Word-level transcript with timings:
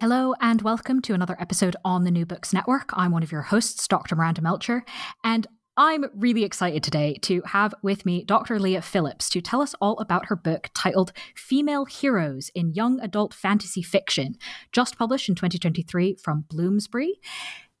Hello, 0.00 0.34
and 0.40 0.60
welcome 0.60 1.00
to 1.02 1.14
another 1.14 1.36
episode 1.38 1.76
on 1.84 2.04
the 2.04 2.10
New 2.10 2.26
Books 2.26 2.52
Network. 2.52 2.90
I'm 2.94 3.12
one 3.12 3.22
of 3.22 3.32
your 3.32 3.42
hosts, 3.42 3.86
Dr. 3.88 4.16
Miranda 4.16 4.42
Melcher, 4.42 4.84
and 5.22 5.46
I'm 5.76 6.04
really 6.14 6.44
excited 6.44 6.82
today 6.82 7.14
to 7.22 7.42
have 7.46 7.74
with 7.82 8.04
me 8.04 8.24
Dr. 8.24 8.58
Leah 8.58 8.82
Phillips 8.82 9.28
to 9.30 9.40
tell 9.40 9.62
us 9.62 9.74
all 9.80 9.98
about 10.00 10.26
her 10.26 10.36
book 10.36 10.68
titled 10.74 11.12
Female 11.36 11.84
Heroes 11.84 12.50
in 12.54 12.74
Young 12.74 13.00
Adult 13.00 13.32
Fantasy 13.32 13.82
Fiction, 13.82 14.36
just 14.72 14.98
published 14.98 15.28
in 15.28 15.36
2023 15.36 16.16
from 16.22 16.44
Bloomsbury. 16.48 17.20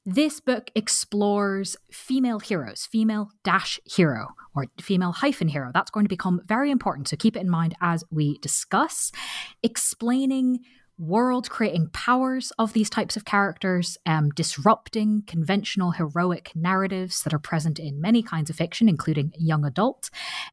This 0.06 0.38
book 0.38 0.70
explores 0.74 1.76
female 1.90 2.38
heroes, 2.38 2.86
female 2.90 3.30
dash 3.42 3.80
hero, 3.84 4.28
or 4.54 4.66
female 4.80 5.12
hyphen 5.12 5.48
hero. 5.48 5.70
That's 5.74 5.90
going 5.90 6.04
to 6.04 6.10
become 6.10 6.42
very 6.46 6.70
important, 6.70 7.08
so 7.08 7.16
keep 7.16 7.36
it 7.36 7.40
in 7.40 7.50
mind 7.50 7.74
as 7.80 8.04
we 8.10 8.38
discuss, 8.38 9.12
explaining 9.62 10.60
world 10.98 11.50
creating 11.50 11.88
powers 11.92 12.52
of 12.58 12.72
these 12.72 12.90
types 12.90 13.16
of 13.16 13.24
characters, 13.24 13.98
um, 14.06 14.30
disrupting 14.30 15.22
conventional 15.26 15.92
heroic 15.92 16.52
narratives 16.54 17.22
that 17.22 17.34
are 17.34 17.38
present 17.38 17.78
in 17.78 18.00
many 18.00 18.22
kinds 18.22 18.50
of 18.50 18.56
fiction, 18.56 18.88
including 18.88 19.32
young 19.38 19.64
adult, 19.64 20.10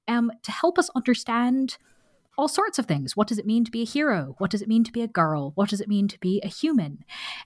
um, 0.07 0.31
to 0.43 0.51
help 0.51 0.79
us 0.79 0.89
understand 0.95 1.77
all 2.37 2.47
sorts 2.47 2.79
of 2.79 2.85
things. 2.85 3.15
What 3.15 3.27
does 3.27 3.37
it 3.37 3.45
mean 3.45 3.65
to 3.65 3.71
be 3.71 3.81
a 3.81 3.85
hero? 3.85 4.35
What 4.39 4.49
does 4.49 4.61
it 4.61 4.67
mean 4.67 4.83
to 4.85 4.91
be 4.91 5.01
a 5.01 5.07
girl? 5.07 5.51
What 5.55 5.69
does 5.69 5.81
it 5.81 5.87
mean 5.87 6.07
to 6.07 6.19
be 6.19 6.41
a 6.43 6.47
human? 6.47 7.03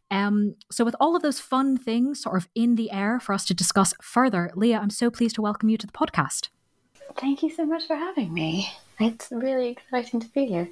Um, 0.09 0.55
so, 0.71 0.85
with 0.85 0.95
all 0.99 1.16
of 1.16 1.21
those 1.21 1.39
fun 1.39 1.75
things 1.77 2.21
sort 2.21 2.38
of 2.38 2.47
in 2.55 2.75
the 2.75 2.91
air 2.91 3.19
for 3.19 3.33
us 3.33 3.45
to 3.45 3.53
discuss 3.53 3.93
further, 4.01 4.51
Leah, 4.55 4.79
I'm 4.79 4.89
so 4.89 5.09
pleased 5.09 5.35
to 5.35 5.41
welcome 5.41 5.69
you 5.69 5.77
to 5.77 5.88
the 5.88 5.93
podcast. 5.93 6.49
Thank 7.17 7.43
you 7.43 7.49
so 7.49 7.66
much 7.66 7.88
for 7.88 7.95
having 7.95 8.33
me. 8.33 8.71
It's 8.99 9.27
really 9.31 9.69
exciting 9.69 10.19
to 10.21 10.29
be 10.29 10.45
here. 10.45 10.69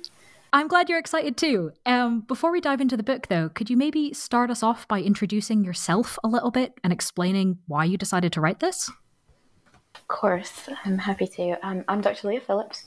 I'm 0.56 0.68
glad 0.68 0.88
you're 0.88 1.00
excited 1.00 1.36
too. 1.36 1.72
Um, 1.84 2.22
before 2.22 2.52
we 2.52 2.62
dive 2.62 2.80
into 2.80 2.96
the 2.96 3.02
book, 3.02 3.28
though, 3.28 3.50
could 3.50 3.72
you 3.72 3.76
maybe 3.76 4.14
start 4.14 4.52
us 4.52 4.62
off 4.62 4.88
by 4.88 5.02
introducing 5.02 5.64
yourself 5.64 6.20
a 6.24 6.28
little 6.28 6.52
bit 6.52 6.76
and 6.84 6.94
explaining 6.94 7.58
why 7.66 7.86
you 7.86 7.98
decided 7.98 8.32
to 8.34 8.42
write 8.42 8.60
this? 8.60 8.88
Of 9.96 10.08
course, 10.08 10.70
I'm 10.86 11.00
happy 11.00 11.26
to. 11.26 11.58
Um, 11.66 11.84
I'm 11.88 12.02
Dr. 12.02 12.28
Leah 12.28 12.42
Phillips. 12.42 12.86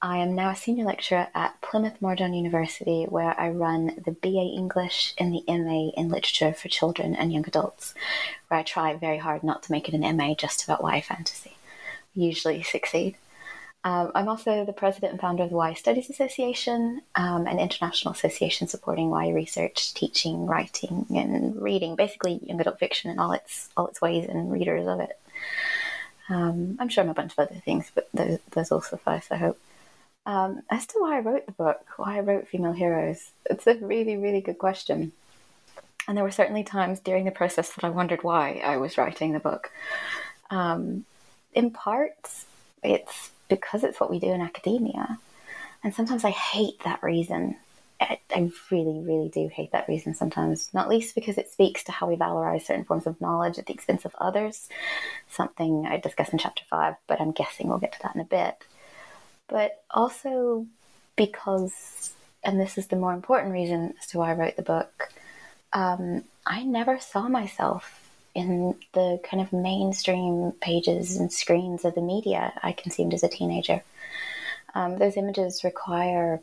I 0.00 0.18
am 0.18 0.36
now 0.36 0.50
a 0.50 0.56
senior 0.56 0.84
lecturer 0.84 1.26
at 1.34 1.60
Plymouth 1.62 2.00
Marjon 2.00 2.32
University, 2.32 3.06
where 3.08 3.38
I 3.38 3.50
run 3.50 4.00
the 4.04 4.12
BA 4.12 4.54
English 4.56 5.14
and 5.18 5.34
the 5.34 5.42
MA 5.48 5.90
in 6.00 6.10
Literature 6.10 6.52
for 6.52 6.68
Children 6.68 7.16
and 7.16 7.32
Young 7.32 7.44
Adults, 7.44 7.92
where 8.46 8.60
I 8.60 8.62
try 8.62 8.94
very 8.94 9.18
hard 9.18 9.42
not 9.42 9.64
to 9.64 9.72
make 9.72 9.88
it 9.88 9.94
an 9.94 10.16
MA 10.16 10.34
just 10.34 10.62
about 10.62 10.82
YA 10.82 11.00
fantasy. 11.00 11.56
Usually 12.14 12.62
succeed. 12.62 13.16
Um, 13.82 14.12
I'm 14.14 14.28
also 14.28 14.64
the 14.66 14.74
president 14.74 15.12
and 15.12 15.20
founder 15.20 15.44
of 15.44 15.50
the 15.50 15.56
YA 15.56 15.72
Studies 15.72 16.10
Association, 16.10 17.00
um, 17.14 17.46
an 17.46 17.58
international 17.58 18.12
association 18.12 18.68
supporting 18.68 19.08
YA 19.08 19.34
research, 19.34 19.94
teaching, 19.94 20.46
writing, 20.46 21.06
and 21.14 21.60
reading, 21.60 21.96
basically 21.96 22.40
young 22.42 22.60
adult 22.60 22.78
fiction 22.78 23.10
in 23.10 23.18
all 23.18 23.32
its 23.32 23.70
all 23.76 23.86
its 23.86 24.02
ways 24.02 24.28
and 24.28 24.52
readers 24.52 24.86
of 24.86 25.00
it. 25.00 25.18
Um, 26.28 26.76
I'm 26.78 26.88
sure 26.88 27.02
I'm 27.02 27.10
a 27.10 27.14
bunch 27.14 27.32
of 27.32 27.38
other 27.38 27.60
things, 27.64 27.90
but 27.94 28.08
those, 28.12 28.38
those 28.50 28.70
will 28.70 28.82
suffice, 28.82 29.26
I 29.30 29.36
hope. 29.36 29.58
Um, 30.26 30.62
as 30.70 30.86
to 30.88 30.98
why 30.98 31.16
I 31.16 31.20
wrote 31.20 31.46
the 31.46 31.52
book, 31.52 31.80
why 31.96 32.18
I 32.18 32.20
wrote 32.20 32.48
Female 32.48 32.72
Heroes, 32.72 33.30
it's 33.48 33.66
a 33.66 33.74
really, 33.76 34.16
really 34.16 34.40
good 34.42 34.58
question. 34.58 35.12
And 36.06 36.16
there 36.16 36.24
were 36.24 36.30
certainly 36.30 36.62
times 36.62 37.00
during 37.00 37.24
the 37.24 37.30
process 37.30 37.70
that 37.70 37.84
I 37.84 37.90
wondered 37.90 38.22
why 38.22 38.60
I 38.64 38.76
was 38.76 38.98
writing 38.98 39.32
the 39.32 39.40
book. 39.40 39.70
Um, 40.50 41.04
in 41.52 41.70
part, 41.70 42.44
it's 42.82 43.30
because 43.50 43.84
it's 43.84 44.00
what 44.00 44.10
we 44.10 44.18
do 44.18 44.28
in 44.28 44.40
academia. 44.40 45.18
And 45.84 45.94
sometimes 45.94 46.24
I 46.24 46.30
hate 46.30 46.80
that 46.84 47.02
reason. 47.02 47.56
I, 48.00 48.18
really, 48.70 49.00
really 49.00 49.28
do 49.28 49.48
hate 49.48 49.72
that 49.72 49.88
reason 49.88 50.14
sometimes, 50.14 50.70
not 50.72 50.88
least 50.88 51.14
because 51.14 51.36
it 51.36 51.50
speaks 51.50 51.84
to 51.84 51.92
how 51.92 52.06
we 52.06 52.16
valorize 52.16 52.62
certain 52.62 52.84
forms 52.84 53.06
of 53.06 53.20
knowledge 53.20 53.58
at 53.58 53.66
the 53.66 53.74
expense 53.74 54.06
of 54.06 54.14
others, 54.18 54.70
something 55.28 55.86
I 55.86 55.98
discuss 55.98 56.30
in 56.30 56.38
chapter 56.38 56.62
five, 56.70 56.94
but 57.06 57.20
I'm 57.20 57.32
guessing 57.32 57.68
we'll 57.68 57.78
get 57.78 57.92
to 57.92 57.98
that 58.02 58.14
in 58.14 58.22
a 58.22 58.24
bit. 58.24 58.64
But 59.48 59.82
also 59.90 60.66
because, 61.16 62.14
and 62.42 62.58
this 62.58 62.78
is 62.78 62.86
the 62.86 62.96
more 62.96 63.12
important 63.12 63.52
reason 63.52 63.94
as 64.00 64.06
to 64.08 64.18
why 64.18 64.30
I 64.30 64.34
wrote 64.34 64.56
the 64.56 64.62
book, 64.62 65.10
um, 65.74 66.24
I 66.46 66.62
never 66.62 66.98
saw 66.98 67.28
myself 67.28 68.09
in 68.40 68.74
the 68.92 69.20
kind 69.22 69.42
of 69.42 69.52
mainstream 69.52 70.52
pages 70.60 71.16
and 71.16 71.32
screens 71.32 71.84
of 71.84 71.94
the 71.94 72.00
media 72.00 72.52
I 72.62 72.72
consumed 72.72 73.14
as 73.14 73.22
a 73.22 73.28
teenager. 73.28 73.82
Um, 74.74 74.98
those 74.98 75.16
images 75.16 75.64
require 75.64 76.40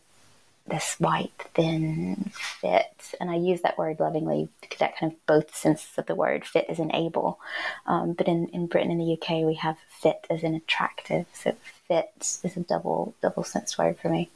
this 0.67 0.95
white, 0.99 1.31
thin, 1.53 2.31
fit, 2.33 3.13
and 3.19 3.31
I 3.31 3.35
use 3.35 3.61
that 3.61 3.77
word 3.77 3.99
lovingly 3.99 4.49
because 4.61 4.79
that 4.79 4.97
kind 4.97 5.11
of 5.11 5.25
both 5.25 5.55
senses 5.55 5.97
of 5.97 6.05
the 6.05 6.15
word 6.15 6.45
fit 6.45 6.65
is 6.69 6.79
an 6.79 6.93
able. 6.93 7.39
Um, 7.85 8.13
but 8.13 8.27
in, 8.27 8.47
in 8.49 8.67
Britain 8.67 8.91
and 8.91 8.99
the 8.99 9.13
UK, 9.13 9.45
we 9.45 9.55
have 9.55 9.77
fit 9.87 10.27
as 10.29 10.43
an 10.43 10.55
attractive. 10.55 11.25
So 11.33 11.55
fit 11.87 12.39
is 12.43 12.57
a 12.57 12.61
double 12.61 13.15
double 13.21 13.43
sense 13.43 13.77
word 13.77 13.97
for 13.97 14.09
me. 14.09 14.29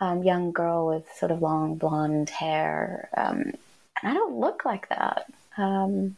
Um, 0.00 0.22
young 0.22 0.52
girl 0.52 0.86
with 0.86 1.06
sort 1.16 1.32
of 1.32 1.42
long 1.42 1.74
blonde 1.74 2.30
hair, 2.30 3.08
um, 3.16 3.52
and 4.00 4.04
I 4.04 4.14
don't 4.14 4.38
look 4.38 4.64
like 4.64 4.88
that. 4.90 5.26
Um, 5.56 6.16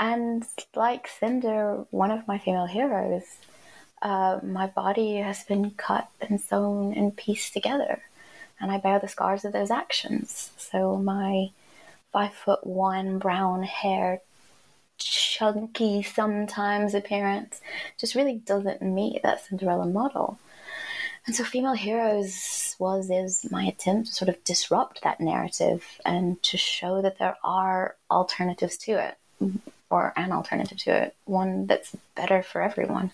and 0.00 0.46
like 0.74 1.06
Cinder, 1.06 1.84
one 1.90 2.10
of 2.10 2.26
my 2.26 2.38
female 2.38 2.66
heroes, 2.66 3.24
uh, 4.00 4.40
my 4.42 4.66
body 4.66 5.16
has 5.16 5.44
been 5.44 5.72
cut 5.72 6.08
and 6.22 6.40
sewn 6.40 6.94
and 6.94 7.14
pieced 7.14 7.52
together, 7.52 8.02
and 8.58 8.72
I 8.72 8.78
bear 8.78 8.98
the 8.98 9.08
scars 9.08 9.44
of 9.44 9.52
those 9.52 9.70
actions. 9.70 10.52
So 10.56 10.96
my 10.96 11.50
five 12.12 12.32
foot 12.32 12.66
one 12.66 13.18
brown 13.18 13.62
hair, 13.62 14.22
chunky 14.96 16.02
sometimes 16.02 16.94
appearance, 16.94 17.60
just 17.98 18.14
really 18.14 18.36
doesn't 18.36 18.80
meet 18.80 19.22
that 19.22 19.44
Cinderella 19.44 19.86
model. 19.86 20.38
And 21.26 21.36
so, 21.36 21.44
Female 21.44 21.74
Heroes 21.74 22.74
was 22.78 23.10
is 23.10 23.46
my 23.50 23.64
attempt 23.64 24.08
to 24.08 24.14
sort 24.14 24.30
of 24.30 24.42
disrupt 24.44 25.02
that 25.02 25.20
narrative 25.20 25.84
and 26.06 26.42
to 26.44 26.56
show 26.56 27.02
that 27.02 27.18
there 27.18 27.36
are 27.44 27.96
alternatives 28.10 28.78
to 28.78 28.92
it 28.92 29.60
or 29.90 30.12
an 30.16 30.32
alternative 30.32 30.78
to 30.78 30.90
it, 30.90 31.16
one 31.24 31.66
that's 31.66 31.94
better 32.14 32.42
for 32.42 32.62
everyone. 32.62 33.10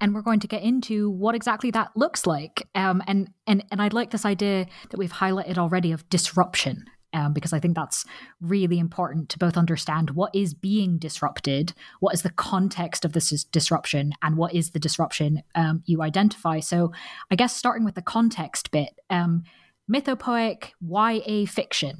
And 0.00 0.14
we're 0.14 0.22
going 0.22 0.40
to 0.40 0.48
get 0.48 0.62
into 0.62 1.10
what 1.10 1.34
exactly 1.34 1.70
that 1.72 1.90
looks 1.94 2.26
like. 2.26 2.66
Um, 2.74 3.02
and, 3.06 3.30
and, 3.46 3.64
and 3.70 3.80
I'd 3.80 3.92
like 3.92 4.10
this 4.10 4.24
idea 4.24 4.66
that 4.90 4.98
we've 4.98 5.12
highlighted 5.12 5.58
already 5.58 5.92
of 5.92 6.08
disruption, 6.08 6.86
um, 7.12 7.32
because 7.32 7.52
I 7.52 7.60
think 7.60 7.76
that's 7.76 8.04
really 8.40 8.78
important 8.78 9.28
to 9.28 9.38
both 9.38 9.56
understand 9.56 10.10
what 10.10 10.34
is 10.34 10.54
being 10.54 10.98
disrupted, 10.98 11.72
what 12.00 12.14
is 12.14 12.22
the 12.22 12.30
context 12.30 13.04
of 13.04 13.12
this 13.12 13.44
disruption, 13.44 14.12
and 14.22 14.36
what 14.36 14.54
is 14.54 14.70
the 14.70 14.80
disruption 14.80 15.42
um, 15.54 15.82
you 15.86 16.02
identify. 16.02 16.58
So, 16.58 16.92
I 17.30 17.36
guess 17.36 17.54
starting 17.54 17.84
with 17.84 17.94
the 17.94 18.02
context 18.02 18.70
bit, 18.70 18.98
um, 19.10 19.44
mythopoeic 19.90 20.70
YA 20.80 21.46
fiction. 21.46 21.96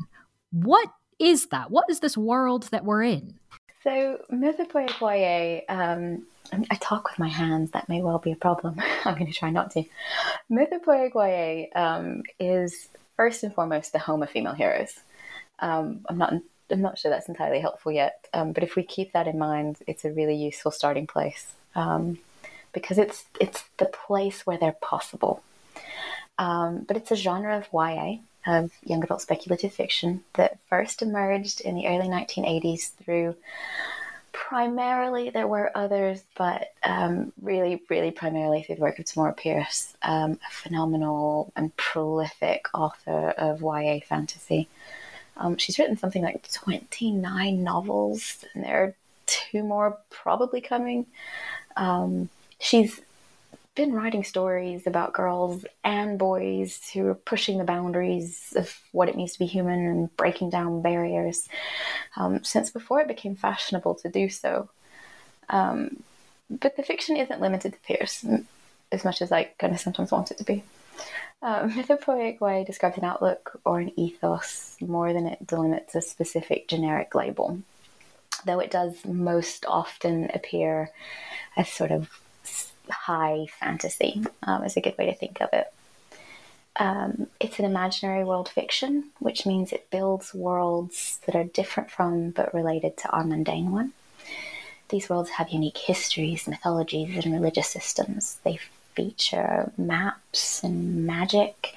What 0.50 0.88
is 1.22 1.46
that? 1.46 1.70
What 1.70 1.88
is 1.88 2.00
this 2.00 2.16
world 2.16 2.64
that 2.64 2.84
we're 2.84 3.04
in? 3.04 3.34
So, 3.84 4.18
YA, 5.00 5.60
um, 5.68 6.26
I 6.52 6.74
talk 6.76 7.08
with 7.08 7.18
my 7.18 7.28
hands, 7.28 7.70
that 7.70 7.88
may 7.88 8.02
well 8.02 8.18
be 8.18 8.32
a 8.32 8.36
problem. 8.36 8.76
I'm 9.04 9.14
going 9.14 9.26
to 9.26 9.32
try 9.32 9.50
not 9.50 9.70
to. 9.72 9.84
YA 11.14 11.66
um, 11.74 12.22
is 12.38 12.88
first 13.16 13.42
and 13.42 13.54
foremost 13.54 13.92
the 13.92 13.98
home 13.98 14.22
of 14.22 14.30
female 14.30 14.54
heroes. 14.54 15.00
Um, 15.60 16.04
I'm 16.08 16.18
not 16.18 16.34
I'm 16.70 16.80
not 16.80 16.98
sure 16.98 17.10
that's 17.10 17.28
entirely 17.28 17.60
helpful 17.60 17.92
yet, 17.92 18.26
um, 18.32 18.52
but 18.52 18.62
if 18.62 18.76
we 18.76 18.82
keep 18.82 19.12
that 19.12 19.28
in 19.28 19.38
mind, 19.38 19.76
it's 19.86 20.04
a 20.04 20.12
really 20.12 20.34
useful 20.34 20.70
starting 20.70 21.06
place 21.06 21.54
um, 21.74 22.18
because 22.72 22.98
it's 22.98 23.24
it's 23.40 23.64
the 23.78 23.86
place 23.86 24.46
where 24.46 24.58
they're 24.58 24.76
possible. 24.80 25.42
Um, 26.38 26.84
but 26.88 26.96
it's 26.96 27.10
a 27.10 27.16
genre 27.16 27.56
of 27.58 27.68
YA 27.72 28.18
of 28.46 28.72
young 28.84 29.02
adult 29.02 29.22
speculative 29.22 29.72
fiction 29.72 30.22
that 30.34 30.58
first 30.68 31.02
emerged 31.02 31.60
in 31.60 31.74
the 31.74 31.86
early 31.86 32.08
1980s 32.08 32.90
through 32.96 33.36
primarily 34.32 35.30
there 35.30 35.46
were 35.46 35.70
others, 35.74 36.22
but 36.36 36.72
um, 36.82 37.32
really, 37.40 37.82
really 37.88 38.10
primarily 38.10 38.62
through 38.62 38.76
the 38.76 38.80
work 38.82 38.98
of 38.98 39.04
Tamora 39.04 39.36
Pierce, 39.36 39.94
um, 40.02 40.32
a 40.32 40.50
phenomenal 40.50 41.52
and 41.54 41.74
prolific 41.76 42.66
author 42.74 43.30
of 43.30 43.62
YA 43.62 44.00
fantasy. 44.06 44.68
Um, 45.36 45.56
she's 45.56 45.78
written 45.78 45.96
something 45.96 46.22
like 46.22 46.50
29 46.50 47.62
novels, 47.62 48.44
and 48.54 48.64
there 48.64 48.84
are 48.84 48.94
two 49.26 49.62
more 49.62 49.98
probably 50.10 50.60
coming. 50.60 51.06
Um, 51.76 52.28
she's 52.58 53.00
been 53.74 53.92
writing 53.94 54.22
stories 54.22 54.86
about 54.86 55.14
girls 55.14 55.64
and 55.82 56.18
boys 56.18 56.90
who 56.92 57.06
are 57.06 57.14
pushing 57.14 57.58
the 57.58 57.64
boundaries 57.64 58.52
of 58.54 58.78
what 58.92 59.08
it 59.08 59.16
means 59.16 59.32
to 59.32 59.38
be 59.38 59.46
human 59.46 59.86
and 59.86 60.16
breaking 60.16 60.50
down 60.50 60.82
barriers 60.82 61.48
um, 62.16 62.44
since 62.44 62.70
before 62.70 63.00
it 63.00 63.08
became 63.08 63.34
fashionable 63.34 63.94
to 63.94 64.10
do 64.10 64.28
so. 64.28 64.68
Um, 65.48 66.02
but 66.50 66.76
the 66.76 66.82
fiction 66.82 67.16
isn't 67.16 67.40
limited 67.40 67.72
to 67.72 67.78
Pierce 67.80 68.26
as 68.90 69.04
much 69.04 69.22
as 69.22 69.32
I 69.32 69.44
kind 69.58 69.72
of 69.72 69.80
sometimes 69.80 70.12
want 70.12 70.30
it 70.30 70.38
to 70.38 70.44
be. 70.44 70.62
Uh, 71.42 71.66
mythopoeic 71.66 72.40
YA 72.40 72.62
describes 72.62 72.96
an 72.98 73.04
outlook 73.04 73.58
or 73.64 73.80
an 73.80 73.90
ethos 73.98 74.76
more 74.80 75.12
than 75.12 75.26
it 75.26 75.44
delimits 75.44 75.96
a 75.96 76.00
specific 76.00 76.68
generic 76.68 77.16
label, 77.16 77.58
though 78.46 78.60
it 78.60 78.70
does 78.70 79.04
most 79.04 79.66
often 79.66 80.30
appear 80.34 80.88
as 81.56 81.68
sort 81.68 81.90
of 81.90 82.08
high 82.90 83.46
fantasy 83.60 84.22
um, 84.42 84.64
is 84.64 84.76
a 84.76 84.80
good 84.80 84.96
way 84.98 85.06
to 85.06 85.14
think 85.14 85.40
of 85.40 85.48
it. 85.52 85.72
Um, 86.76 87.26
it's 87.38 87.58
an 87.58 87.64
imaginary 87.64 88.24
world 88.24 88.48
fiction, 88.48 89.10
which 89.18 89.44
means 89.44 89.72
it 89.72 89.90
builds 89.90 90.32
worlds 90.32 91.20
that 91.26 91.36
are 91.36 91.44
different 91.44 91.90
from 91.90 92.30
but 92.30 92.54
related 92.54 92.96
to 92.98 93.10
our 93.10 93.24
mundane 93.24 93.70
one. 93.70 93.92
These 94.88 95.08
worlds 95.08 95.30
have 95.30 95.50
unique 95.50 95.78
histories, 95.78 96.46
mythologies, 96.46 97.24
and 97.24 97.32
religious 97.32 97.68
systems. 97.68 98.38
They 98.44 98.58
feature 98.94 99.72
maps 99.76 100.62
and 100.62 101.06
magic, 101.06 101.74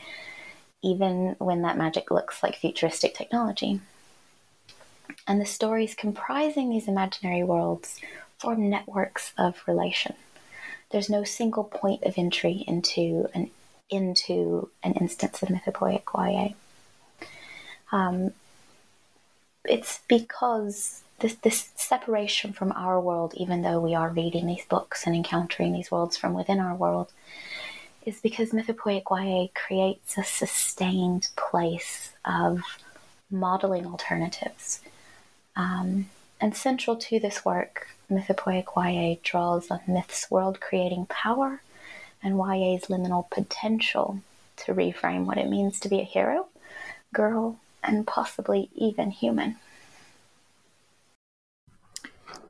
even 0.81 1.35
when 1.39 1.61
that 1.61 1.77
magic 1.77 2.11
looks 2.11 2.43
like 2.43 2.55
futuristic 2.55 3.15
technology. 3.15 3.79
And 5.27 5.39
the 5.39 5.45
stories 5.45 5.95
comprising 5.95 6.69
these 6.69 6.87
imaginary 6.87 7.43
worlds 7.43 7.99
form 8.37 8.69
networks 8.69 9.33
of 9.37 9.61
relation 9.65 10.15
there's 10.91 11.09
no 11.09 11.23
single 11.23 11.63
point 11.63 12.03
of 12.03 12.15
entry 12.17 12.63
into 12.67 13.27
an 13.33 13.49
into 13.89 14.69
an 14.83 14.93
instance 14.93 15.43
of 15.43 15.49
mythopoeic 15.49 16.03
YA. 16.15 16.53
Um, 17.91 18.31
it's 19.65 19.99
because 20.07 21.03
this 21.19 21.35
this 21.35 21.69
separation 21.75 22.53
from 22.53 22.71
our 22.71 22.99
world, 22.99 23.33
even 23.37 23.61
though 23.61 23.79
we 23.79 23.95
are 23.95 24.09
reading 24.09 24.47
these 24.47 24.65
books 24.65 25.05
and 25.05 25.15
encountering 25.15 25.73
these 25.73 25.91
worlds 25.91 26.17
from 26.17 26.33
within 26.33 26.59
our 26.59 26.75
world, 26.75 27.11
is 28.05 28.19
because 28.19 28.51
mythopoeic 28.51 29.03
YA 29.11 29.47
creates 29.53 30.17
a 30.17 30.23
sustained 30.23 31.29
place 31.35 32.11
of 32.25 32.61
modeling 33.29 33.85
alternatives. 33.85 34.81
Um, 35.55 36.09
and 36.41 36.55
central 36.55 36.97
to 36.97 37.19
this 37.19 37.45
work 37.45 37.94
mythopoeic 38.09 38.65
YA 38.75 39.19
draws 39.23 39.69
on 39.71 39.81
myth's 39.87 40.29
world 40.29 40.59
creating 40.59 41.05
power 41.07 41.61
and 42.23 42.35
YA's 42.37 42.85
liminal 42.85 43.29
potential 43.29 44.21
to 44.57 44.73
reframe 44.73 45.25
what 45.25 45.37
it 45.37 45.49
means 45.49 45.79
to 45.79 45.89
be 45.89 45.99
a 45.99 46.03
hero, 46.03 46.47
girl, 47.13 47.59
and 47.83 48.07
possibly 48.07 48.69
even 48.75 49.11
human. 49.11 49.57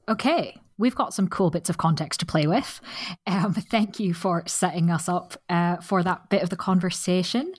Okay, 0.07 0.57
we've 0.77 0.95
got 0.95 1.13
some 1.13 1.27
cool 1.27 1.49
bits 1.49 1.69
of 1.69 1.77
context 1.77 2.19
to 2.19 2.25
play 2.25 2.47
with. 2.47 2.79
Um, 3.25 3.53
thank 3.71 3.99
you 3.99 4.13
for 4.13 4.43
setting 4.45 4.89
us 4.89 5.09
up 5.09 5.35
uh, 5.49 5.77
for 5.77 6.03
that 6.03 6.29
bit 6.29 6.43
of 6.43 6.49
the 6.49 6.55
conversation. 6.55 7.53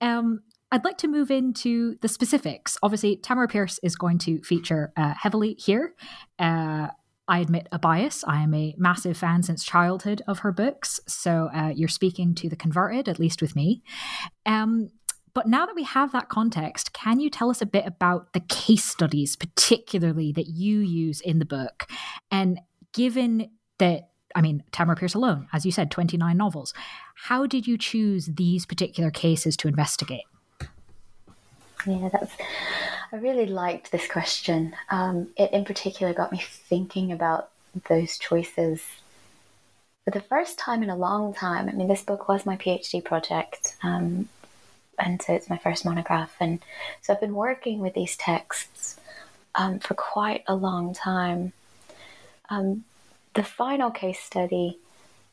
Um, 0.00 0.40
I'd 0.70 0.84
like 0.84 0.98
to 0.98 1.08
move 1.08 1.30
into 1.30 1.96
the 2.02 2.08
specifics. 2.08 2.76
Obviously, 2.82 3.16
Tamora 3.16 3.50
Pierce 3.50 3.80
is 3.82 3.96
going 3.96 4.18
to 4.18 4.42
feature 4.42 4.92
uh, 4.96 5.14
heavily 5.14 5.54
here. 5.54 5.94
Uh, 6.38 6.88
I 7.28 7.40
admit 7.40 7.68
a 7.70 7.78
bias. 7.78 8.24
I 8.26 8.42
am 8.42 8.54
a 8.54 8.74
massive 8.78 9.16
fan 9.16 9.42
since 9.42 9.62
childhood 9.62 10.22
of 10.26 10.40
her 10.40 10.52
books. 10.52 10.98
So 11.06 11.50
uh, 11.54 11.72
you're 11.74 11.88
speaking 11.88 12.34
to 12.36 12.48
the 12.48 12.56
converted, 12.56 13.08
at 13.08 13.18
least 13.18 13.42
with 13.42 13.54
me. 13.54 13.82
Um, 14.46 14.90
but 15.34 15.46
now 15.46 15.66
that 15.66 15.76
we 15.76 15.84
have 15.84 16.10
that 16.12 16.28
context, 16.28 16.92
can 16.92 17.20
you 17.20 17.30
tell 17.30 17.50
us 17.50 17.62
a 17.62 17.66
bit 17.66 17.86
about 17.86 18.32
the 18.32 18.40
case 18.40 18.84
studies, 18.84 19.36
particularly 19.36 20.32
that 20.32 20.48
you 20.48 20.80
use 20.80 21.20
in 21.20 21.38
the 21.38 21.44
book? 21.44 21.86
And 22.30 22.58
given 22.92 23.50
that, 23.78 24.08
I 24.34 24.40
mean, 24.40 24.64
Tamora 24.72 24.98
Pierce 24.98 25.14
alone, 25.14 25.46
as 25.52 25.64
you 25.64 25.70
said, 25.70 25.90
29 25.90 26.36
novels, 26.36 26.74
how 27.14 27.46
did 27.46 27.66
you 27.66 27.78
choose 27.78 28.26
these 28.26 28.66
particular 28.66 29.10
cases 29.10 29.56
to 29.58 29.68
investigate? 29.68 30.24
Yeah, 31.86 32.08
that's. 32.12 32.32
I 33.10 33.16
really 33.16 33.46
liked 33.46 33.90
this 33.90 34.06
question. 34.06 34.76
Um, 34.90 35.28
it 35.36 35.52
in 35.52 35.64
particular 35.64 36.12
got 36.12 36.32
me 36.32 36.42
thinking 36.42 37.10
about 37.10 37.48
those 37.88 38.18
choices 38.18 38.82
for 40.04 40.10
the 40.10 40.20
first 40.20 40.58
time 40.58 40.82
in 40.82 40.90
a 40.90 40.96
long 40.96 41.32
time. 41.32 41.68
I 41.68 41.72
mean, 41.72 41.88
this 41.88 42.02
book 42.02 42.28
was 42.28 42.44
my 42.44 42.56
PhD 42.56 43.02
project, 43.02 43.76
um, 43.82 44.28
and 44.98 45.22
so 45.22 45.32
it's 45.32 45.48
my 45.48 45.56
first 45.56 45.84
monograph, 45.84 46.34
and 46.40 46.60
so 47.00 47.12
I've 47.12 47.20
been 47.20 47.34
working 47.34 47.80
with 47.80 47.94
these 47.94 48.16
texts 48.16 48.98
um, 49.54 49.78
for 49.78 49.94
quite 49.94 50.44
a 50.46 50.54
long 50.54 50.92
time. 50.92 51.52
Um, 52.50 52.84
the 53.34 53.42
final 53.42 53.90
case 53.90 54.20
study 54.20 54.78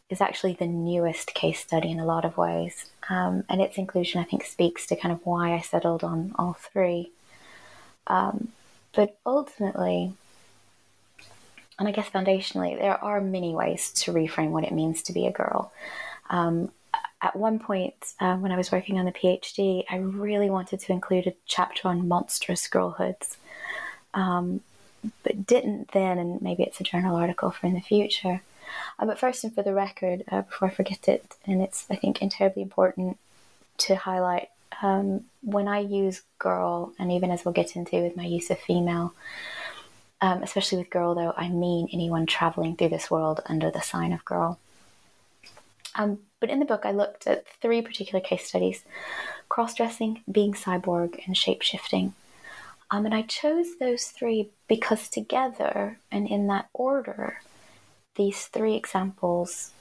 is 0.09 0.21
actually 0.21 0.53
the 0.53 0.67
newest 0.67 1.33
case 1.33 1.59
study 1.59 1.91
in 1.91 1.99
a 1.99 2.05
lot 2.05 2.23
of 2.23 2.37
ways. 2.37 2.91
Um, 3.09 3.43
and 3.49 3.61
its 3.61 3.77
inclusion, 3.77 4.21
I 4.21 4.23
think, 4.23 4.43
speaks 4.45 4.85
to 4.87 4.95
kind 4.95 5.11
of 5.11 5.25
why 5.25 5.53
I 5.53 5.61
settled 5.61 6.03
on 6.03 6.33
all 6.37 6.53
three. 6.53 7.11
Um, 8.07 8.49
but 8.93 9.17
ultimately, 9.25 10.13
and 11.77 11.87
I 11.87 11.91
guess 11.91 12.09
foundationally, 12.09 12.77
there 12.77 13.03
are 13.03 13.19
many 13.19 13.53
ways 13.53 13.91
to 13.93 14.13
reframe 14.13 14.49
what 14.49 14.63
it 14.63 14.71
means 14.71 15.01
to 15.03 15.13
be 15.13 15.27
a 15.27 15.31
girl. 15.31 15.71
Um, 16.29 16.71
at 17.21 17.35
one 17.35 17.59
point, 17.59 18.13
uh, 18.19 18.35
when 18.37 18.51
I 18.51 18.57
was 18.57 18.71
working 18.71 18.99
on 18.99 19.05
the 19.05 19.11
PhD, 19.11 19.83
I 19.89 19.97
really 19.97 20.49
wanted 20.49 20.79
to 20.81 20.91
include 20.91 21.27
a 21.27 21.33
chapter 21.47 21.87
on 21.87 22.07
monstrous 22.07 22.67
girlhoods, 22.67 23.37
um, 24.13 24.61
but 25.23 25.45
didn't 25.45 25.91
then, 25.91 26.17
and 26.17 26.41
maybe 26.41 26.63
it's 26.63 26.79
a 26.79 26.83
journal 26.83 27.15
article 27.15 27.51
for 27.51 27.67
in 27.67 27.73
the 27.73 27.81
future. 27.81 28.41
Uh, 28.99 29.05
but 29.05 29.19
first 29.19 29.43
and 29.43 29.53
for 29.53 29.63
the 29.63 29.73
record, 29.73 30.23
uh, 30.31 30.41
before 30.41 30.69
I 30.69 30.71
forget 30.71 31.07
it, 31.07 31.35
and 31.45 31.61
it's 31.61 31.85
I 31.89 31.95
think 31.95 32.19
terribly 32.31 32.61
important 32.61 33.17
to 33.79 33.95
highlight 33.95 34.49
um, 34.81 35.25
when 35.41 35.67
I 35.67 35.79
use 35.79 36.23
girl, 36.39 36.93
and 36.99 37.11
even 37.11 37.31
as 37.31 37.45
we'll 37.45 37.53
get 37.53 37.75
into 37.75 38.01
with 38.01 38.17
my 38.17 38.25
use 38.25 38.49
of 38.49 38.59
female, 38.59 39.13
um, 40.21 40.43
especially 40.43 40.77
with 40.79 40.89
girl 40.89 41.15
though, 41.15 41.33
I 41.35 41.49
mean 41.49 41.87
anyone 41.91 42.25
traveling 42.25 42.75
through 42.75 42.89
this 42.89 43.11
world 43.11 43.41
under 43.45 43.69
the 43.69 43.81
sign 43.81 44.13
of 44.13 44.25
girl. 44.25 44.59
Um, 45.95 46.19
but 46.39 46.49
in 46.49 46.59
the 46.59 46.65
book, 46.65 46.81
I 46.83 46.91
looked 46.91 47.25
at 47.27 47.47
three 47.61 47.81
particular 47.81 48.19
case 48.19 48.47
studies 48.47 48.83
cross 49.49 49.75
dressing, 49.75 50.23
being 50.29 50.53
cyborg, 50.53 51.25
and 51.25 51.37
shape 51.37 51.61
shifting. 51.61 52.13
Um, 52.91 53.05
and 53.05 53.15
I 53.15 53.23
chose 53.23 53.77
those 53.79 54.05
three 54.05 54.49
because 54.67 55.09
together 55.09 55.97
and 56.11 56.27
in 56.27 56.47
that 56.47 56.69
order, 56.73 57.41
these 58.15 58.45
three 58.45 58.75
examples 58.75 59.71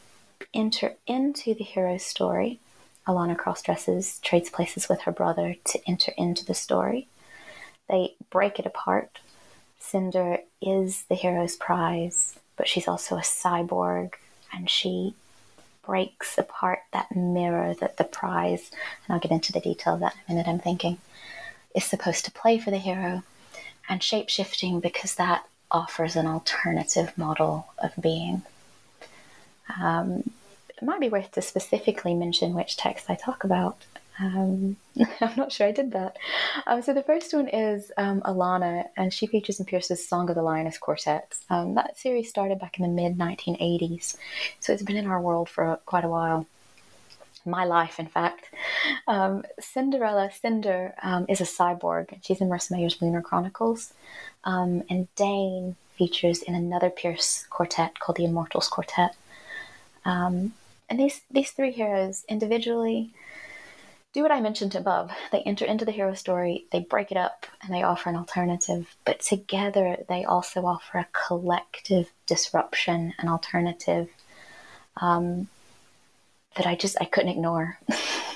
enter 0.53 0.95
into 1.07 1.55
the 1.55 1.65
hero's 1.65 2.05
story. 2.05 2.61
Alanna 3.07 3.37
cross-dresses, 3.37 4.19
trades 4.21 4.51
places 4.51 4.89
with 4.89 5.03
her 5.03 5.13
brother 5.13 5.57
to 5.65 5.81
enter 5.87 6.13
into 6.17 6.45
the 6.45 6.55
story. 6.55 7.09
They 7.89 8.15
break 8.31 8.59
it 8.59 8.67
apart. 8.67 9.19
Cinder 9.79 10.39
is 10.63 11.05
the 11.05 11.15
hero's 11.15 11.57
prize, 11.57 12.39
but 12.57 12.67
she's 12.67 12.89
also 12.89 13.17
a 13.17 13.21
cyborg, 13.21 14.15
and 14.53 14.71
she 14.71 15.15
breaks 15.85 16.39
apart 16.39 16.79
that 16.93 17.15
mirror 17.15 17.75
that 17.75 17.99
the 17.99 18.05
prize, 18.05 18.71
and 19.07 19.15
I'll 19.15 19.21
get 19.21 19.31
into 19.33 19.53
the 19.53 19.61
detail 19.61 19.95
of 19.95 20.01
that 20.01 20.15
in 20.15 20.21
a 20.21 20.35
minute, 20.35 20.49
I'm 20.49 20.59
thinking, 20.59 20.99
is 21.75 21.85
supposed 21.85 22.25
to 22.25 22.33
play 22.33 22.59
for 22.59 22.71
the 22.71 22.79
hero, 22.79 23.23
and 23.89 24.03
shape 24.03 24.31
shifting 24.31 24.81
because 24.81 25.17
that 25.17 25.47
offers 25.71 26.17
an 26.17 26.27
alternative 26.27 27.13
model 27.19 27.67
of 27.79 27.93
being. 28.01 28.43
Um, 29.79 30.31
it 30.85 30.87
might 30.87 31.01
be 31.01 31.09
worth 31.09 31.33
to 31.33 31.41
specifically 31.41 32.13
mention 32.13 32.53
which 32.53 32.77
text 32.77 33.09
I 33.09 33.15
talk 33.15 33.43
about. 33.43 33.79
Um, 34.21 34.77
I'm 35.23 35.35
not 35.35 35.51
sure 35.51 35.67
I 35.67 35.73
did 35.73 35.93
that. 35.93 36.19
Um, 36.67 36.83
so 36.83 36.93
the 36.93 37.03
first 37.03 37.33
one 37.33 37.49
is 37.49 37.91
um, 37.97 38.21
Alanna, 38.21 38.85
and 38.95 39.11
she 39.11 39.27
features 39.27 39.59
in 39.59 39.65
Pierce's 39.65 40.07
Song 40.07 40.29
of 40.29 40.35
the 40.35 40.43
Lioness 40.43 40.77
Quartet. 40.77 41.39
Um, 41.49 41.75
that 41.77 41.97
series 41.97 42.29
started 42.29 42.59
back 42.59 42.79
in 42.79 42.83
the 42.83 42.91
mid 43.03 43.17
1980s, 43.17 44.19
so 44.61 44.75
it's 44.75 44.83
been 44.83 44.99
in 44.99 45.07
our 45.07 45.23
world 45.23 45.49
for 45.49 45.81
quite 45.87 46.05
a 46.05 46.09
while. 46.09 46.47
My 47.47 47.65
life, 47.65 47.99
in 47.99 48.07
fact. 48.07 48.45
Um, 49.09 49.43
Cinderella 49.59 50.33
Cinder 50.39 50.95
um, 51.03 51.25
is 51.31 51.41
a 51.41 51.45
cyborg, 51.45 52.19
she's 52.23 52.43
in 52.43 52.51
Marissa 52.51 52.73
Meyer's 52.73 53.01
Lunar 53.01 53.23
Chronicles. 53.23 53.95
and 54.45 55.09
Daine 55.17 55.77
features 55.97 56.43
in 56.43 56.55
another 56.55 56.91
Pierce 56.91 57.47
quartet 57.49 58.01
called 58.01 58.19
the 58.19 58.27
Immortals 58.27 58.69
Quartet. 58.69 59.17
Um, 60.05 60.53
and 60.89 60.99
these 60.99 61.23
these 61.31 61.51
three 61.51 61.73
heroes 61.73 62.25
individually 62.29 63.13
do 64.15 64.23
what 64.23 64.31
I 64.31 64.41
mentioned 64.41 64.77
above. 64.77 65.11
They 65.33 65.43
enter 65.43 65.65
into 65.65 65.85
the 65.85 65.91
hero 65.91 66.15
story, 66.15 66.67
they 66.71 66.81
break 66.81 67.11
it 67.11 67.17
up, 67.17 67.47
and 67.63 67.75
they 67.75 67.83
offer 67.83 68.09
an 68.09 68.17
alternative. 68.17 68.95
But 69.05 69.21
together, 69.21 69.99
they 70.09 70.25
also 70.25 70.65
offer 70.65 70.99
a 70.99 71.09
collective 71.27 72.11
disruption, 72.27 73.13
an 73.19 73.29
alternative 73.29 74.09
um, 75.01 75.49
that 76.57 76.67
I 76.67 76.77
just 76.77 76.97
I 77.01 77.07
couldn't 77.07 77.31
ignore. 77.31 77.79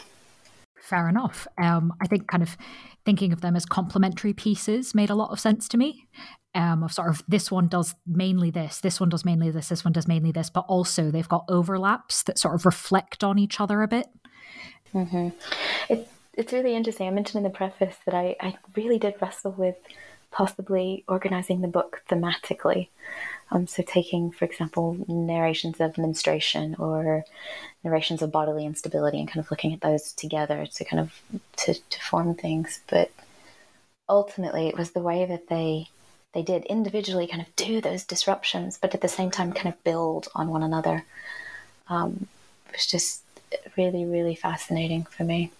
Fair 0.89 1.07
enough. 1.07 1.47
Um, 1.63 1.93
I 2.01 2.07
think 2.07 2.29
kind 2.29 2.43
of 2.43 2.57
thinking 3.05 3.31
of 3.33 3.43
them 3.43 3.57
as 3.57 3.67
complementary 3.67 4.33
pieces 4.33 4.95
made 4.95 5.11
a 5.11 5.15
lot 5.15 5.31
of 5.31 5.39
sense 5.39 5.69
to 5.69 5.77
me. 5.77 6.07
Um, 6.55 6.83
of 6.83 6.93
sort 6.93 7.11
of 7.11 7.23
this 7.29 7.51
one 7.51 7.69
does 7.69 7.95
mainly 8.07 8.51
this, 8.51 8.81
this 8.81 8.99
one 8.99 9.11
does 9.11 9.23
mainly 9.23 9.51
this, 9.51 9.69
this 9.69 9.85
one 9.85 9.93
does 9.93 10.09
mainly 10.09 10.33
this, 10.33 10.49
but 10.49 10.65
also 10.67 11.11
they've 11.11 11.29
got 11.29 11.45
overlaps 11.51 12.23
that 12.23 12.39
sort 12.39 12.55
of 12.55 12.65
reflect 12.65 13.23
on 13.23 13.39
each 13.39 13.61
other 13.61 13.83
a 13.83 13.89
bit. 13.89 14.07
Mm-hmm. 14.95 15.29
It, 15.91 16.09
it's 16.33 16.55
really 16.55 16.75
interesting. 16.75 17.07
I 17.07 17.11
mentioned 17.11 17.45
in 17.45 17.53
the 17.53 17.57
preface 17.57 17.97
that 18.07 18.15
I, 18.15 18.35
I 18.41 18.57
really 18.75 18.99
did 18.99 19.15
wrestle 19.21 19.53
with 19.53 19.77
possibly 20.31 21.05
organizing 21.09 21.61
the 21.61 21.69
book 21.69 22.03
thematically. 22.11 22.89
Um, 23.51 23.67
so, 23.67 23.83
taking, 23.83 24.31
for 24.31 24.45
example, 24.45 24.97
narrations 25.09 25.81
of 25.81 25.97
menstruation 25.97 26.77
or 26.79 27.25
narrations 27.83 28.21
of 28.21 28.31
bodily 28.31 28.67
instability 28.67 29.19
and 29.19 29.29
kind 29.29 29.41
of 29.45 29.51
looking 29.51 29.73
at 29.73 29.81
those 29.81 30.13
together 30.13 30.67
to 30.67 30.85
kind 30.85 31.01
of 31.01 31.23
to, 31.57 31.75
to 31.75 32.01
form 32.01 32.35
things. 32.35 32.81
But 32.89 33.11
ultimately, 34.09 34.69
it 34.69 34.77
was 34.77 34.91
the 34.91 35.01
way 35.01 35.25
that 35.25 35.49
they 35.49 35.89
they 36.35 36.43
did 36.43 36.65
individually 36.67 37.27
kind 37.27 37.41
of 37.41 37.57
do 37.57 37.81
those 37.81 38.05
disruptions, 38.05 38.79
but 38.79 38.95
at 38.95 39.01
the 39.01 39.09
same 39.09 39.31
time 39.31 39.53
kind 39.53 39.69
of 39.75 39.83
build 39.83 40.29
on 40.35 40.49
one 40.49 40.63
another. 40.63 41.05
Um, 41.89 42.27
it 42.67 42.73
was 42.73 42.87
just 42.87 43.23
really, 43.77 44.05
really 44.05 44.35
fascinating 44.35 45.05
for 45.05 45.25
me. 45.25 45.51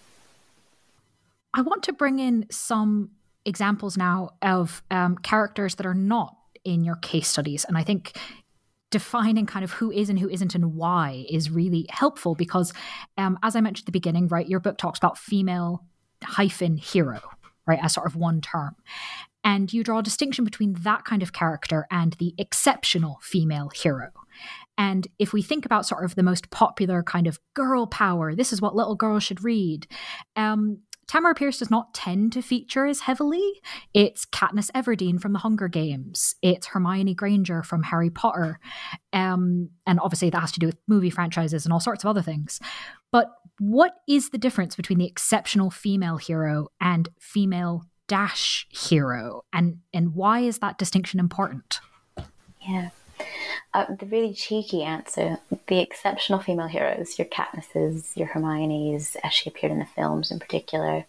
I 1.53 1.61
want 1.61 1.81
to 1.83 1.93
bring 1.93 2.19
in 2.19 2.45
some 2.51 3.09
examples 3.49 3.97
now 3.97 4.29
of 4.41 4.81
um, 4.91 5.17
characters 5.17 5.75
that 5.75 5.85
are 5.85 5.93
not 5.93 6.35
in 6.63 6.83
your 6.83 6.95
case 6.95 7.27
studies. 7.27 7.65
And 7.65 7.77
I 7.77 7.83
think 7.83 8.17
defining 8.91 9.45
kind 9.45 9.63
of 9.63 9.71
who 9.73 9.91
is 9.91 10.09
and 10.09 10.19
who 10.19 10.29
isn't 10.29 10.55
and 10.55 10.75
why 10.75 11.25
is 11.29 11.51
really 11.51 11.85
helpful 11.89 12.35
because, 12.35 12.73
um, 13.17 13.37
as 13.43 13.55
I 13.55 13.61
mentioned 13.61 13.83
at 13.83 13.85
the 13.87 13.91
beginning, 13.91 14.27
right, 14.27 14.47
your 14.47 14.59
book 14.59 14.77
talks 14.77 14.97
about 14.97 15.17
female 15.17 15.85
hyphen 16.23 16.77
hero, 16.77 17.19
right, 17.67 17.79
as 17.81 17.93
sort 17.93 18.07
of 18.07 18.15
one 18.15 18.41
term. 18.41 18.75
And 19.43 19.71
you 19.71 19.83
draw 19.83 19.99
a 19.99 20.03
distinction 20.03 20.43
between 20.43 20.73
that 20.81 21.05
kind 21.05 21.23
of 21.23 21.33
character 21.33 21.87
and 21.89 22.13
the 22.13 22.33
exceptional 22.37 23.19
female 23.21 23.69
hero. 23.69 24.09
And 24.77 25.07
if 25.17 25.33
we 25.33 25.41
think 25.41 25.65
about 25.65 25.85
sort 25.85 26.03
of 26.03 26.15
the 26.15 26.23
most 26.23 26.49
popular 26.51 27.03
kind 27.03 27.27
of 27.27 27.39
girl 27.53 27.85
power, 27.85 28.35
this 28.35 28.51
is 28.51 28.61
what 28.61 28.75
little 28.75 28.95
girls 28.95 29.23
should 29.23 29.43
read. 29.43 29.87
Um, 30.35 30.79
Tamora 31.09 31.35
Pierce 31.35 31.57
does 31.57 31.71
not 31.71 31.93
tend 31.93 32.31
to 32.33 32.41
feature 32.41 32.85
as 32.85 33.01
heavily. 33.01 33.61
It's 33.95 34.27
Katniss 34.27 34.69
Everdeen 34.71 35.19
from 35.19 35.33
the 35.33 35.39
Hunger 35.39 35.67
Games. 35.67 36.35
It's 36.43 36.67
Hermione 36.67 37.15
Granger 37.15 37.63
from 37.63 37.81
Harry 37.81 38.11
Potter. 38.11 38.59
Um, 39.11 39.71
and 39.87 39.99
obviously, 39.99 40.29
that 40.29 40.39
has 40.39 40.51
to 40.51 40.59
do 40.59 40.67
with 40.67 40.77
movie 40.87 41.09
franchises 41.09 41.65
and 41.65 41.73
all 41.73 41.79
sorts 41.79 42.03
of 42.03 42.09
other 42.09 42.21
things. 42.21 42.59
But 43.11 43.31
what 43.57 43.95
is 44.07 44.29
the 44.29 44.37
difference 44.37 44.75
between 44.75 44.99
the 44.99 45.07
exceptional 45.07 45.71
female 45.71 46.17
hero 46.17 46.67
and 46.79 47.09
female 47.19 47.85
dash 48.07 48.67
hero? 48.69 49.45
And, 49.51 49.79
and 49.91 50.13
why 50.13 50.41
is 50.41 50.59
that 50.59 50.77
distinction 50.77 51.19
important? 51.19 51.79
Yeah. 52.61 52.89
Uh, 53.73 53.85
the 53.99 54.05
really 54.07 54.33
cheeky 54.33 54.83
answer 54.83 55.37
the 55.67 55.79
exceptional 55.79 56.39
female 56.39 56.67
heroes, 56.67 57.19
your 57.19 57.27
Katnisses, 57.27 58.15
your 58.15 58.27
Hermiones, 58.27 59.15
as 59.23 59.31
she 59.31 59.49
appeared 59.49 59.71
in 59.71 59.79
the 59.79 59.85
films 59.85 60.31
in 60.31 60.39
particular, 60.39 61.05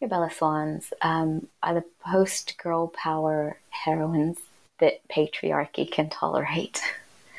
your 0.00 0.08
Bella 0.08 0.30
Swans, 0.30 0.92
um, 1.02 1.48
are 1.62 1.74
the 1.74 1.84
post 2.04 2.56
girl 2.58 2.88
power 2.88 3.58
heroines 3.70 4.38
that 4.78 5.00
patriarchy 5.08 5.90
can 5.90 6.08
tolerate. 6.08 6.80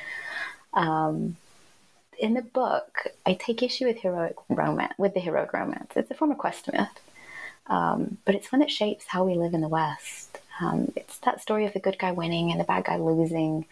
um, 0.73 1.37
in 2.19 2.33
the 2.33 2.41
book, 2.41 3.07
I 3.25 3.35
take 3.35 3.63
issue 3.63 3.85
with 3.85 3.99
heroic 3.99 4.35
romance, 4.49 4.93
with 4.97 5.13
the 5.13 5.19
heroic 5.19 5.53
romance. 5.53 5.91
It's 5.95 6.11
a 6.11 6.15
form 6.15 6.31
of 6.31 6.37
quest 6.37 6.71
myth, 6.73 6.99
um, 7.67 8.17
but 8.25 8.35
it's 8.35 8.51
one 8.51 8.59
that 8.59 8.71
shapes 8.71 9.05
how 9.07 9.23
we 9.23 9.35
live 9.35 9.53
in 9.53 9.61
the 9.61 9.67
West. 9.67 10.26
Um, 10.59 10.91
it's 10.95 11.17
that 11.19 11.41
story 11.41 11.65
of 11.65 11.73
the 11.73 11.79
good 11.79 11.99
guy 11.99 12.11
winning 12.11 12.51
and 12.51 12.59
the 12.59 12.65
bad 12.65 12.85
guy 12.85 12.97
losing 12.97 13.65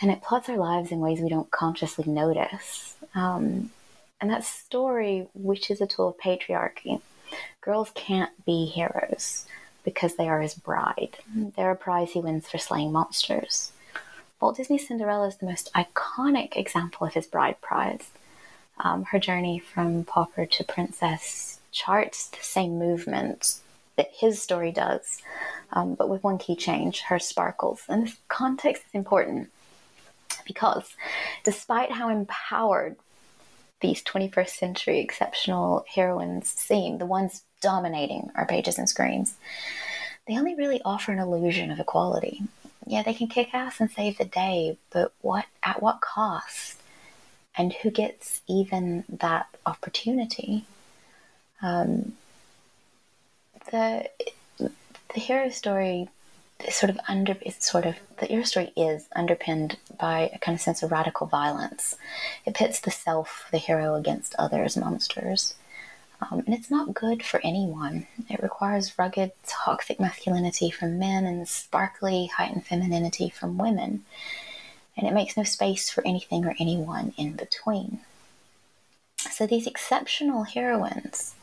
and 0.00 0.10
it 0.10 0.22
plots 0.22 0.48
our 0.48 0.56
lives 0.56 0.90
in 0.90 1.00
ways 1.00 1.20
we 1.20 1.28
don't 1.28 1.50
consciously 1.50 2.04
notice. 2.06 2.96
Um, 3.14 3.70
and 4.20 4.30
that 4.30 4.44
story, 4.44 5.28
which 5.34 5.70
is 5.70 5.80
a 5.80 5.86
tool 5.86 6.08
of 6.08 6.18
patriarchy, 6.18 7.00
girls 7.60 7.90
can't 7.94 8.32
be 8.44 8.66
heroes 8.66 9.46
because 9.84 10.16
they 10.16 10.28
are 10.28 10.40
his 10.40 10.54
bride. 10.54 11.18
They're 11.56 11.70
a 11.70 11.76
prize 11.76 12.12
he 12.12 12.20
wins 12.20 12.48
for 12.48 12.58
slaying 12.58 12.92
monsters. 12.92 13.72
Walt 14.40 14.56
Disney's 14.56 14.88
Cinderella 14.88 15.28
is 15.28 15.36
the 15.36 15.46
most 15.46 15.72
iconic 15.74 16.56
example 16.56 17.06
of 17.06 17.14
his 17.14 17.26
bride 17.26 17.60
prize. 17.60 18.10
Um, 18.78 19.04
her 19.04 19.18
journey 19.18 19.58
from 19.58 20.04
pauper 20.04 20.46
to 20.46 20.64
princess 20.64 21.60
charts 21.70 22.28
the 22.28 22.42
same 22.42 22.78
movement 22.78 23.60
that 23.96 24.10
his 24.12 24.42
story 24.42 24.72
does, 24.72 25.22
um, 25.72 25.94
but 25.94 26.08
with 26.08 26.24
one 26.24 26.38
key 26.38 26.56
change 26.56 27.00
her 27.02 27.18
sparkles. 27.18 27.82
And 27.88 28.06
this 28.06 28.16
context 28.28 28.82
is 28.86 28.94
important 28.94 29.50
because 30.46 30.94
despite 31.44 31.92
how 31.92 32.08
empowered 32.08 32.96
these 33.80 34.02
21st 34.02 34.48
century 34.50 35.00
exceptional 35.00 35.84
heroines 35.94 36.48
seem, 36.48 36.98
the 36.98 37.06
ones 37.06 37.42
dominating 37.60 38.30
our 38.34 38.46
pages 38.46 38.78
and 38.78 38.88
screens, 38.88 39.34
they 40.26 40.38
only 40.38 40.54
really 40.54 40.80
offer 40.84 41.12
an 41.12 41.18
illusion 41.18 41.70
of 41.70 41.78
equality. 41.78 42.42
Yeah, 42.86 43.02
they 43.02 43.14
can 43.14 43.28
kick 43.28 43.54
ass 43.54 43.80
and 43.80 43.90
save 43.90 44.18
the 44.18 44.24
day, 44.24 44.78
but 44.90 45.12
what 45.20 45.46
at 45.62 45.82
what 45.82 46.00
cost? 46.00 46.80
And 47.56 47.72
who 47.72 47.90
gets 47.90 48.42
even 48.48 49.04
that 49.08 49.46
opportunity? 49.64 50.64
Um, 51.62 52.14
the 53.70 54.08
the 55.14 55.20
hero 55.20 55.48
story 55.48 56.08
sort 56.70 56.90
of 56.90 56.98
under 57.08 57.36
it's 57.42 57.70
sort 57.70 57.84
of 57.84 57.96
the 58.18 58.26
hero 58.26 58.42
story 58.42 58.72
is 58.76 59.06
underpinned 59.14 59.76
by 59.98 60.30
a 60.32 60.38
kind 60.38 60.54
of 60.56 60.60
sense 60.62 60.82
of 60.82 60.92
radical 60.92 61.26
violence. 61.26 61.96
It 62.46 62.54
pits 62.54 62.80
the 62.80 62.90
self, 62.90 63.46
the 63.50 63.58
hero, 63.58 63.94
against 63.94 64.34
others, 64.38 64.76
monsters. 64.76 65.54
Um, 66.20 66.42
and 66.46 66.54
it's 66.54 66.70
not 66.70 66.94
good 66.94 67.22
for 67.22 67.40
anyone. 67.44 68.06
It 68.30 68.42
requires 68.42 68.98
rugged, 68.98 69.32
toxic 69.46 70.00
masculinity 70.00 70.70
from 70.70 70.98
men 70.98 71.26
and 71.26 71.46
sparkly, 71.46 72.26
heightened 72.26 72.66
femininity 72.66 73.30
from 73.30 73.58
women. 73.58 74.04
And 74.96 75.06
it 75.08 75.12
makes 75.12 75.36
no 75.36 75.42
space 75.42 75.90
for 75.90 76.06
anything 76.06 76.46
or 76.46 76.54
anyone 76.58 77.12
in 77.18 77.32
between. 77.32 78.00
So 79.16 79.46
these 79.46 79.66
exceptional 79.66 80.44
heroines 80.44 81.34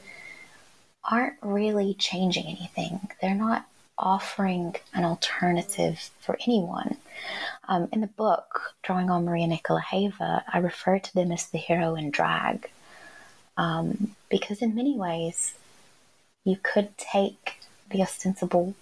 aren't 1.03 1.37
really 1.41 1.93
changing 1.95 2.45
anything. 2.45 3.09
They're 3.21 3.35
not 3.35 3.65
offering 3.97 4.75
an 4.93 5.05
alternative 5.05 6.09
for 6.21 6.37
anyone. 6.47 6.97
Um, 7.67 7.87
in 7.91 8.01
the 8.01 8.07
book, 8.07 8.73
Drawing 8.83 9.09
on 9.09 9.25
Maria 9.25 9.47
Nikolajeva, 9.47 10.43
I 10.51 10.57
refer 10.57 10.99
to 10.99 11.13
them 11.13 11.31
as 11.31 11.45
the 11.47 11.57
hero 11.57 11.95
in 11.95 12.09
drag. 12.11 12.69
Um, 13.57 14.15
because 14.29 14.61
in 14.61 14.75
many 14.75 14.97
ways, 14.97 15.53
you 16.43 16.57
could 16.61 16.97
take 16.97 17.59
the 17.89 18.01
ostensible 18.01 18.73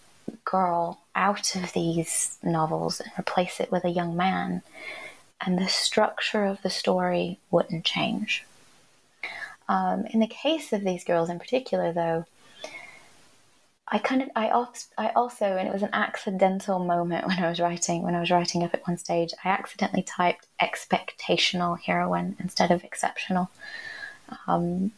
girl 0.46 1.00
out 1.16 1.56
of 1.56 1.74
these 1.74 2.38
novels 2.42 3.00
and 3.00 3.12
replace 3.20 3.60
it 3.60 3.72
with 3.72 3.84
a 3.84 3.90
young 3.90 4.16
man, 4.16 4.62
and 5.42 5.58
the 5.58 5.68
structure 5.68 6.46
of 6.46 6.62
the 6.62 6.70
story 6.70 7.40
wouldn't 7.52 7.84
change. 7.84 8.46
Um, 9.70 10.08
in 10.08 10.20
the 10.20 10.28
case 10.28 10.74
of 10.74 10.84
these 10.84 11.04
girls 11.04 11.30
in 11.30 11.38
particular, 11.38 11.94
though, 11.94 12.26
I 13.88 14.00
kind 14.00 14.22
of 14.22 14.30
I 14.36 14.50
also 14.50 14.88
I 14.98 15.10
also 15.10 15.46
and 15.46 15.68
it 15.68 15.74
was 15.74 15.84
an 15.84 15.94
accidental 15.94 16.80
moment 16.80 17.28
when 17.28 17.40
I 17.40 17.50
was 17.50 17.60
writing 17.60 18.02
when 18.02 18.16
I 18.16 18.20
was 18.20 18.32
writing 18.32 18.64
up 18.64 18.74
at 18.74 18.88
one 18.88 18.98
stage 18.98 19.34
I 19.46 19.50
accidentally 19.50 20.04
typed 20.04 20.48
expectational 20.62 21.80
heroine 21.80 22.36
instead 22.40 22.72
of 22.72 22.84
exceptional, 22.84 23.52
um, 24.48 24.92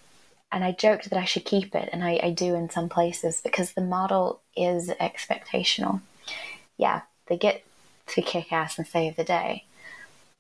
and 0.52 0.64
I 0.64 0.72
joked 0.72 1.10
that 1.10 1.20
I 1.20 1.26
should 1.26 1.46
keep 1.46 1.76
it 1.76 1.90
and 1.92 2.04
I, 2.04 2.20
I 2.24 2.32
do 2.32 2.56
in 2.56 2.70
some 2.70 2.88
places 2.90 3.42
because 3.42 3.74
the 3.74 3.82
model 3.82 4.40
is 4.56 4.90
expectational. 4.90 6.02
Yeah, 6.78 7.02
they 7.28 7.38
get 7.38 7.64
to 8.08 8.22
kick 8.22 8.52
ass 8.54 8.78
and 8.78 8.88
save 8.88 9.18
the 9.18 9.24
day, 9.26 9.66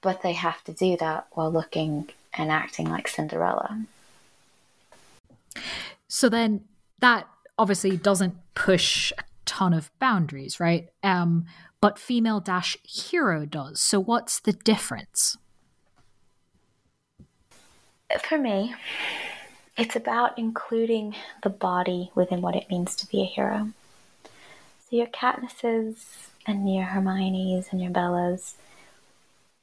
but 0.01 0.21
they 0.21 0.33
have 0.33 0.63
to 0.65 0.71
do 0.71 0.95
that 0.97 1.27
while 1.33 1.51
looking 1.51 2.09
and 2.33 2.49
acting 2.49 2.89
like 2.89 3.09
Cinderella. 3.09 3.77
So 6.07 6.29
then 6.29 6.65
that 6.99 7.27
obviously 7.57 7.97
doesn't 7.97 8.35
push 8.55 9.11
a 9.17 9.23
ton 9.45 9.73
of 9.73 9.91
boundaries, 9.99 10.59
right? 10.59 10.89
Um, 11.03 11.45
but 11.79 11.97
female 11.97 12.39
dash 12.39 12.77
hero 12.83 13.45
does. 13.45 13.81
So 13.81 13.99
what's 13.99 14.39
the 14.39 14.53
difference? 14.53 15.37
For 18.23 18.37
me, 18.37 18.75
it's 19.77 19.95
about 19.95 20.37
including 20.37 21.15
the 21.43 21.49
body 21.49 22.11
within 22.13 22.41
what 22.41 22.55
it 22.55 22.69
means 22.69 22.95
to 22.97 23.07
be 23.07 23.21
a 23.21 23.25
hero. 23.25 23.71
So 24.23 24.97
your 24.97 25.07
Katnisses 25.07 26.27
and 26.45 26.73
your 26.73 26.85
Hermiones 26.85 27.71
and 27.71 27.81
your 27.81 27.91
Bellas, 27.91 28.55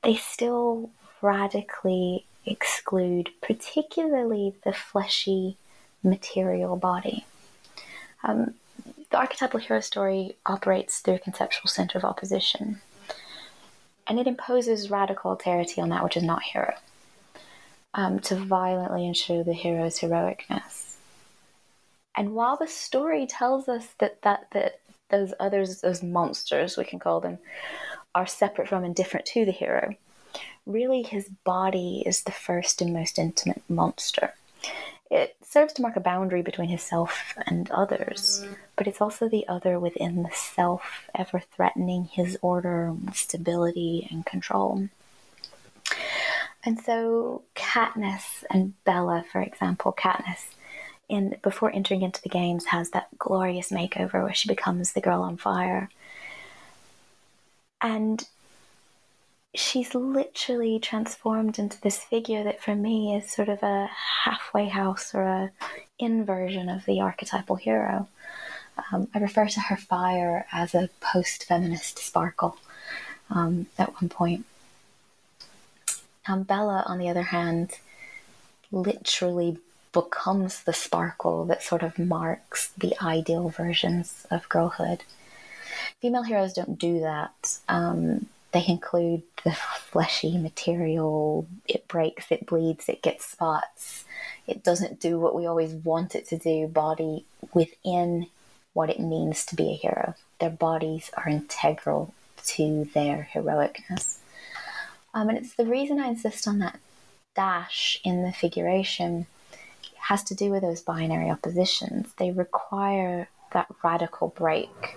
they 0.02 0.16
still 0.16 0.90
radically 1.20 2.24
exclude, 2.46 3.30
particularly 3.42 4.54
the 4.64 4.72
fleshy 4.72 5.56
material 6.02 6.76
body. 6.76 7.26
Um, 8.24 8.54
the 9.10 9.18
archetypal 9.18 9.60
hero 9.60 9.80
story 9.80 10.36
operates 10.46 11.00
through 11.00 11.14
a 11.14 11.18
conceptual 11.18 11.68
center 11.68 11.98
of 11.98 12.04
opposition, 12.04 12.80
and 14.06 14.18
it 14.18 14.26
imposes 14.26 14.90
radical 14.90 15.36
alterity 15.36 15.78
on 15.78 15.88
that 15.90 16.04
which 16.04 16.16
is 16.16 16.22
not 16.22 16.42
hero 16.42 16.74
um, 17.94 18.18
to 18.20 18.36
violently 18.36 19.06
ensure 19.06 19.44
the 19.44 19.52
hero's 19.52 19.98
heroicness. 19.98 20.96
And 22.16 22.34
while 22.34 22.56
the 22.56 22.66
story 22.66 23.26
tells 23.26 23.68
us 23.68 23.88
that, 23.98 24.22
that, 24.22 24.48
that 24.52 24.80
those 25.10 25.32
others, 25.38 25.80
those 25.80 26.02
monsters, 26.02 26.76
we 26.76 26.84
can 26.84 26.98
call 26.98 27.20
them, 27.20 27.38
are 28.14 28.26
separate 28.26 28.68
from 28.68 28.84
and 28.84 28.94
different 28.94 29.26
to 29.26 29.44
the 29.44 29.52
hero, 29.52 29.94
really 30.66 31.02
his 31.02 31.28
body 31.44 32.02
is 32.04 32.22
the 32.22 32.32
first 32.32 32.82
and 32.82 32.92
most 32.92 33.18
intimate 33.18 33.62
monster. 33.68 34.34
It 35.10 35.36
serves 35.48 35.72
to 35.72 35.82
mark 35.82 35.96
a 35.96 36.00
boundary 36.00 36.42
between 36.42 36.68
his 36.68 36.82
self 36.82 37.34
and 37.46 37.70
others, 37.70 38.44
but 38.76 38.86
it's 38.86 39.00
also 39.00 39.28
the 39.28 39.48
other 39.48 39.80
within 39.80 40.22
the 40.22 40.30
self, 40.34 41.08
ever 41.14 41.40
threatening 41.40 42.04
his 42.04 42.38
order, 42.42 42.94
stability, 43.14 44.06
and 44.10 44.26
control. 44.26 44.88
And 46.64 46.78
so 46.78 47.42
Katniss 47.54 48.44
and 48.50 48.74
Bella, 48.84 49.24
for 49.30 49.40
example, 49.40 49.94
Katniss 49.98 50.54
in 51.08 51.36
before 51.42 51.72
entering 51.72 52.02
into 52.02 52.20
the 52.20 52.28
games 52.28 52.66
has 52.66 52.90
that 52.90 53.08
glorious 53.18 53.70
makeover 53.70 54.22
where 54.24 54.34
she 54.34 54.48
becomes 54.48 54.92
the 54.92 55.00
girl 55.00 55.22
on 55.22 55.38
fire. 55.38 55.88
And 57.80 58.22
she's 59.58 59.94
literally 59.94 60.78
transformed 60.78 61.58
into 61.58 61.80
this 61.80 61.98
figure 61.98 62.44
that 62.44 62.62
for 62.62 62.76
me 62.76 63.16
is 63.16 63.30
sort 63.30 63.48
of 63.48 63.62
a 63.62 63.90
halfway 64.24 64.68
house 64.68 65.14
or 65.14 65.22
a 65.22 65.50
inversion 65.98 66.68
of 66.68 66.84
the 66.84 67.00
archetypal 67.00 67.56
hero. 67.56 68.08
Um, 68.92 69.08
I 69.12 69.18
refer 69.18 69.46
to 69.46 69.60
her 69.60 69.76
fire 69.76 70.46
as 70.52 70.74
a 70.74 70.88
post 71.00 71.44
feminist 71.44 71.98
sparkle 71.98 72.56
um, 73.30 73.66
at 73.76 73.92
one 74.00 74.08
point. 74.08 74.46
Um, 76.28 76.44
Bella, 76.44 76.84
on 76.86 76.98
the 76.98 77.08
other 77.08 77.22
hand, 77.22 77.72
literally 78.70 79.58
becomes 79.92 80.62
the 80.62 80.72
sparkle 80.72 81.44
that 81.46 81.62
sort 81.62 81.82
of 81.82 81.98
marks 81.98 82.68
the 82.78 82.94
ideal 83.02 83.48
versions 83.48 84.26
of 84.30 84.48
girlhood. 84.48 85.02
Female 86.00 86.22
heroes 86.22 86.52
don't 86.52 86.78
do 86.78 87.00
that. 87.00 87.58
Um, 87.68 88.26
they 88.52 88.64
include 88.66 89.22
the 89.44 89.52
fleshy 89.52 90.38
material, 90.38 91.46
it 91.66 91.86
breaks, 91.86 92.30
it 92.30 92.46
bleeds, 92.46 92.88
it 92.88 93.02
gets 93.02 93.26
spots. 93.26 94.04
It 94.46 94.64
doesn't 94.64 95.00
do 95.00 95.18
what 95.18 95.34
we 95.34 95.46
always 95.46 95.74
want 95.74 96.14
it 96.14 96.26
to 96.28 96.38
do, 96.38 96.66
body 96.66 97.26
within 97.52 98.28
what 98.72 98.90
it 98.90 99.00
means 99.00 99.44
to 99.46 99.56
be 99.56 99.70
a 99.70 99.74
hero. 99.74 100.14
Their 100.40 100.50
bodies 100.50 101.10
are 101.16 101.28
integral 101.28 102.14
to 102.46 102.88
their 102.94 103.28
heroicness. 103.34 104.18
Um, 105.12 105.28
and 105.28 105.38
it's 105.38 105.54
the 105.54 105.66
reason 105.66 106.00
I 106.00 106.08
insist 106.08 106.48
on 106.48 106.58
that 106.60 106.78
dash 107.34 108.00
in 108.04 108.22
the 108.22 108.32
figuration 108.32 109.26
has 109.98 110.22
to 110.24 110.34
do 110.34 110.50
with 110.50 110.62
those 110.62 110.80
binary 110.80 111.28
oppositions. 111.28 112.12
They 112.18 112.30
require 112.30 113.28
that 113.52 113.66
radical 113.82 114.28
break 114.28 114.96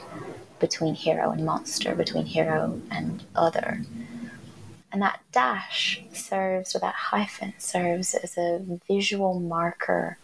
between 0.62 0.96
hero 0.96 1.32
and 1.32 1.46
monster, 1.46 1.94
between 1.96 2.26
hero 2.26 2.80
and 2.90 3.24
other. 3.36 3.82
And 4.94 5.02
that 5.02 5.20
dash 5.32 6.02
serves, 6.14 6.76
or 6.76 6.80
that 6.80 6.94
hyphen 6.94 7.54
serves 7.58 8.14
as 8.14 8.38
a 8.38 8.62
visual 8.88 9.40
marker 9.40 10.18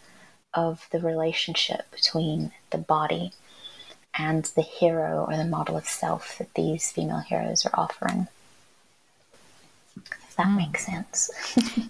of 0.54 0.88
the 0.92 1.00
relationship 1.00 1.90
between 1.92 2.52
the 2.72 2.78
body 2.78 3.34
and 4.18 4.46
the 4.56 4.62
hero 4.62 5.26
or 5.30 5.38
the 5.38 5.46
model 5.46 5.78
of 5.78 5.86
self 5.86 6.38
that 6.38 6.54
these 6.56 6.92
female 6.92 7.20
heroes 7.20 7.66
are 7.66 7.72
offering 7.76 8.28
If 9.96 10.36
that 10.38 10.48
mm. 10.48 10.58
makes 10.58 10.86
sense. 10.86 11.30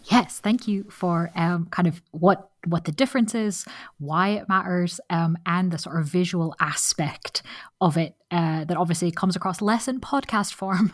yes, 0.06 0.40
thank 0.40 0.68
you 0.68 0.84
for 0.90 1.32
um, 1.36 1.68
kind 1.72 1.88
of 1.88 2.02
what 2.12 2.50
what 2.70 2.86
the 2.86 2.92
difference 2.92 3.34
is, 3.36 3.66
why 4.00 4.30
it 4.30 4.50
matters, 4.50 5.00
um, 5.10 5.38
and 5.46 5.72
the 5.72 5.78
sort 5.78 6.00
of 6.00 6.06
visual 6.06 6.56
aspect 6.60 7.42
of 7.82 7.98
it 7.98 8.16
uh, 8.32 8.66
that 8.66 8.78
obviously 8.78 9.12
comes 9.12 9.36
across 9.36 9.62
less 9.62 9.88
in 9.88 10.00
podcast 10.00 10.54
form, 10.62 10.92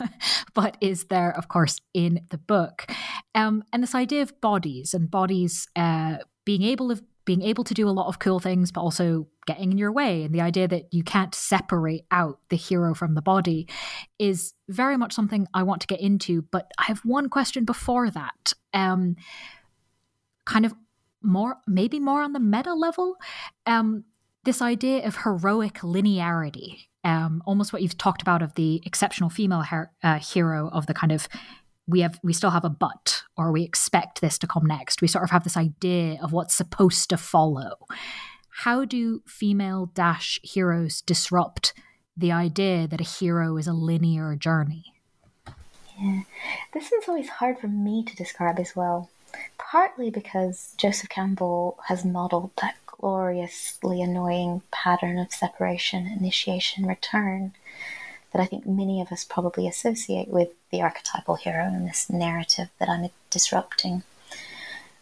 but 0.53 0.77
is 0.81 1.05
there, 1.05 1.35
of 1.37 1.47
course, 1.47 1.81
in 1.93 2.21
the 2.29 2.37
book. 2.37 2.85
Um, 3.35 3.63
and 3.73 3.81
this 3.81 3.95
idea 3.95 4.21
of 4.21 4.39
bodies 4.41 4.93
and 4.93 5.09
bodies 5.09 5.67
uh, 5.75 6.17
being 6.45 6.63
able 6.63 6.95
to 6.95 7.03
being 7.25 7.41
able 7.41 7.63
to 7.63 7.73
do 7.73 7.87
a 7.87 7.91
lot 7.91 8.07
of 8.07 8.19
cool 8.19 8.39
things, 8.39 8.71
but 8.71 8.81
also 8.81 9.27
getting 9.47 9.71
in 9.71 9.77
your 9.77 9.91
way. 9.91 10.23
And 10.23 10.33
the 10.33 10.41
idea 10.41 10.67
that 10.67 10.93
you 10.93 11.03
can't 11.03 11.33
separate 11.33 12.05
out 12.11 12.39
the 12.49 12.57
hero 12.57 12.93
from 12.93 13.15
the 13.15 13.21
body 13.21 13.67
is 14.19 14.53
very 14.67 14.97
much 14.97 15.13
something 15.13 15.47
I 15.53 15.63
want 15.63 15.81
to 15.81 15.87
get 15.87 16.01
into. 16.01 16.41
But 16.41 16.69
I 16.77 16.83
have 16.83 16.99
one 17.05 17.29
question 17.29 17.65
before 17.65 18.09
that. 18.09 18.53
Um, 18.73 19.15
kind 20.45 20.65
of 20.65 20.73
more, 21.23 21.57
maybe 21.67 21.99
more 21.99 22.21
on 22.21 22.33
the 22.33 22.39
meta 22.39 22.73
level. 22.73 23.15
Um, 23.65 24.03
this 24.43 24.61
idea 24.61 25.05
of 25.07 25.17
heroic 25.17 25.75
linearity, 25.75 26.87
um, 27.03 27.41
almost 27.45 27.71
what 27.71 27.81
you've 27.81 27.97
talked 27.97 28.21
about 28.21 28.41
of 28.41 28.55
the 28.55 28.81
exceptional 28.85 29.29
female 29.29 29.61
her- 29.61 29.91
uh, 30.03 30.19
hero 30.19 30.69
of 30.69 30.85
the 30.87 30.93
kind 30.93 31.11
of 31.11 31.27
we 31.85 31.99
have 31.99 32.17
we 32.23 32.31
still 32.31 32.51
have 32.51 32.63
a 32.63 32.69
but 32.69 33.23
or 33.35 33.51
we 33.51 33.63
expect 33.63 34.21
this 34.21 34.37
to 34.39 34.47
come 34.47 34.65
next. 34.65 35.01
We 35.01 35.07
sort 35.07 35.25
of 35.25 35.31
have 35.31 35.43
this 35.43 35.57
idea 35.57 36.17
of 36.21 36.31
what's 36.31 36.55
supposed 36.55 37.09
to 37.09 37.17
follow. 37.17 37.87
How 38.49 38.85
do 38.85 39.21
female 39.25 39.91
dash 39.93 40.39
heroes 40.43 41.01
disrupt 41.01 41.73
the 42.15 42.31
idea 42.31 42.87
that 42.87 43.01
a 43.01 43.03
hero 43.03 43.57
is 43.57 43.67
a 43.67 43.73
linear 43.73 44.35
journey? 44.35 44.93
Yeah. 45.99 46.21
This 46.73 46.91
is 46.91 47.07
always 47.07 47.29
hard 47.29 47.59
for 47.59 47.67
me 47.67 48.03
to 48.03 48.15
describe 48.15 48.59
as 48.59 48.75
well 48.75 49.09
partly 49.57 50.09
because 50.09 50.73
joseph 50.77 51.09
campbell 51.09 51.77
has 51.87 52.05
modeled 52.05 52.51
that 52.61 52.75
gloriously 52.85 54.01
annoying 54.01 54.61
pattern 54.71 55.17
of 55.17 55.33
separation 55.33 56.07
initiation 56.07 56.85
return 56.85 57.53
that 58.33 58.41
I 58.41 58.45
think 58.45 58.65
many 58.65 58.99
of 58.99 59.11
us 59.11 59.23
probably 59.23 59.67
associate 59.67 60.27
with 60.27 60.49
the 60.71 60.81
archetypal 60.81 61.35
hero 61.35 61.65
and 61.65 61.87
this 61.87 62.09
narrative 62.09 62.69
that 62.79 62.89
I'm 62.89 63.09
disrupting. 63.29 64.03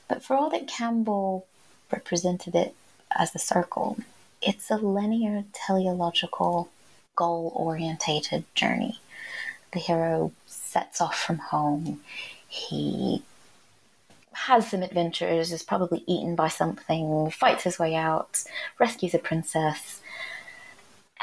But 0.08 0.22
for 0.22 0.36
all 0.36 0.50
that 0.50 0.68
Campbell 0.68 1.48
represented 1.92 2.56
it 2.56 2.76
as 3.18 3.32
the 3.32 3.40
circle, 3.40 3.98
it's 4.42 4.70
a 4.70 4.76
linear 4.76 5.46
teleological 5.54 6.70
goal 7.16 7.54
orientated 7.56 8.44
journey. 8.54 9.00
The 9.72 9.80
hero 9.80 10.34
sets 10.46 11.00
off 11.00 11.18
from 11.18 11.38
home. 11.38 12.02
He 12.50 13.24
has 14.34 14.70
some 14.70 14.84
adventures, 14.84 15.52
is 15.52 15.64
probably 15.64 16.04
eaten 16.08 16.36
by 16.36 16.48
something, 16.48 17.30
fights 17.32 17.64
his 17.64 17.78
way 17.78 17.96
out, 17.96 18.44
rescues 18.80 19.14
a 19.14 19.20
princess, 19.20 20.02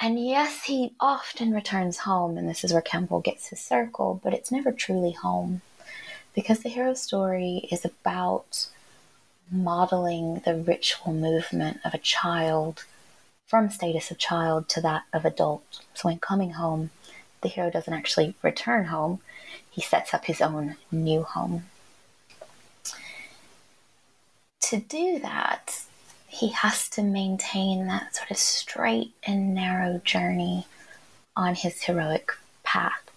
and 0.01 0.25
yes, 0.25 0.63
he 0.65 0.95
often 1.01 1.53
returns 1.53 1.99
home, 1.99 2.39
and 2.39 2.49
this 2.49 2.63
is 2.63 2.73
where 2.73 2.83
Campbell 2.83 3.21
gets 3.21 3.49
his 3.49 3.61
circle, 3.61 4.21
but 4.23 4.33
it's 4.33 4.53
never 4.53 4.71
truly 4.71 5.11
home 5.11 5.61
because 6.35 6.61
the 6.61 6.69
hero 6.69 6.95
story 6.95 7.69
is 7.73 7.85
about 7.85 8.69
modeling 9.51 10.41
the 10.45 10.55
ritual 10.55 11.13
movement 11.13 11.79
of 11.85 11.95
a 11.95 11.99
child 11.99 12.85
from 13.45 13.71
status 13.71 14.13
of 14.13 14.19
child 14.19 14.69
to 14.69 14.81
that 14.83 15.03
of 15.13 15.25
adult. 15.25 15.81
So, 15.95 16.09
in 16.09 16.19
coming 16.21 16.51
home, 16.51 16.91
the 17.41 17.49
hero 17.49 17.69
doesn't 17.69 17.93
actually 17.93 18.37
return 18.41 18.85
home, 18.85 19.21
he 19.69 19.81
sets 19.81 20.15
up 20.15 20.27
his 20.27 20.41
own 20.41 20.77
new 20.93 21.25
home. 21.25 21.65
To 24.69 24.77
do 24.81 25.19
that, 25.21 25.83
he 26.27 26.49
has 26.49 26.91
to 26.91 27.03
maintain 27.03 27.87
that 27.87 28.15
sort 28.15 28.31
of 28.31 28.37
straight 28.37 29.15
and 29.23 29.55
narrow 29.55 29.99
journey 30.05 30.67
on 31.35 31.55
his 31.55 31.85
heroic 31.85 32.33
path. 32.65 33.11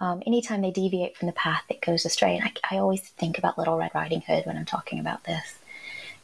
Um, 0.00 0.20
anytime 0.26 0.62
they 0.62 0.72
deviate 0.72 1.16
from 1.16 1.26
the 1.26 1.32
path, 1.32 1.62
it 1.68 1.80
goes 1.80 2.04
astray. 2.04 2.36
And 2.36 2.44
I, 2.44 2.74
I, 2.74 2.78
always 2.78 3.02
think 3.02 3.38
about 3.38 3.56
Little 3.56 3.78
Red 3.78 3.92
Riding 3.94 4.22
Hood 4.22 4.46
when 4.46 4.56
I'm 4.56 4.64
talking 4.64 4.98
about 4.98 5.22
this. 5.22 5.60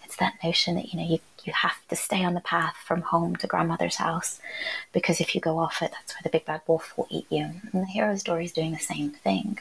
It's 0.02 0.16
that 0.16 0.42
notion 0.42 0.74
that 0.74 0.92
you 0.92 0.98
know 0.98 1.07
you, 1.07 1.20
you 1.44 1.52
have 1.52 1.87
to 1.87 1.94
stay 1.94 2.24
on 2.24 2.35
the 2.35 2.40
path 2.40 2.74
from 2.85 3.02
home 3.02 3.37
to 3.37 3.46
grandmother's 3.46 3.96
house 3.96 4.40
because 4.92 5.20
if 5.20 5.37
you 5.37 5.40
go 5.40 5.61
off 5.61 5.81
it, 5.81 5.92
that's 5.92 6.14
where 6.14 6.22
the 6.24 6.29
big 6.29 6.44
bad 6.44 6.62
wolf 6.66 6.92
will 6.96 7.07
eat 7.09 7.26
you. 7.31 7.44
And 7.72 7.83
the 7.83 7.87
hero 7.87 8.16
story 8.16 8.46
is 8.46 8.52
doing 8.52 8.72
the 8.72 8.79
same 8.81 9.11
thing. 9.11 9.61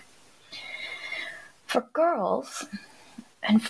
For 1.67 1.81
girls, 1.93 2.65
and 3.43 3.69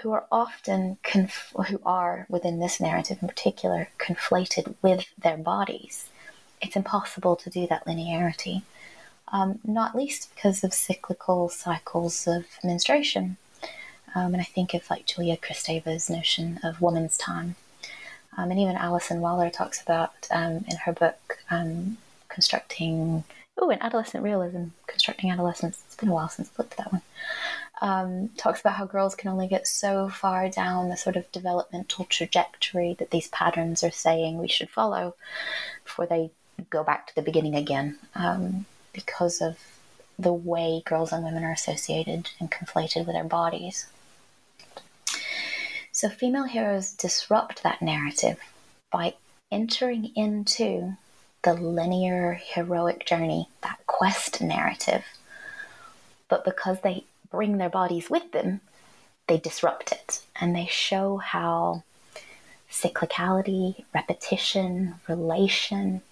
who 0.00 0.12
are 0.12 0.26
often 0.32 0.98
conf- 1.02 1.52
who 1.68 1.80
are 1.84 2.26
within 2.28 2.58
this 2.58 2.80
narrative 2.80 3.18
in 3.20 3.28
particular 3.28 3.88
conflated 3.98 4.74
with 4.82 5.06
their 5.18 5.36
bodies. 5.36 6.08
It's 6.60 6.76
impossible 6.76 7.36
to 7.36 7.50
do 7.50 7.66
that 7.66 7.86
linearity 7.86 8.62
um, 9.34 9.58
not 9.64 9.96
least 9.96 10.32
because 10.34 10.62
of 10.62 10.72
cyclical 10.72 11.48
cycles 11.48 12.26
of 12.26 12.44
menstruation. 12.62 13.36
Um, 14.16 14.32
and 14.32 14.40
i 14.40 14.44
think 14.44 14.74
of 14.74 14.88
like 14.88 15.06
julia 15.06 15.36
kristeva's 15.36 16.08
notion 16.08 16.60
of 16.62 16.80
woman's 16.80 17.18
time. 17.18 17.56
Um, 18.36 18.50
and 18.52 18.60
even 18.60 18.76
alison 18.76 19.20
waller 19.20 19.50
talks 19.50 19.82
about 19.82 20.12
um, 20.30 20.64
in 20.68 20.76
her 20.84 20.92
book 20.92 21.38
um, 21.50 21.98
constructing 22.28 23.24
oh 23.58 23.70
in 23.70 23.82
adolescent 23.82 24.22
realism 24.22 24.66
constructing 24.86 25.30
adolescence. 25.32 25.82
It's 25.86 25.96
been 25.96 26.10
a 26.10 26.12
while 26.12 26.28
since 26.28 26.48
i 26.48 26.62
looked 26.62 26.72
at 26.72 26.78
that 26.78 26.92
one 26.92 27.02
um, 27.80 28.30
talks 28.36 28.60
about 28.60 28.74
how 28.74 28.86
girls 28.86 29.14
can 29.14 29.30
only 29.30 29.48
get 29.48 29.66
so 29.66 30.08
far 30.08 30.48
down 30.48 30.88
the 30.88 30.96
sort 30.96 31.16
of 31.16 31.30
developmental 31.32 32.04
trajectory 32.04 32.94
that 32.98 33.10
these 33.10 33.28
patterns 33.28 33.82
are 33.82 33.90
saying 33.90 34.38
we 34.38 34.48
should 34.48 34.70
follow 34.70 35.14
before 35.84 36.06
they 36.06 36.30
go 36.70 36.84
back 36.84 37.06
to 37.06 37.14
the 37.14 37.22
beginning 37.22 37.54
again 37.54 37.98
um, 38.14 38.64
because 38.92 39.40
of 39.40 39.58
the 40.18 40.32
way 40.32 40.82
girls 40.84 41.12
and 41.12 41.24
women 41.24 41.42
are 41.42 41.52
associated 41.52 42.30
and 42.38 42.50
conflated 42.50 43.06
with 43.06 43.14
their 43.14 43.24
bodies. 43.24 43.86
So, 45.90 46.08
female 46.08 46.44
heroes 46.44 46.92
disrupt 46.92 47.62
that 47.62 47.82
narrative 47.82 48.38
by 48.90 49.14
entering 49.50 50.12
into 50.16 50.96
the 51.42 51.54
linear 51.54 52.40
heroic 52.42 53.06
journey, 53.06 53.48
that 53.62 53.78
quest 53.86 54.40
narrative. 54.40 55.04
But 56.28 56.44
because 56.44 56.80
they 56.80 57.04
bring 57.30 57.58
their 57.58 57.70
bodies 57.70 58.10
with 58.10 58.32
them, 58.32 58.60
they 59.26 59.38
disrupt 59.38 59.92
it 59.92 60.20
and 60.40 60.54
they 60.54 60.66
show 60.66 61.16
how 61.16 61.82
cyclicality, 62.70 63.84
repetition, 63.94 64.94
relation 65.08 66.02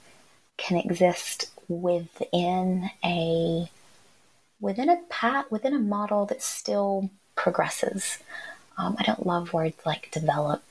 can 0.56 0.76
exist 0.76 1.50
within 1.68 2.90
a 3.04 3.70
within 4.60 4.88
a 4.88 5.00
path 5.08 5.46
within 5.50 5.74
a 5.74 5.78
model 5.78 6.24
that 6.26 6.42
still 6.42 7.10
progresses. 7.34 8.18
Um, 8.78 8.96
I 8.98 9.02
don't 9.02 9.26
love 9.26 9.52
words 9.52 9.76
like 9.84 10.10
develop, 10.10 10.62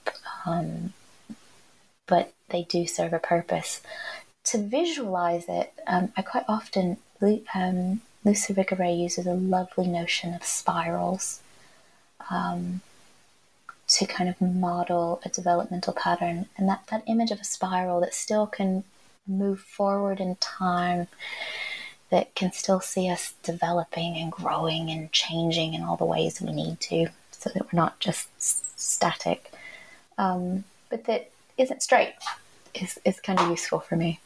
um, 0.46 0.94
but 2.08 2.34
they 2.50 2.64
do 2.64 2.88
serve 2.88 3.14
a 3.14 3.20
purpose. 3.20 3.82
To 4.46 4.58
visualize 4.58 5.46
it, 5.48 5.74
um, 5.86 6.12
I 6.18 6.22
quite 6.22 6.46
often 6.48 6.98
um, 7.54 8.02
Lucy 8.24 8.54
Irigaray 8.54 8.98
uses 8.98 9.26
a 9.26 9.34
lovely 9.34 9.88
notion 9.88 10.34
of 10.34 10.44
spirals 10.44 11.42
um, 12.30 12.82
to 13.88 14.06
kind 14.06 14.30
of 14.30 14.40
model 14.40 15.20
a 15.26 15.30
developmental 15.30 15.94
pattern. 15.94 16.48
And 16.58 16.70
that, 16.70 16.84
that 16.92 17.04
image 17.08 17.32
of 17.32 17.40
a 17.40 17.44
spiral 17.44 18.00
that 18.02 18.14
still 18.14 18.48
can 18.48 18.84
move 19.28 19.60
forward 19.60 20.20
in 20.20 20.36
time, 20.36 21.08
that 22.10 22.34
can 22.36 22.52
still 22.52 22.80
see 22.80 23.10
us 23.10 23.34
developing 23.44 24.18
and 24.18 24.32
growing 24.32 24.90
and 24.90 25.12
changing 25.12 25.74
in 25.74 25.84
all 25.84 25.98
the 25.98 26.06
ways 26.06 26.42
we 26.42 26.52
need 26.52 26.80
to, 26.82 27.08
so 27.32 27.50
that 27.54 27.64
we're 27.64 27.78
not 27.78 28.00
just 28.00 28.30
static, 28.80 29.52
um, 30.18 30.64
but 30.90 31.06
that 31.06 31.32
isn't 31.58 31.82
straight, 31.82 32.14
is, 32.76 33.00
is 33.04 33.20
kind 33.20 33.40
of 33.40 33.50
useful 33.50 33.80
for 33.80 33.96
me. 33.96 34.20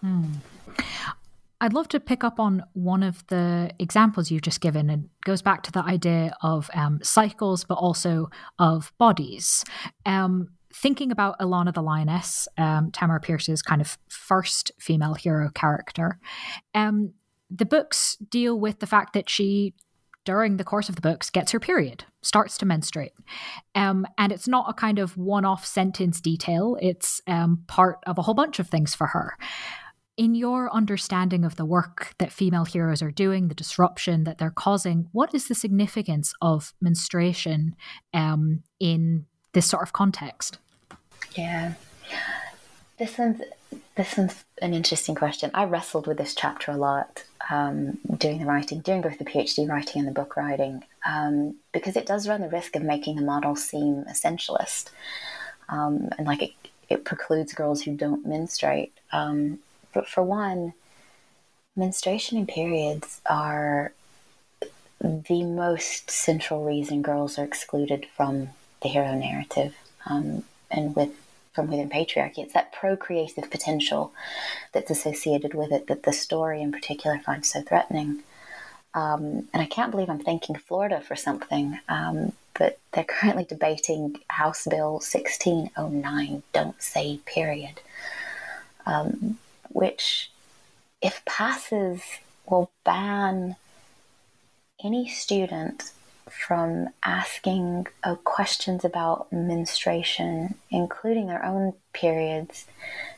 Hmm. 0.00 0.34
I'd 1.60 1.72
love 1.72 1.88
to 1.88 2.00
pick 2.00 2.22
up 2.22 2.38
on 2.38 2.62
one 2.74 3.02
of 3.02 3.26
the 3.28 3.70
examples 3.78 4.30
you've 4.30 4.42
just 4.42 4.60
given. 4.60 4.90
It 4.90 5.00
goes 5.24 5.40
back 5.40 5.62
to 5.64 5.72
the 5.72 5.82
idea 5.82 6.36
of 6.42 6.68
um, 6.74 7.00
cycles, 7.02 7.64
but 7.64 7.74
also 7.74 8.30
of 8.58 8.92
bodies. 8.98 9.64
Um, 10.04 10.48
thinking 10.72 11.10
about 11.10 11.38
Alanna 11.38 11.72
the 11.72 11.82
Lioness, 11.82 12.46
um, 12.58 12.90
Tamora 12.90 13.22
Pierce's 13.22 13.62
kind 13.62 13.80
of 13.80 13.96
first 14.08 14.70
female 14.78 15.14
hero 15.14 15.50
character, 15.54 16.18
um, 16.74 17.14
the 17.50 17.64
books 17.64 18.16
deal 18.16 18.58
with 18.58 18.80
the 18.80 18.86
fact 18.86 19.14
that 19.14 19.30
she, 19.30 19.72
during 20.24 20.58
the 20.58 20.64
course 20.64 20.90
of 20.90 20.96
the 20.96 21.00
books, 21.00 21.30
gets 21.30 21.52
her 21.52 21.60
period, 21.60 22.04
starts 22.20 22.58
to 22.58 22.66
menstruate. 22.66 23.12
Um, 23.74 24.04
and 24.18 24.32
it's 24.32 24.48
not 24.48 24.68
a 24.68 24.74
kind 24.74 24.98
of 24.98 25.16
one 25.16 25.44
off 25.46 25.64
sentence 25.64 26.20
detail, 26.20 26.76
it's 26.82 27.22
um, 27.26 27.62
part 27.66 27.98
of 28.06 28.18
a 28.18 28.22
whole 28.22 28.34
bunch 28.34 28.58
of 28.58 28.68
things 28.68 28.94
for 28.94 29.06
her 29.06 29.38
in 30.16 30.34
your 30.34 30.74
understanding 30.74 31.44
of 31.44 31.56
the 31.56 31.64
work 31.64 32.14
that 32.18 32.32
female 32.32 32.64
heroes 32.64 33.02
are 33.02 33.10
doing, 33.10 33.48
the 33.48 33.54
disruption 33.54 34.24
that 34.24 34.38
they're 34.38 34.50
causing, 34.50 35.08
what 35.12 35.34
is 35.34 35.48
the 35.48 35.54
significance 35.54 36.32
of 36.40 36.72
menstruation 36.80 37.76
um, 38.14 38.62
in 38.80 39.26
this 39.52 39.66
sort 39.66 39.82
of 39.82 39.92
context? 39.92 40.58
Yeah, 41.34 41.74
this 42.98 43.18
one's 43.18 43.42
this 43.96 44.16
one's 44.16 44.44
an 44.62 44.74
interesting 44.74 45.14
question. 45.14 45.50
I 45.54 45.64
wrestled 45.64 46.06
with 46.06 46.18
this 46.18 46.34
chapter 46.34 46.70
a 46.70 46.76
lot 46.76 47.24
um, 47.50 47.98
doing 48.16 48.38
the 48.38 48.46
writing, 48.46 48.80
doing 48.80 49.00
both 49.00 49.18
the 49.18 49.24
PhD 49.24 49.68
writing 49.68 50.00
and 50.00 50.08
the 50.08 50.12
book 50.12 50.36
writing, 50.36 50.84
um, 51.06 51.56
because 51.72 51.96
it 51.96 52.06
does 52.06 52.28
run 52.28 52.40
the 52.40 52.48
risk 52.48 52.76
of 52.76 52.82
making 52.82 53.16
the 53.16 53.22
model 53.22 53.56
seem 53.56 54.04
essentialist, 54.04 54.90
um, 55.68 56.08
and 56.16 56.26
like 56.26 56.42
it, 56.42 56.52
it 56.88 57.04
precludes 57.04 57.52
girls 57.52 57.82
who 57.82 57.94
don't 57.94 58.26
menstruate 58.26 58.92
um, 59.12 59.58
but 59.96 60.06
for 60.06 60.22
one, 60.22 60.74
menstruation 61.74 62.36
and 62.36 62.46
periods 62.46 63.22
are 63.24 63.92
the 65.00 65.42
most 65.42 66.10
central 66.10 66.64
reason 66.64 67.00
girls 67.00 67.38
are 67.38 67.44
excluded 67.44 68.06
from 68.14 68.50
the 68.82 68.90
hero 68.90 69.14
narrative 69.14 69.74
um, 70.04 70.44
and 70.70 70.94
with 70.94 71.12
from 71.54 71.68
within 71.68 71.88
patriarchy. 71.88 72.40
It's 72.40 72.52
that 72.52 72.74
procreative 72.74 73.50
potential 73.50 74.12
that's 74.72 74.90
associated 74.90 75.54
with 75.54 75.72
it 75.72 75.86
that 75.86 76.02
the 76.02 76.12
story 76.12 76.60
in 76.60 76.72
particular 76.72 77.18
finds 77.18 77.50
so 77.50 77.62
threatening. 77.62 78.22
Um, 78.92 79.48
and 79.54 79.62
I 79.62 79.64
can't 79.66 79.90
believe 79.90 80.10
I'm 80.10 80.18
thanking 80.18 80.56
Florida 80.56 81.00
for 81.00 81.16
something, 81.16 81.78
um, 81.88 82.32
but 82.52 82.78
they're 82.92 83.04
currently 83.04 83.44
debating 83.44 84.18
House 84.28 84.66
Bill 84.68 85.00
1609, 85.00 86.42
Don't 86.52 86.82
Say 86.82 87.20
Period. 87.24 87.80
Um, 88.84 89.38
which, 89.76 90.30
if 91.02 91.22
passes, 91.26 92.00
will 92.48 92.70
ban 92.82 93.56
any 94.82 95.06
student 95.06 95.92
from 96.30 96.88
asking 97.04 97.86
uh, 98.02 98.14
questions 98.14 98.86
about 98.86 99.30
menstruation, 99.30 100.54
including 100.70 101.26
their 101.26 101.44
own 101.44 101.74
periods, 101.92 102.64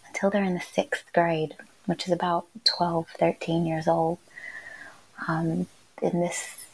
until 0.09 0.31
they're 0.31 0.43
in 0.43 0.55
the 0.55 0.61
sixth 0.61 1.05
grade, 1.13 1.55
which 1.87 2.09
is 2.09 2.13
about 2.13 2.47
12, 2.65 3.07
13 3.17 3.65
years 3.65 3.87
old. 3.87 4.19
Um, 5.29 5.69
in 6.03 6.19
this, 6.19 6.65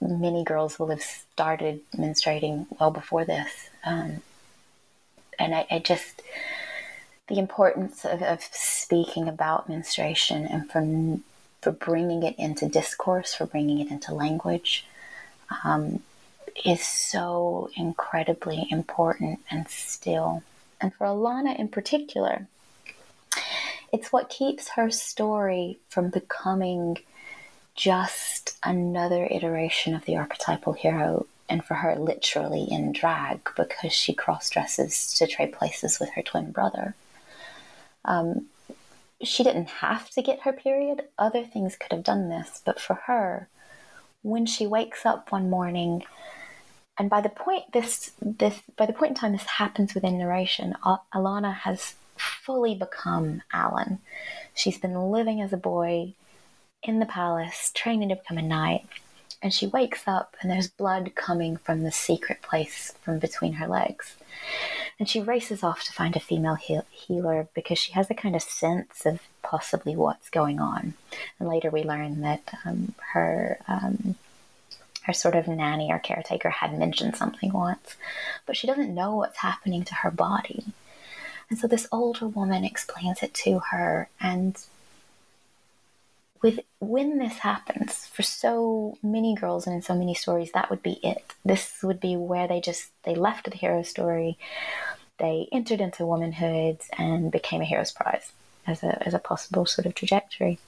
many 0.00 0.44
girls 0.44 0.78
will 0.78 0.90
have 0.90 1.02
started 1.02 1.80
menstruating 1.96 2.66
well 2.78 2.92
before 2.92 3.24
this. 3.24 3.70
Um, 3.84 4.22
and 5.36 5.52
I, 5.52 5.66
I 5.68 5.78
just, 5.80 6.22
the 7.28 7.38
importance 7.38 8.04
of, 8.04 8.22
of 8.22 8.42
speaking 8.52 9.28
about 9.28 9.68
menstruation 9.68 10.46
and 10.46 10.70
for, 10.70 11.20
for 11.62 11.72
bringing 11.72 12.22
it 12.22 12.38
into 12.38 12.68
discourse, 12.68 13.34
for 13.34 13.46
bringing 13.46 13.80
it 13.80 13.90
into 13.90 14.14
language, 14.14 14.86
um, 15.64 16.02
is 16.64 16.82
so 16.82 17.70
incredibly 17.76 18.66
important 18.70 19.40
and 19.50 19.68
still. 19.68 20.42
And 20.80 20.94
for 20.94 21.06
Alanna 21.06 21.58
in 21.58 21.68
particular, 21.68 22.46
it's 23.92 24.12
what 24.12 24.28
keeps 24.28 24.70
her 24.70 24.90
story 24.90 25.78
from 25.88 26.10
becoming 26.10 26.98
just 27.74 28.56
another 28.62 29.26
iteration 29.30 29.94
of 29.94 30.04
the 30.04 30.16
archetypal 30.16 30.74
hero 30.74 31.26
and 31.48 31.64
for 31.64 31.74
her 31.74 31.96
literally 31.96 32.66
in 32.70 32.92
drag 32.92 33.40
because 33.56 33.92
she 33.92 34.12
cross 34.12 34.48
dresses 34.50 35.12
to 35.14 35.26
trade 35.26 35.52
places 35.52 35.98
with 35.98 36.10
her 36.10 36.22
twin 36.22 36.50
brother. 36.50 36.94
Um, 38.04 38.46
she 39.22 39.42
didn't 39.42 39.68
have 39.68 40.10
to 40.10 40.22
get 40.22 40.42
her 40.42 40.52
period. 40.52 41.04
Other 41.18 41.44
things 41.44 41.76
could 41.76 41.92
have 41.92 42.04
done 42.04 42.28
this, 42.28 42.60
but 42.64 42.80
for 42.80 42.94
her, 43.06 43.48
when 44.22 44.46
she 44.46 44.66
wakes 44.66 45.06
up 45.06 45.30
one 45.32 45.50
morning, 45.50 46.04
and 46.98 47.10
by 47.10 47.20
the 47.20 47.28
point 47.28 47.72
this 47.72 48.12
this 48.20 48.60
by 48.76 48.86
the 48.86 48.92
point 48.92 49.10
in 49.10 49.16
time 49.16 49.32
this 49.32 49.44
happens 49.44 49.94
within 49.94 50.18
narration, 50.18 50.74
Alanna 51.14 51.54
has 51.54 51.94
fully 52.16 52.74
become 52.74 53.42
Alan. 53.52 53.98
She's 54.54 54.78
been 54.78 55.10
living 55.10 55.40
as 55.40 55.52
a 55.52 55.58
boy 55.58 56.14
in 56.82 57.00
the 57.00 57.06
palace, 57.06 57.72
training 57.74 58.10
to 58.10 58.16
become 58.16 58.38
a 58.38 58.42
knight, 58.42 58.86
and 59.42 59.52
she 59.52 59.66
wakes 59.66 60.06
up 60.06 60.36
and 60.40 60.50
there's 60.50 60.68
blood 60.68 61.12
coming 61.14 61.56
from 61.56 61.82
the 61.82 61.92
secret 61.92 62.42
place 62.42 62.94
from 63.02 63.18
between 63.18 63.54
her 63.54 63.66
legs. 63.66 64.16
And 64.98 65.08
she 65.08 65.20
races 65.20 65.62
off 65.62 65.84
to 65.84 65.92
find 65.92 66.14
a 66.14 66.20
female 66.20 66.54
heal- 66.54 66.86
healer 66.90 67.48
because 67.54 67.78
she 67.78 67.92
has 67.92 68.10
a 68.10 68.14
kind 68.14 68.36
of 68.36 68.42
sense 68.42 69.04
of 69.04 69.20
possibly 69.42 69.96
what's 69.96 70.30
going 70.30 70.60
on. 70.60 70.94
And 71.38 71.48
later 71.48 71.70
we 71.70 71.82
learn 71.82 72.20
that 72.20 72.54
um, 72.64 72.94
her 73.12 73.58
um, 73.66 74.16
her 75.04 75.12
sort 75.12 75.34
of 75.34 75.46
nanny 75.46 75.92
or 75.92 75.98
caretaker 75.98 76.48
had 76.48 76.78
mentioned 76.78 77.14
something 77.14 77.52
once, 77.52 77.96
but 78.46 78.56
she 78.56 78.66
doesn't 78.66 78.94
know 78.94 79.16
what's 79.16 79.38
happening 79.38 79.84
to 79.84 79.94
her 79.96 80.10
body. 80.10 80.64
And 81.50 81.58
so 81.58 81.68
this 81.68 81.86
older 81.92 82.26
woman 82.26 82.64
explains 82.64 83.22
it 83.22 83.34
to 83.34 83.58
her 83.70 84.08
and 84.18 84.56
with 86.44 86.60
when 86.78 87.16
this 87.18 87.38
happens 87.38 88.06
for 88.08 88.22
so 88.22 88.98
many 89.02 89.34
girls 89.34 89.66
and 89.66 89.74
in 89.74 89.80
so 89.80 89.94
many 89.94 90.12
stories 90.12 90.52
that 90.52 90.68
would 90.68 90.82
be 90.82 91.00
it. 91.02 91.32
This 91.42 91.82
would 91.82 92.00
be 92.00 92.16
where 92.16 92.46
they 92.46 92.60
just 92.60 92.90
they 93.04 93.14
left 93.14 93.50
the 93.50 93.56
hero 93.56 93.82
story 93.82 94.36
they 95.18 95.48
entered 95.52 95.80
into 95.80 96.04
womanhood 96.04 96.78
and 96.98 97.32
became 97.32 97.62
a 97.62 97.64
hero's 97.64 97.92
prize 97.92 98.32
as 98.66 98.82
a, 98.82 99.06
as 99.06 99.14
a 99.14 99.18
possible 99.18 99.64
sort 99.64 99.86
of 99.86 99.94
trajectory. 99.94 100.58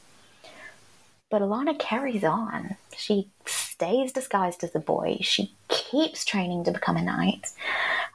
But 1.28 1.42
alanna 1.42 1.78
carries 1.78 2.24
on. 2.24 2.76
She 2.96 3.28
stays 3.44 4.12
disguised 4.12 4.64
as 4.64 4.74
a 4.74 4.80
boy. 4.80 5.18
She 5.20 5.52
keeps 5.68 6.24
training 6.24 6.64
to 6.64 6.70
become 6.70 6.96
a 6.96 7.02
knight. 7.02 7.50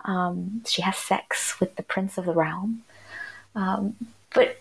Um, 0.06 0.64
she 0.66 0.82
has 0.82 0.98
sex 0.98 1.60
with 1.60 1.76
the 1.76 1.84
prince 1.84 2.18
of 2.18 2.26
the 2.26 2.34
realm. 2.34 2.84
Um, 3.54 3.98
but 4.34 4.60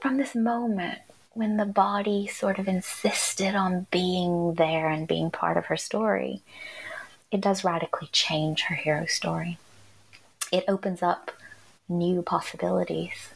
from 0.00 0.16
this 0.16 0.34
moment 0.34 0.98
when 1.36 1.58
the 1.58 1.66
body 1.66 2.26
sort 2.26 2.58
of 2.58 2.66
insisted 2.66 3.54
on 3.54 3.86
being 3.90 4.54
there 4.54 4.88
and 4.88 5.06
being 5.06 5.30
part 5.30 5.56
of 5.56 5.66
her 5.66 5.76
story, 5.76 6.42
it 7.30 7.40
does 7.40 7.64
radically 7.64 8.08
change 8.10 8.62
her 8.62 8.74
hero 8.74 9.04
story. 9.06 9.58
It 10.50 10.64
opens 10.66 11.02
up 11.02 11.32
new 11.88 12.22
possibilities. 12.22 13.30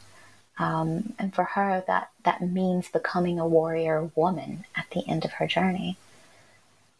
Um, 0.57 1.13
and 1.19 1.33
for 1.33 1.43
her, 1.43 1.83
that, 1.87 2.09
that 2.23 2.41
means 2.41 2.87
becoming 2.87 3.39
a 3.39 3.47
warrior 3.47 4.09
woman 4.15 4.65
at 4.75 4.89
the 4.91 5.07
end 5.07 5.23
of 5.23 5.33
her 5.33 5.47
journey. 5.47 5.97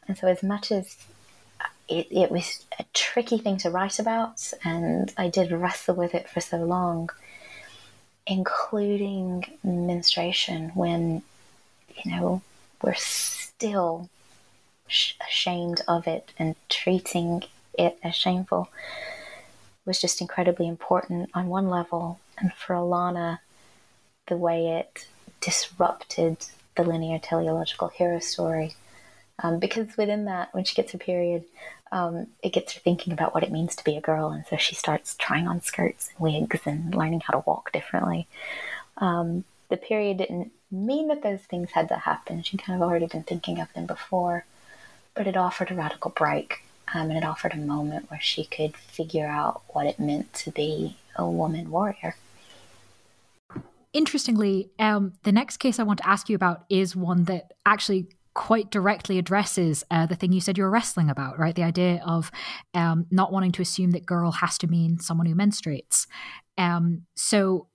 And 0.07 0.17
so, 0.17 0.27
as 0.27 0.43
much 0.43 0.71
as 0.71 0.97
it, 1.87 2.07
it 2.11 2.31
was 2.31 2.65
a 2.79 2.85
tricky 2.93 3.37
thing 3.37 3.57
to 3.57 3.69
write 3.69 3.99
about, 3.99 4.51
and 4.63 5.13
I 5.17 5.29
did 5.29 5.51
wrestle 5.51 5.95
with 5.95 6.15
it 6.15 6.29
for 6.29 6.41
so 6.41 6.57
long, 6.57 7.09
including 8.27 9.45
menstruation 9.63 10.69
when, 10.73 11.23
you 11.95 12.11
know, 12.11 12.41
we're 12.81 12.93
still 12.95 14.09
sh- 14.87 15.13
ashamed 15.27 15.81
of 15.87 16.07
it 16.07 16.31
and 16.37 16.55
treating 16.69 17.43
it 17.77 17.97
as 18.03 18.15
shameful 18.15 18.69
was 19.85 19.99
just 19.99 20.21
incredibly 20.21 20.67
important 20.67 21.29
on 21.33 21.47
one 21.47 21.69
level. 21.69 22.19
And 22.37 22.53
for 22.53 22.75
Alanna, 22.75 23.39
the 24.27 24.37
way 24.37 24.67
it 24.67 25.07
disrupted 25.39 26.37
the 26.75 26.83
linear 26.83 27.19
teleological 27.19 27.89
hero 27.89 28.19
story. 28.19 28.75
Um, 29.43 29.59
because 29.59 29.97
within 29.97 30.25
that, 30.25 30.53
when 30.53 30.63
she 30.63 30.75
gets 30.75 30.91
her 30.91 30.97
period, 30.97 31.43
um, 31.91 32.27
it 32.41 32.53
gets 32.53 32.73
her 32.73 32.79
thinking 32.79 33.11
about 33.11 33.33
what 33.33 33.43
it 33.43 33.51
means 33.51 33.75
to 33.75 33.83
be 33.83 33.97
a 33.97 34.01
girl, 34.01 34.29
and 34.29 34.45
so 34.45 34.55
she 34.55 34.75
starts 34.75 35.15
trying 35.15 35.47
on 35.47 35.61
skirts 35.61 36.09
and 36.09 36.19
wigs 36.19 36.61
and 36.65 36.95
learning 36.95 37.21
how 37.21 37.33
to 37.33 37.43
walk 37.45 37.71
differently. 37.71 38.27
Um, 38.97 39.43
the 39.69 39.77
period 39.77 40.17
didn't 40.17 40.51
mean 40.71 41.07
that 41.09 41.23
those 41.23 41.41
things 41.41 41.71
had 41.71 41.89
to 41.89 41.95
happen. 41.95 42.43
She'd 42.43 42.63
kind 42.63 42.81
of 42.81 42.87
already 42.87 43.07
been 43.07 43.23
thinking 43.23 43.59
of 43.59 43.71
them 43.73 43.85
before, 43.85 44.45
but 45.15 45.27
it 45.27 45.35
offered 45.35 45.71
a 45.71 45.75
radical 45.75 46.11
break, 46.11 46.63
um, 46.93 47.09
and 47.09 47.17
it 47.17 47.25
offered 47.25 47.53
a 47.53 47.57
moment 47.57 48.09
where 48.09 48.21
she 48.21 48.45
could 48.45 48.77
figure 48.77 49.27
out 49.27 49.61
what 49.69 49.85
it 49.85 49.99
meant 49.99 50.33
to 50.33 50.51
be 50.51 50.97
a 51.15 51.29
woman 51.29 51.71
warrior. 51.71 52.15
Interestingly, 53.93 54.69
um, 54.79 55.13
the 55.23 55.33
next 55.33 55.57
case 55.57 55.77
I 55.77 55.83
want 55.83 55.99
to 55.99 56.07
ask 56.07 56.29
you 56.29 56.35
about 56.35 56.63
is 56.69 56.95
one 56.95 57.25
that 57.25 57.51
actually 57.65 58.07
quite 58.33 58.71
directly 58.71 59.17
addresses 59.17 59.83
uh, 59.91 60.05
the 60.05 60.15
thing 60.15 60.31
you 60.31 60.41
said 60.41 60.57
you 60.57 60.63
were 60.63 60.69
wrestling 60.69 61.09
about, 61.09 61.37
right? 61.37 61.55
The 61.55 61.63
idea 61.63 62.01
of 62.05 62.31
um, 62.73 63.05
not 63.11 63.31
wanting 63.31 63.51
to 63.53 63.61
assume 63.61 63.91
that 63.91 64.05
girl 64.05 64.31
has 64.31 64.57
to 64.59 64.67
mean 64.67 64.99
someone 64.99 65.27
who 65.27 65.35
menstruates. 65.35 66.07
Um, 66.57 67.03
so 67.15 67.67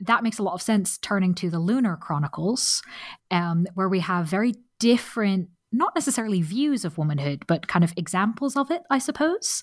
that 0.00 0.22
makes 0.22 0.38
a 0.38 0.42
lot 0.42 0.54
of 0.54 0.62
sense 0.62 0.98
turning 0.98 1.34
to 1.36 1.48
the 1.48 1.58
Lunar 1.58 1.96
Chronicles, 1.96 2.82
um, 3.30 3.66
where 3.74 3.88
we 3.88 4.00
have 4.00 4.26
very 4.26 4.54
different 4.78 5.48
not 5.76 5.94
necessarily 5.94 6.42
views 6.42 6.84
of 6.84 6.98
womanhood, 6.98 7.44
but 7.46 7.68
kind 7.68 7.84
of 7.84 7.92
examples 7.96 8.56
of 8.56 8.70
it, 8.70 8.82
I 8.90 8.98
suppose. 8.98 9.62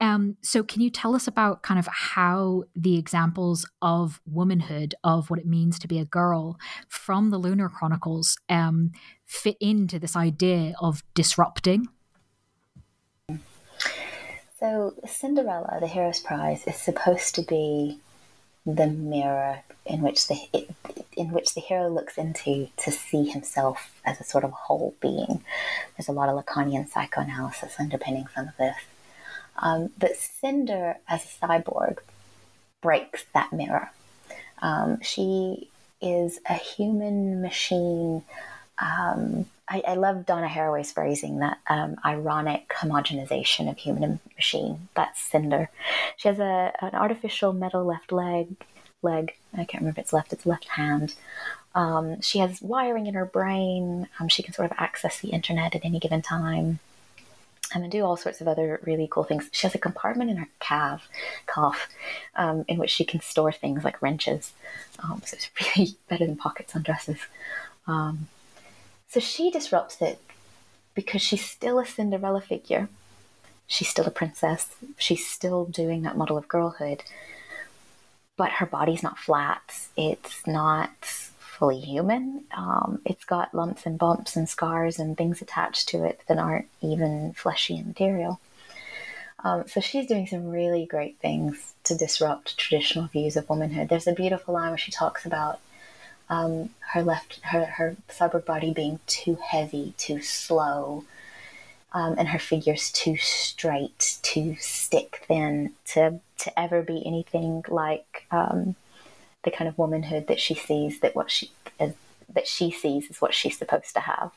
Um, 0.00 0.36
so, 0.42 0.62
can 0.62 0.80
you 0.80 0.90
tell 0.90 1.14
us 1.14 1.26
about 1.26 1.62
kind 1.62 1.78
of 1.78 1.86
how 1.86 2.64
the 2.74 2.96
examples 2.96 3.68
of 3.82 4.20
womanhood, 4.26 4.94
of 5.04 5.30
what 5.30 5.38
it 5.38 5.46
means 5.46 5.78
to 5.80 5.88
be 5.88 5.98
a 5.98 6.04
girl 6.04 6.58
from 6.88 7.30
the 7.30 7.38
Lunar 7.38 7.68
Chronicles, 7.68 8.36
um, 8.48 8.92
fit 9.24 9.56
into 9.60 9.98
this 9.98 10.16
idea 10.16 10.74
of 10.80 11.02
disrupting? 11.14 11.86
So, 14.58 14.94
Cinderella, 15.06 15.78
the 15.80 15.86
Hero's 15.86 16.20
Prize, 16.20 16.66
is 16.66 16.76
supposed 16.76 17.34
to 17.34 17.42
be 17.42 18.00
the 18.66 18.86
mirror 18.86 19.62
in 19.84 20.00
which 20.00 20.28
the 20.28 20.36
in 21.16 21.30
which 21.30 21.54
the 21.54 21.60
hero 21.60 21.88
looks 21.88 22.16
into 22.16 22.68
to 22.76 22.90
see 22.90 23.24
himself 23.24 23.92
as 24.04 24.20
a 24.20 24.24
sort 24.24 24.44
of 24.44 24.50
whole 24.52 24.94
being. 25.00 25.44
There's 25.96 26.08
a 26.08 26.12
lot 26.12 26.28
of 26.28 26.42
Lacanian 26.42 26.88
psychoanalysis 26.88 27.78
underpinning 27.78 28.26
some 28.34 28.48
of 28.48 28.56
this. 28.56 28.76
Um, 29.56 29.90
but 29.98 30.16
Cinder, 30.16 30.96
as 31.08 31.24
a 31.24 31.46
cyborg, 31.46 31.98
breaks 32.80 33.24
that 33.34 33.52
mirror. 33.52 33.90
Um, 34.60 35.00
she 35.02 35.70
is 36.00 36.40
a 36.48 36.54
human 36.54 37.40
machine. 37.40 38.24
Um, 38.78 39.46
I, 39.68 39.82
I, 39.88 39.94
love 39.94 40.26
Donna 40.26 40.46
Haraway's 40.46 40.92
phrasing 40.92 41.38
that 41.38 41.58
um, 41.68 41.96
ironic 42.04 42.68
homogenization 42.68 43.70
of 43.70 43.78
human 43.78 44.04
and 44.04 44.18
machine. 44.36 44.88
That's 44.94 45.20
Cinder. 45.20 45.70
She 46.16 46.28
has 46.28 46.38
a, 46.38 46.72
an 46.80 46.94
artificial 46.94 47.52
metal 47.52 47.84
left 47.84 48.12
leg 48.12 48.56
leg. 49.02 49.34
I 49.52 49.64
can't 49.64 49.82
remember 49.82 50.00
if 50.00 50.04
it's 50.04 50.12
left, 50.12 50.32
it's 50.32 50.46
left 50.46 50.68
hand. 50.68 51.14
Um, 51.74 52.20
she 52.20 52.38
has 52.38 52.60
wiring 52.62 53.06
in 53.06 53.14
her 53.14 53.24
brain. 53.24 54.08
Um, 54.18 54.28
she 54.28 54.42
can 54.42 54.54
sort 54.54 54.70
of 54.70 54.76
access 54.78 55.20
the 55.20 55.30
internet 55.30 55.74
at 55.74 55.84
any 55.84 55.98
given 55.98 56.22
time 56.22 56.78
um, 57.74 57.82
and 57.82 57.92
do 57.92 58.04
all 58.04 58.16
sorts 58.16 58.40
of 58.40 58.48
other 58.48 58.80
really 58.84 59.08
cool 59.10 59.24
things. 59.24 59.48
She 59.52 59.66
has 59.66 59.74
a 59.74 59.78
compartment 59.78 60.30
in 60.30 60.36
her 60.36 60.48
calf, 60.60 61.08
calf 61.46 61.88
um, 62.36 62.64
in 62.68 62.78
which 62.78 62.90
she 62.90 63.04
can 63.04 63.20
store 63.20 63.52
things 63.52 63.84
like 63.84 64.02
wrenches. 64.02 64.52
Um, 65.00 65.22
so 65.24 65.36
it's 65.36 65.50
really 65.76 65.96
better 66.08 66.26
than 66.26 66.36
pockets 66.36 66.74
on 66.74 66.82
dresses. 66.82 67.18
Um, 67.86 68.28
so 69.08 69.20
she 69.20 69.50
disrupts 69.50 70.00
it 70.00 70.20
because 70.94 71.22
she's 71.22 71.44
still 71.44 71.78
a 71.78 71.86
Cinderella 71.86 72.40
figure. 72.40 72.88
She's 73.66 73.88
still 73.88 74.06
a 74.06 74.10
princess. 74.10 74.74
She's 74.98 75.26
still 75.26 75.64
doing 75.64 76.02
that 76.02 76.16
model 76.16 76.36
of 76.36 76.48
girlhood 76.48 77.02
but 78.36 78.52
her 78.52 78.66
body's 78.66 79.02
not 79.02 79.18
flat. 79.18 79.88
It's 79.96 80.46
not 80.46 80.92
fully 81.04 81.80
human. 81.80 82.44
Um, 82.56 83.00
it's 83.04 83.24
got 83.24 83.54
lumps 83.54 83.86
and 83.86 83.98
bumps 83.98 84.36
and 84.36 84.48
scars 84.48 84.98
and 84.98 85.16
things 85.16 85.40
attached 85.40 85.88
to 85.90 86.04
it 86.04 86.20
that 86.28 86.38
aren't 86.38 86.68
even 86.80 87.32
fleshy 87.34 87.76
in 87.76 87.86
material. 87.86 88.40
Um, 89.44 89.64
so 89.68 89.80
she's 89.80 90.06
doing 90.06 90.26
some 90.26 90.48
really 90.48 90.86
great 90.86 91.18
things 91.18 91.74
to 91.84 91.94
disrupt 91.94 92.58
traditional 92.58 93.06
views 93.06 93.36
of 93.36 93.48
womanhood. 93.48 93.88
There's 93.88 94.06
a 94.06 94.12
beautiful 94.12 94.54
line 94.54 94.70
where 94.70 94.78
she 94.78 94.90
talks 94.90 95.26
about 95.26 95.60
um, 96.34 96.70
her 96.92 97.02
left 97.02 97.40
her 97.42 97.64
her 97.64 97.96
cyborg 98.08 98.44
body 98.44 98.72
being 98.72 98.98
too 99.06 99.36
heavy, 99.36 99.94
too 99.96 100.20
slow, 100.20 101.04
um, 101.92 102.16
and 102.18 102.28
her 102.28 102.38
figure's 102.38 102.90
too 102.90 103.16
straight, 103.16 104.18
too 104.22 104.56
stick 104.58 105.24
thin 105.28 105.72
to 105.86 106.20
to 106.38 106.58
ever 106.58 106.82
be 106.82 107.06
anything 107.06 107.64
like 107.68 108.26
um, 108.30 108.74
the 109.44 109.50
kind 109.50 109.68
of 109.68 109.78
womanhood 109.78 110.26
that 110.26 110.40
she 110.40 110.54
sees 110.54 111.00
that 111.00 111.14
what 111.14 111.30
she 111.30 111.50
is, 111.78 111.94
that 112.32 112.48
she 112.48 112.70
sees 112.70 113.10
is 113.10 113.20
what 113.20 113.34
she's 113.34 113.56
supposed 113.56 113.94
to 113.94 114.00
have. 114.00 114.32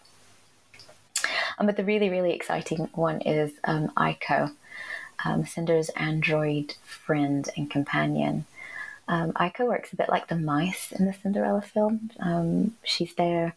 Um, 1.58 1.66
but 1.66 1.78
the 1.78 1.84
really 1.84 2.10
really 2.10 2.34
exciting 2.34 2.90
one 2.94 3.22
is 3.22 3.54
um, 3.64 3.90
Iko, 3.98 4.54
um, 5.26 5.46
Cinder's 5.46 5.90
android 5.90 6.76
friend 6.84 7.50
and 7.58 7.72
companion. 7.72 8.46
Um, 9.08 9.32
Iko 9.34 9.68
works 9.68 9.94
a 9.94 9.96
bit 9.96 10.10
like 10.10 10.28
the 10.28 10.36
mice 10.36 10.92
in 10.92 11.06
the 11.06 11.14
Cinderella 11.14 11.62
film. 11.62 12.12
Um, 12.20 12.76
she's 12.84 13.14
there 13.16 13.56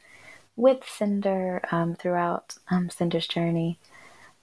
with 0.57 0.89
Cinder 0.89 1.63
um, 1.73 1.95
throughout 1.97 2.57
um, 2.71 2.91
Cinder's 2.91 3.27
journey. 3.27 3.79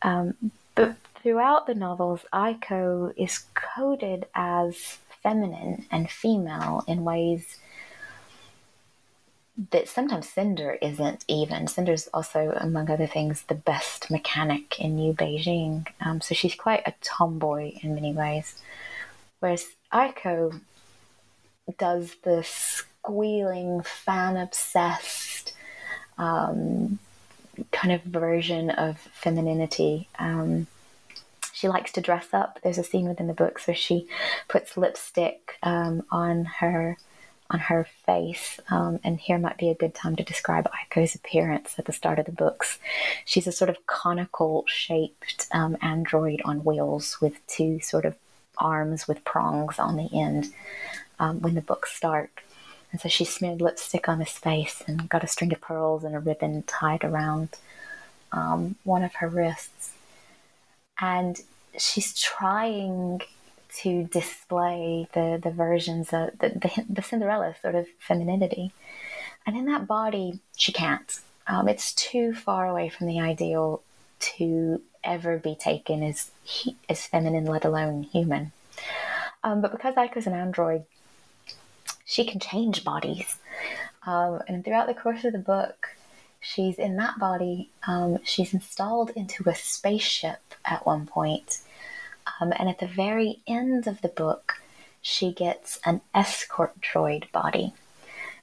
Um, 0.02 0.52
but 0.76 0.96
throughout 1.16 1.68
the 1.68 1.76
novels, 1.76 2.22
Iko 2.34 3.14
is 3.16 3.46
coded 3.54 4.26
as 4.36 4.98
feminine 5.24 5.86
and 5.92 6.10
female 6.10 6.84
in 6.88 7.04
ways 7.04 7.58
that 9.72 9.88
sometimes 9.88 10.30
Cinder 10.30 10.78
isn't 10.82 11.26
even. 11.28 11.68
Cinder's 11.68 12.08
also, 12.14 12.54
among 12.58 12.92
other 12.92 13.08
things, 13.08 13.42
the 13.44 13.56
best 13.56 14.12
mechanic 14.12 14.80
in 14.80 14.96
New 14.96 15.14
Beijing. 15.14 15.88
Um, 16.00 16.22
so 16.22 16.36
she's 16.36 16.54
quite 16.54 16.84
a 16.86 16.94
tomboy 17.02 17.74
in 17.82 17.96
many 17.96 18.14
ways. 18.14 18.62
Whereas 19.40 19.66
Iko 19.92 20.62
does 21.78 22.16
the 22.24 22.44
squealing, 22.44 23.82
fan 23.84 24.38
obsessed 24.38 25.54
um, 26.18 27.00
kind 27.72 27.94
of 27.94 28.04
version 28.04 28.70
of 28.70 29.00
femininity. 29.14 30.08
Um, 30.20 30.68
she 31.54 31.68
likes 31.68 31.92
to 31.94 32.02
dress 32.02 32.28
up. 32.34 32.60
There's 32.62 32.78
a 32.78 32.84
scene 32.84 33.08
within 33.08 33.28
the 33.28 33.34
books 33.34 33.68
where 33.68 33.76
she 33.76 34.08
puts 34.48 34.78
lipstick 34.78 35.58
um, 35.64 36.04
on 36.12 36.46
her 36.46 36.98
on 37.50 37.60
her 37.60 37.88
face. 38.06 38.60
Um, 38.70 39.00
and 39.06 39.20
here 39.20 39.38
might 39.38 39.58
be 39.58 39.70
a 39.70 39.76
good 39.76 39.96
time 39.96 40.18
to 40.18 40.24
describe 40.24 40.68
Iko's 40.84 41.16
appearance 41.16 41.76
at 41.78 41.86
the 41.86 41.94
start 41.94 42.20
of 42.20 42.26
the 42.26 42.32
books. 42.32 42.78
She's 43.24 43.48
a 43.48 43.54
sort 43.54 43.70
of 43.70 43.86
conical 43.88 44.66
shaped 44.68 45.48
um, 45.54 45.78
android 45.82 46.42
on 46.44 46.66
wheels 46.66 47.18
with 47.22 47.46
two 47.48 47.80
sort 47.80 48.04
of 48.04 48.16
arms 48.58 49.08
with 49.08 49.24
prongs 49.24 49.80
on 49.80 49.96
the 49.96 50.10
end 50.14 50.54
um, 51.20 51.42
when 51.42 51.56
the 51.56 51.62
books 51.62 51.92
start. 51.96 52.32
And 52.92 53.02
so 53.02 53.10
she 53.10 53.26
smeared 53.26 53.62
lipstick 53.62 54.08
on 54.08 54.20
his 54.20 54.32
face 54.32 54.82
and 54.88 55.10
got 55.10 55.24
a 55.24 55.28
string 55.28 55.52
of 55.52 55.62
pearls 55.62 56.04
and 56.04 56.16
a 56.16 56.20
ribbon 56.20 56.64
tied 56.64 57.04
around 57.04 57.50
um, 58.32 58.76
one 58.84 59.04
of 59.04 59.16
her 59.16 59.28
wrists. 59.28 59.94
And 61.00 61.40
she's 61.78 62.20
trying 62.20 63.22
to 63.80 64.06
display 64.06 65.08
the, 65.14 65.40
the 65.42 65.52
versions 65.52 66.14
of 66.14 66.32
the, 66.40 66.50
the, 66.50 66.86
the 66.90 67.02
Cinderella 67.02 67.56
sort 67.62 67.76
of 67.76 67.88
femininity. 68.00 68.72
And 69.46 69.56
in 69.56 69.66
that 69.66 69.88
body, 69.88 70.40
she 70.56 70.72
can't. 70.72 71.20
Um, 71.46 71.68
it's 71.68 71.94
too 71.94 72.34
far 72.34 72.68
away 72.68 72.90
from 72.90 73.08
the 73.08 73.20
ideal 73.20 73.82
to 74.20 74.82
ever 75.04 75.38
be 75.38 75.56
taken 75.56 76.04
as 76.04 76.32
as 76.90 77.06
feminine, 77.06 77.46
let 77.46 77.64
alone 77.64 78.04
human. 78.04 78.52
Um, 79.44 79.62
but 79.62 79.72
because 79.72 79.96
Iko's 79.96 80.28
an 80.28 80.34
android, 80.34 80.84
she 82.08 82.26
can 82.26 82.40
change 82.40 82.84
bodies. 82.84 83.38
Um, 84.08 84.42
and 84.48 84.64
throughout 84.64 84.88
the 84.88 84.94
course 84.94 85.26
of 85.26 85.34
the 85.34 85.40
book, 85.40 85.90
she's 86.40 86.80
in 86.80 86.96
that 86.96 87.20
body. 87.20 87.70
Um, 87.86 88.20
she's 88.24 88.54
installed 88.54 89.12
into 89.12 89.48
a 89.48 89.54
spaceship 89.54 90.56
at 90.66 90.86
one 90.86 91.06
point, 91.06 91.60
um, 92.40 92.54
and 92.58 92.70
at 92.70 92.80
the 92.80 92.88
very 92.88 93.42
end 93.46 93.86
of 93.86 94.02
the 94.02 94.08
book, 94.08 94.56
she 95.02 95.34
gets 95.34 95.80
an 95.86 96.02
escort 96.16 96.80
droid 96.82 97.30
body. 97.32 97.74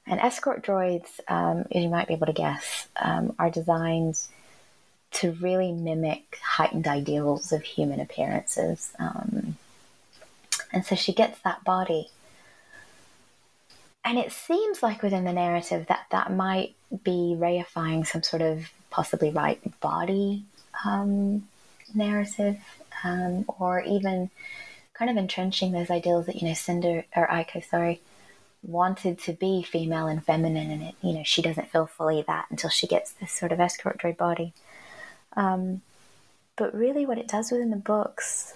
And 0.07 0.19
escort 0.19 0.63
droids, 0.63 1.19
um, 1.27 1.65
as 1.71 1.83
you 1.83 1.89
might 1.89 2.07
be 2.07 2.13
able 2.13 2.27
to 2.27 2.33
guess, 2.33 2.87
um, 3.01 3.35
are 3.39 3.49
designed 3.49 4.19
to 5.13 5.31
really 5.31 5.71
mimic 5.71 6.37
heightened 6.43 6.87
ideals 6.87 7.51
of 7.51 7.63
human 7.63 7.99
appearances. 7.99 8.91
Um, 8.99 9.57
and 10.71 10.85
so 10.85 10.95
she 10.95 11.13
gets 11.13 11.39
that 11.39 11.63
body. 11.63 12.09
And 14.05 14.19
it 14.19 14.31
seems 14.31 14.83
like 14.83 15.01
within 15.01 15.25
the 15.25 15.33
narrative 15.33 15.87
that 15.87 16.05
that 16.11 16.31
might 16.31 16.75
be 17.03 17.35
reifying 17.37 18.05
some 18.05 18.21
sort 18.21 18.43
of 18.43 18.69
possibly 18.91 19.31
right 19.31 19.59
body 19.81 20.45
um, 20.85 21.47
narrative 21.93 22.57
um, 23.03 23.45
or 23.47 23.81
even 23.81 24.29
kind 24.93 25.11
of 25.11 25.17
entrenching 25.17 25.71
those 25.71 25.89
ideals 25.89 26.27
that 26.27 26.35
you 26.35 26.47
know 26.47 26.53
Cinder 26.53 27.05
or 27.15 27.27
Iko, 27.27 27.67
sorry, 27.67 27.99
wanted 28.63 29.19
to 29.21 29.33
be 29.33 29.63
female 29.63 30.07
and 30.07 30.23
feminine, 30.23 30.71
and 30.71 30.83
it 30.83 30.95
you 31.01 31.13
know 31.13 31.23
she 31.23 31.41
doesn't 31.41 31.71
feel 31.71 31.87
fully 31.87 32.23
that 32.27 32.45
until 32.49 32.69
she 32.69 32.87
gets 32.87 33.11
this 33.11 33.31
sort 33.31 33.51
of 33.51 33.59
escort 33.59 34.01
body. 34.17 34.53
Um, 35.35 35.81
but 36.55 36.73
really, 36.73 37.05
what 37.05 37.17
it 37.17 37.27
does 37.27 37.51
within 37.51 37.71
the 37.71 37.75
books 37.75 38.53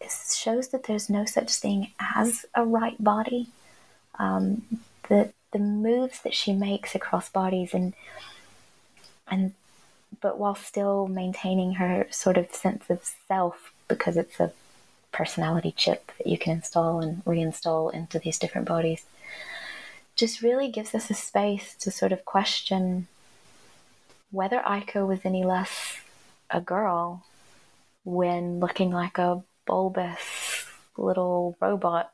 is 0.00 0.36
shows 0.36 0.68
that 0.68 0.84
there's 0.84 1.10
no 1.10 1.24
such 1.24 1.54
thing 1.54 1.92
as 2.14 2.46
a 2.54 2.64
right 2.64 3.02
body. 3.02 3.48
Um, 4.18 4.62
the 5.08 5.32
the 5.52 5.58
moves 5.58 6.20
that 6.22 6.34
she 6.34 6.52
makes 6.52 6.94
across 6.94 7.28
bodies 7.28 7.72
and 7.72 7.94
and 9.26 9.54
but 10.20 10.38
while 10.38 10.54
still 10.54 11.06
maintaining 11.06 11.74
her 11.74 12.06
sort 12.10 12.36
of 12.36 12.54
sense 12.54 12.84
of 12.90 13.04
self 13.26 13.72
because 13.86 14.16
it's 14.16 14.40
a 14.40 14.52
personality 15.12 15.72
chip 15.76 16.12
that 16.18 16.26
you 16.26 16.36
can 16.38 16.54
install 16.54 17.00
and 17.00 17.24
reinstall 17.24 17.92
into 17.92 18.18
these 18.18 18.38
different 18.38 18.68
bodies 18.68 19.04
just 20.16 20.42
really 20.42 20.68
gives 20.68 20.94
us 20.94 21.10
a 21.10 21.14
space 21.14 21.74
to 21.76 21.90
sort 21.90 22.12
of 22.12 22.24
question 22.24 23.06
whether 24.30 24.58
Iko 24.58 25.06
was 25.06 25.20
any 25.24 25.44
less 25.44 25.98
a 26.50 26.60
girl 26.60 27.24
when 28.04 28.60
looking 28.60 28.90
like 28.90 29.16
a 29.18 29.42
bulbous 29.66 30.66
little 30.96 31.56
robot 31.60 32.10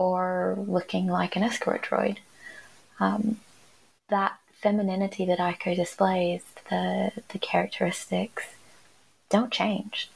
or 0.00 0.56
looking 0.66 1.06
like 1.06 1.36
an 1.36 1.42
escort 1.42 1.82
droid. 1.82 2.16
Um, 2.98 3.38
that 4.08 4.38
femininity 4.54 5.26
that 5.26 5.38
Iko 5.38 5.76
displays, 5.76 6.42
the 6.70 7.12
the 7.28 7.38
characteristics, 7.38 8.44
don't 9.28 9.52
change, 9.52 10.10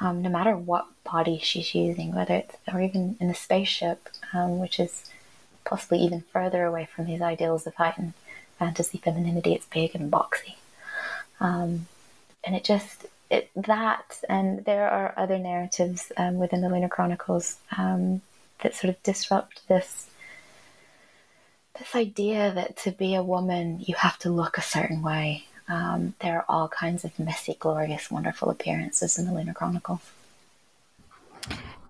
um, 0.00 0.22
no 0.22 0.30
matter 0.30 0.56
what 0.56 0.86
body 1.02 1.40
she's 1.42 1.74
using, 1.74 2.14
whether 2.14 2.34
it's 2.34 2.56
or 2.72 2.80
even 2.80 3.16
in 3.18 3.26
the 3.26 3.34
spaceship, 3.34 4.08
um, 4.32 4.60
which 4.60 4.78
is 4.78 5.10
possibly 5.64 5.98
even 5.98 6.22
further 6.32 6.64
away 6.64 6.86
from 6.86 7.06
these 7.06 7.20
ideals 7.20 7.66
of 7.66 7.74
heightened 7.74 8.12
fantasy 8.60 8.98
femininity. 8.98 9.52
It's 9.52 9.66
big 9.66 9.96
and 9.96 10.12
boxy, 10.12 10.54
um, 11.40 11.88
and 12.44 12.54
it 12.54 12.62
just 12.62 13.06
it 13.30 13.50
that 13.56 14.20
and 14.28 14.64
there 14.64 14.88
are 14.88 15.12
other 15.16 15.40
narratives 15.40 16.12
um, 16.16 16.36
within 16.38 16.60
the 16.60 16.68
Lunar 16.68 16.88
Chronicles 16.88 17.56
um, 17.76 18.22
that 18.62 18.74
sort 18.74 18.94
of 18.94 19.02
disrupt 19.02 19.66
this 19.68 20.08
this 21.78 21.94
idea 21.96 22.52
that 22.54 22.76
to 22.76 22.92
be 22.92 23.14
a 23.14 23.22
woman, 23.22 23.80
you 23.80 23.96
have 23.96 24.16
to 24.20 24.30
look 24.30 24.56
a 24.56 24.62
certain 24.62 25.02
way. 25.02 25.44
Um, 25.68 26.14
there 26.20 26.36
are 26.36 26.44
all 26.48 26.68
kinds 26.68 27.04
of 27.04 27.18
messy, 27.18 27.56
glorious, 27.58 28.10
wonderful 28.10 28.50
appearances 28.50 29.18
in 29.18 29.26
the 29.26 29.32
Lunar 29.32 29.54
Chronicles. 29.54 30.00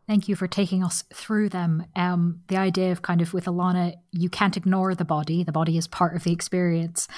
Thank 0.07 0.29
you 0.29 0.37
for 0.37 0.47
taking 0.47 0.85
us 0.85 1.03
through 1.13 1.49
them. 1.49 1.87
Um, 1.97 2.43
the 2.49 2.57
idea 2.57 2.93
of 2.93 3.03
kind 3.03 3.23
of 3.23 3.33
with 3.33 3.47
Alanna, 3.47 3.95
you 4.13 4.29
can't 4.29 4.57
ignore 4.57 4.95
the 4.95 5.05
body, 5.05 5.43
the 5.43 5.53
body 5.53 5.79
is 5.79 5.87
part 5.87 6.15
of 6.15 6.25
the 6.25 6.33
experience. 6.33 7.09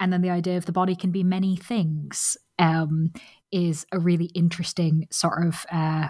And 0.00 0.12
then 0.12 0.22
the 0.22 0.30
idea 0.30 0.56
of 0.56 0.66
the 0.66 0.72
body 0.72 0.94
can 0.94 1.10
be 1.10 1.24
many 1.24 1.56
things 1.56 2.36
um, 2.58 3.12
is 3.50 3.86
a 3.90 3.98
really 3.98 4.26
interesting 4.26 5.08
sort 5.10 5.44
of, 5.46 5.66
uh, 5.72 6.08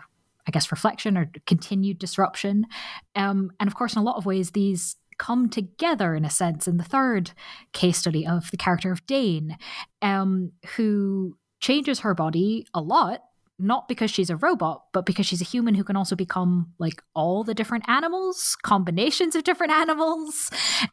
I 0.49 0.51
guess, 0.51 0.73
reflection 0.73 1.17
or 1.17 1.31
continued 1.47 1.99
disruption. 1.99 2.67
Um, 3.15 3.51
and 3.61 3.69
of 3.69 3.75
course, 3.75 3.95
in 3.95 4.01
a 4.01 4.05
lot 4.05 4.17
of 4.17 4.27
ways, 4.27 4.53
these 4.53 4.97
come 5.19 5.49
together 5.49 6.15
in 6.15 6.25
a 6.25 6.31
sense 6.31 6.67
in 6.67 6.79
the 6.79 6.85
third 6.85 7.33
case 7.73 7.99
study 7.99 8.27
of 8.27 8.51
the 8.51 8.57
character 8.57 8.91
of 8.91 9.05
Daine, 9.07 9.57
um, 10.01 10.53
who 10.77 11.37
changes 11.61 12.01
her 12.01 12.15
body 12.15 12.67
a 12.73 12.81
lot 12.81 13.21
not 13.59 13.89
because 13.89 14.11
she's 14.11 14.31
a 14.31 14.37
robot, 14.37 14.85
but 14.93 15.05
because 15.05 15.27
she's 15.27 15.41
a 15.41 15.45
human 15.45 15.75
who 15.75 15.83
can 15.83 15.97
also 15.97 16.15
become 16.15 16.73
like 16.79 17.03
all 17.15 17.43
the 17.43 17.55
different 17.55 17.89
animals, 17.89 18.57
combinations 18.63 19.35
of 19.35 19.43
different 19.43 19.73
animals. 19.73 20.51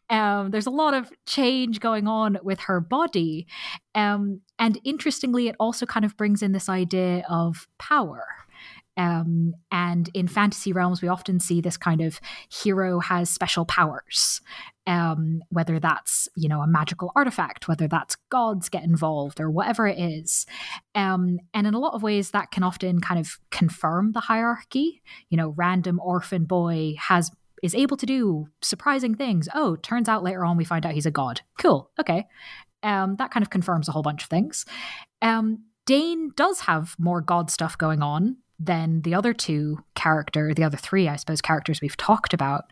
Um, 0.10 0.50
there's 0.50 0.66
a 0.66 0.72
lot 0.72 0.94
of 0.94 1.12
change 1.28 1.80
going 1.80 2.08
on 2.08 2.40
with 2.42 2.62
her 2.62 2.80
body. 2.80 3.46
Um, 3.94 4.42
and 4.58 4.80
interestingly, 4.84 5.48
it 5.48 5.56
also 5.60 5.86
kind 5.86 6.06
of 6.06 6.18
brings 6.18 6.42
in 6.42 6.54
this 6.54 6.68
idea 6.68 7.24
of 7.30 7.68
power. 7.78 8.26
Um, 8.98 9.54
and 9.72 10.10
in 10.14 10.28
fantasy 10.28 10.72
realms, 10.72 11.02
we 11.02 11.08
often 11.08 11.40
see 11.40 11.62
this 11.62 11.78
kind 11.78 12.02
of 12.02 12.20
hero 12.50 13.00
has 13.00 13.30
special 13.30 13.66
powers, 13.66 14.42
um, 14.88 15.42
whether 15.50 15.80
that's 15.80 16.30
you 16.36 16.48
know 16.48 16.62
a 16.62 16.68
magical 16.68 17.12
artifact, 17.16 17.68
whether 17.68 17.88
that's 17.88 18.16
gods 18.30 18.70
get 18.70 18.84
involved 18.84 19.40
or 19.40 19.50
whatever 19.50 19.88
it 19.88 20.00
is. 20.00 20.46
Um, 20.94 21.40
and 21.54 21.68
in 21.68 21.74
a 21.74 21.80
lot 21.80 21.94
of 21.94 22.04
ways, 22.04 22.32
that 22.32 22.52
can 22.52 22.64
often 22.64 23.02
kind 23.02 23.20
of 23.20 23.38
confirm 23.52 24.14
the 24.14 24.22
hierarchy. 24.22 25.02
You 25.30 25.38
know, 25.38 25.54
random 25.58 26.00
orphan 26.00 26.46
boy 26.46 26.96
has 26.98 27.32
is 27.64 27.76
able 27.76 27.98
to 27.98 28.06
do 28.06 28.48
surprising 28.62 29.16
things. 29.16 29.50
Oh, 29.54 29.76
turns 29.78 30.08
out 30.08 30.24
later 30.24 30.46
on 30.46 30.58
we 30.58 30.66
find 30.66 30.86
out 30.86 30.94
he's 30.94 31.06
a 31.06 31.12
god. 31.12 31.42
Cool. 31.60 31.90
Okay. 32.00 32.26
Um, 32.84 33.16
that 33.16 33.32
kind 33.32 33.44
of 33.44 33.50
confirms 33.50 33.90
a 33.90 33.92
whole 33.92 34.04
bunch 34.04 34.24
of 34.24 34.30
things. 34.30 34.66
Um, 35.22 35.64
Daine 35.88 36.36
does 36.36 36.62
have 36.62 36.96
more 37.00 37.22
god 37.22 37.50
stuff 37.50 37.78
going 37.78 38.04
on 38.04 38.38
than 38.60 39.02
the 39.02 39.14
other 39.14 39.34
two 39.34 39.84
character, 39.96 40.54
the 40.54 40.64
other 40.64 40.78
three, 40.78 41.08
I 41.08 41.16
suppose, 41.16 41.42
characters 41.42 41.82
we've 41.82 41.98
talked 41.98 42.34
about, 42.34 42.66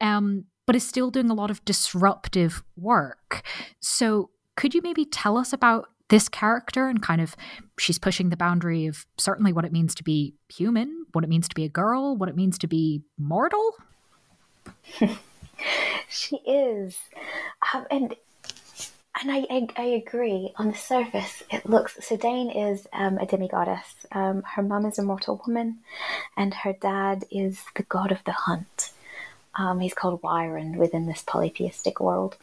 um, 0.00 0.44
but 0.66 0.76
is 0.76 0.86
still 0.86 1.10
doing 1.10 1.30
a 1.30 1.34
lot 1.34 1.50
of 1.50 1.64
disruptive 1.64 2.62
work. 2.76 3.42
So, 3.80 4.30
could 4.56 4.74
you 4.74 4.80
maybe 4.82 5.04
tell 5.04 5.36
us 5.36 5.52
about 5.52 5.88
this 6.10 6.28
character 6.28 6.88
and 6.88 7.02
kind 7.02 7.20
of 7.20 7.34
she's 7.78 7.98
pushing 7.98 8.28
the 8.28 8.36
boundary 8.36 8.86
of 8.86 9.04
certainly 9.18 9.52
what 9.52 9.64
it 9.64 9.72
means 9.72 9.94
to 9.96 10.04
be 10.04 10.34
human, 10.48 11.06
what 11.12 11.24
it 11.24 11.28
means 11.28 11.48
to 11.48 11.54
be 11.54 11.64
a 11.64 11.68
girl, 11.68 12.16
what 12.16 12.28
it 12.28 12.36
means 12.36 12.58
to 12.58 12.66
be 12.66 13.02
mortal? 13.18 13.74
She 16.08 16.36
is, 16.36 16.96
um, 17.72 17.86
and 17.90 18.14
and 19.20 19.30
I, 19.30 19.46
I, 19.50 19.68
I 19.76 19.84
agree. 19.84 20.52
On 20.56 20.68
the 20.68 20.74
surface, 20.74 21.42
it 21.50 21.68
looks 21.68 21.96
so. 22.00 22.16
Daine 22.16 22.50
is 22.72 22.86
um, 22.92 23.18
a 23.18 23.26
demigoddess. 23.26 24.06
Um, 24.12 24.42
her 24.42 24.62
mum 24.62 24.86
is 24.86 24.98
a 24.98 25.02
mortal 25.02 25.42
woman, 25.46 25.78
and 26.36 26.52
her 26.52 26.72
dad 26.72 27.24
is 27.30 27.62
the 27.76 27.84
god 27.84 28.10
of 28.12 28.24
the 28.24 28.32
hunt. 28.32 28.90
Um, 29.56 29.80
he's 29.80 29.94
called 29.94 30.22
Weiryn 30.22 30.76
within 30.76 31.06
this 31.06 31.22
polytheistic 31.24 32.00
world. 32.00 32.36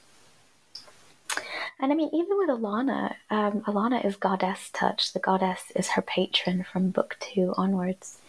And 1.79 1.91
I 1.91 1.95
mean, 1.95 2.09
even 2.13 2.37
with 2.37 2.49
Alanna, 2.49 3.15
um, 3.29 3.61
Alanna 3.61 4.05
is 4.05 4.15
goddess 4.15 4.69
touch. 4.71 5.13
The 5.13 5.19
goddess 5.19 5.71
is 5.75 5.89
her 5.89 6.01
patron 6.01 6.63
from 6.63 6.91
book 6.91 7.17
two 7.19 7.53
onwards. 7.57 8.19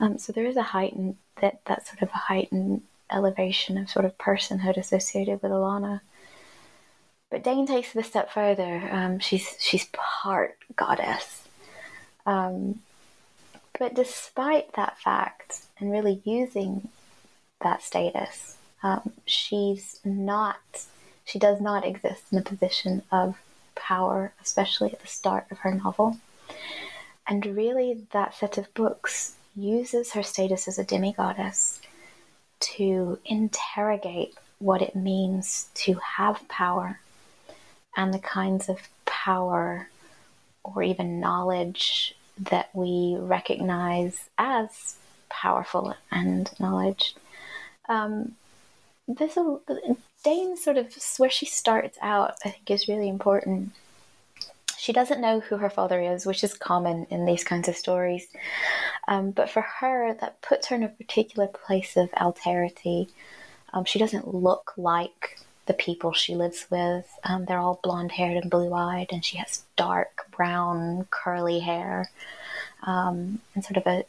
Um, 0.00 0.18
so 0.18 0.32
there 0.32 0.46
is 0.46 0.56
a 0.56 0.62
heightened 0.62 1.16
that 1.40 1.60
that 1.66 1.86
sort 1.86 2.02
of 2.02 2.08
a 2.10 2.18
heightened 2.18 2.82
elevation 3.10 3.76
of 3.76 3.90
sort 3.90 4.04
of 4.04 4.16
personhood 4.16 4.76
associated 4.76 5.42
with 5.42 5.52
Alanna. 5.52 6.00
But 7.34 7.42
Daine 7.42 7.66
takes 7.66 7.96
it 7.96 7.98
a 7.98 8.04
step 8.04 8.30
further. 8.30 8.88
Um, 8.92 9.18
she's 9.18 9.56
she's 9.58 9.88
part 9.92 10.56
goddess. 10.76 11.48
Um, 12.24 12.80
but 13.76 13.92
despite 13.92 14.74
that 14.74 15.00
fact, 15.00 15.62
and 15.80 15.90
really 15.90 16.22
using 16.24 16.90
that 17.60 17.82
status, 17.82 18.56
um, 18.84 19.14
she's 19.26 19.98
not. 20.04 20.86
She 21.24 21.40
does 21.40 21.60
not 21.60 21.84
exist 21.84 22.22
in 22.30 22.38
a 22.38 22.42
position 22.42 23.02
of 23.10 23.34
power, 23.74 24.32
especially 24.40 24.92
at 24.92 25.00
the 25.00 25.08
start 25.08 25.46
of 25.50 25.58
her 25.58 25.74
novel. 25.74 26.18
And 27.26 27.44
really, 27.44 28.06
that 28.12 28.36
set 28.36 28.58
of 28.58 28.72
books 28.74 29.34
uses 29.56 30.12
her 30.12 30.22
status 30.22 30.68
as 30.68 30.78
a 30.78 30.84
demigoddess 30.84 31.80
to 32.60 33.18
interrogate 33.24 34.36
what 34.60 34.82
it 34.82 34.94
means 34.94 35.68
to 35.74 35.94
have 35.94 36.46
power 36.46 37.00
and 37.96 38.12
the 38.12 38.18
kinds 38.18 38.68
of 38.68 38.78
power 39.04 39.88
or 40.62 40.82
even 40.82 41.20
knowledge 41.20 42.14
that 42.38 42.70
we 42.74 43.16
recognize 43.18 44.28
as 44.38 44.96
powerful 45.28 45.94
and 46.10 46.50
knowledge. 46.58 47.14
Um, 47.88 48.34
this 49.06 49.36
Daine 50.24 50.56
sort 50.56 50.78
of 50.78 50.96
where 51.18 51.30
she 51.30 51.46
starts 51.46 51.98
out, 52.00 52.36
I 52.44 52.50
think, 52.50 52.70
is 52.70 52.88
really 52.88 53.08
important. 53.08 53.72
She 54.78 54.92
doesn't 54.92 55.20
know 55.20 55.40
who 55.40 55.58
her 55.58 55.70
father 55.70 56.00
is, 56.00 56.26
which 56.26 56.42
is 56.42 56.54
common 56.54 57.06
in 57.10 57.26
these 57.26 57.44
kinds 57.44 57.68
of 57.68 57.76
stories. 57.76 58.26
Um, 59.08 59.30
but 59.30 59.50
for 59.50 59.62
her, 59.62 60.14
that 60.20 60.40
puts 60.42 60.68
her 60.68 60.76
in 60.76 60.82
a 60.82 60.88
particular 60.88 61.46
place 61.46 61.96
of 61.96 62.10
alterity. 62.12 63.08
Um, 63.72 63.84
she 63.84 63.98
doesn't 63.98 64.34
look 64.34 64.72
like 64.76 65.38
the 65.66 65.74
people 65.74 66.12
she 66.12 66.34
lives 66.34 66.66
with. 66.70 67.06
Um, 67.24 67.44
they're 67.44 67.58
all 67.58 67.80
blonde 67.82 68.12
haired 68.12 68.36
and 68.36 68.50
blue 68.50 68.72
eyed, 68.72 69.08
and 69.10 69.24
she 69.24 69.36
has 69.38 69.62
dark 69.76 70.26
brown 70.30 71.06
curly 71.10 71.60
hair, 71.60 72.10
um, 72.82 73.40
and 73.54 73.64
sort 73.64 73.76
of 73.76 73.86
a 73.86 74.04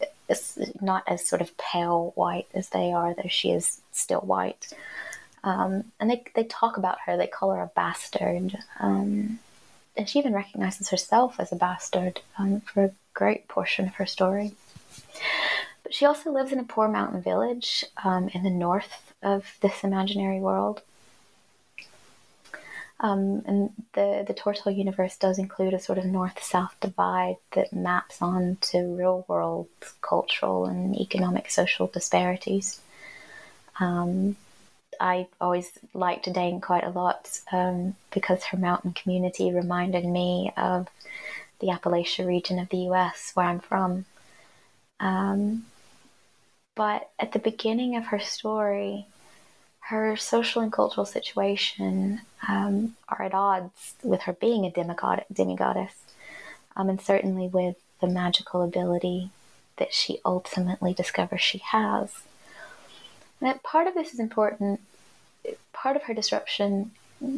not 0.81 1.03
as 1.07 1.25
sort 1.25 1.41
of 1.41 1.55
pale 1.57 2.11
white 2.15 2.47
as 2.53 2.69
they 2.69 2.91
are, 2.91 3.13
though 3.13 3.29
she 3.29 3.51
is 3.51 3.81
still 3.91 4.21
white. 4.21 4.73
Um, 5.43 5.85
and 5.99 6.09
they 6.09 6.23
they 6.33 6.43
talk 6.43 6.77
about 6.77 6.97
her. 7.05 7.17
They 7.17 7.27
call 7.27 7.51
her 7.51 7.61
a 7.61 7.71
bastard, 7.75 8.57
um, 8.79 9.39
and 9.95 10.09
she 10.09 10.19
even 10.19 10.33
recognizes 10.33 10.89
herself 10.89 11.39
as 11.39 11.51
a 11.51 11.55
bastard 11.55 12.21
um, 12.37 12.61
for 12.61 12.85
a 12.85 12.91
great 13.13 13.47
portion 13.47 13.85
of 13.85 13.95
her 13.95 14.05
story. 14.05 14.53
But 15.83 15.93
she 15.93 16.05
also 16.05 16.31
lives 16.31 16.51
in 16.51 16.59
a 16.59 16.63
poor 16.63 16.87
mountain 16.87 17.21
village 17.21 17.85
um, 18.03 18.29
in 18.29 18.43
the 18.43 18.49
north 18.49 19.13
of 19.21 19.45
this 19.61 19.83
imaginary 19.83 20.39
world. 20.39 20.81
Um, 22.99 23.43
and 23.45 23.69
the, 23.93 24.23
the 24.25 24.33
Tortall 24.33 24.75
universe 24.75 25.17
does 25.17 25.37
include 25.37 25.73
a 25.73 25.79
sort 25.79 25.97
of 25.97 26.05
north 26.05 26.41
south 26.41 26.75
divide 26.79 27.37
that 27.51 27.73
maps 27.73 28.21
on 28.21 28.57
to 28.61 28.95
real 28.95 29.25
world 29.27 29.67
cultural 30.01 30.65
and 30.65 30.95
economic 30.95 31.49
social 31.51 31.87
disparities. 31.87 32.79
Um, 33.79 34.37
I 34.99 35.27
always 35.41 35.71
liked 35.93 36.31
Daine 36.31 36.61
quite 36.61 36.85
a 36.85 36.89
lot 36.89 37.39
um, 37.51 37.95
because 38.11 38.45
her 38.45 38.57
mountain 38.57 38.93
community 38.93 39.51
reminded 39.51 40.05
me 40.05 40.53
of 40.55 40.87
the 41.59 41.67
Appalachia 41.67 42.25
region 42.25 42.59
of 42.59 42.69
the 42.69 42.89
US 42.89 43.31
where 43.33 43.47
I'm 43.47 43.59
from. 43.59 44.05
Um, 45.01 45.65
but 46.75 47.09
at 47.19 47.31
the 47.31 47.39
beginning 47.39 47.95
of 47.95 48.05
her 48.05 48.19
story, 48.19 49.07
her 49.89 50.17
social 50.17 50.63
and 50.63 50.71
cultural 50.71 51.05
situation 51.05 52.21
um, 52.47 52.95
are 53.07 53.21
at 53.21 53.35
odds 53.35 53.93
with 54.03 54.21
her 54.21 54.33
being 54.33 54.65
a 54.65 54.71
demigod- 54.71 55.25
demigoddess, 55.31 55.93
um, 56.75 56.89
and 56.89 56.99
certainly 56.99 57.47
with 57.47 57.75
the 58.01 58.07
magical 58.07 58.63
ability 58.63 59.29
that 59.77 59.93
she 59.93 60.19
ultimately 60.25 60.93
discovers 60.93 61.41
she 61.41 61.59
has. 61.59 62.11
And 63.39 63.61
part 63.61 63.87
of 63.87 63.93
this 63.93 64.11
is 64.13 64.19
important. 64.19 64.79
Part 65.71 65.95
of 65.95 66.03
her 66.03 66.15
disruption, 66.15 66.91